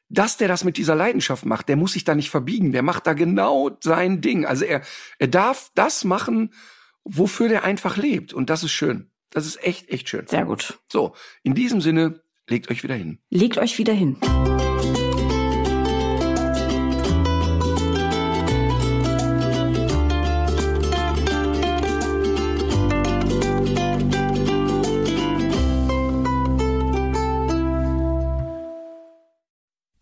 dass 0.09 0.37
der 0.37 0.47
das 0.47 0.63
mit 0.63 0.77
dieser 0.77 0.95
Leidenschaft 0.95 1.45
macht. 1.45 1.69
Der 1.69 1.75
muss 1.75 1.93
sich 1.93 2.03
da 2.03 2.15
nicht 2.15 2.29
verbiegen. 2.29 2.71
Der 2.71 2.83
macht 2.83 3.07
da 3.07 3.13
genau 3.13 3.77
sein 3.81 4.21
Ding. 4.21 4.45
Also 4.45 4.65
er, 4.65 4.81
er 5.19 5.27
darf 5.27 5.71
das 5.75 6.03
machen, 6.03 6.53
wofür 7.03 7.49
der 7.49 7.63
einfach 7.63 7.97
lebt. 7.97 8.33
Und 8.33 8.49
das 8.49 8.63
ist 8.63 8.71
schön. 8.71 9.11
Das 9.29 9.45
ist 9.45 9.63
echt, 9.63 9.89
echt 9.89 10.09
schön. 10.09 10.27
Sehr 10.27 10.45
gut. 10.45 10.79
So, 10.91 11.15
in 11.41 11.55
diesem 11.55 11.81
Sinne, 11.81 12.21
legt 12.47 12.69
euch 12.69 12.83
wieder 12.83 12.95
hin. 12.95 13.19
Legt 13.29 13.57
euch 13.57 13.77
wieder 13.77 13.93
hin. 13.93 14.17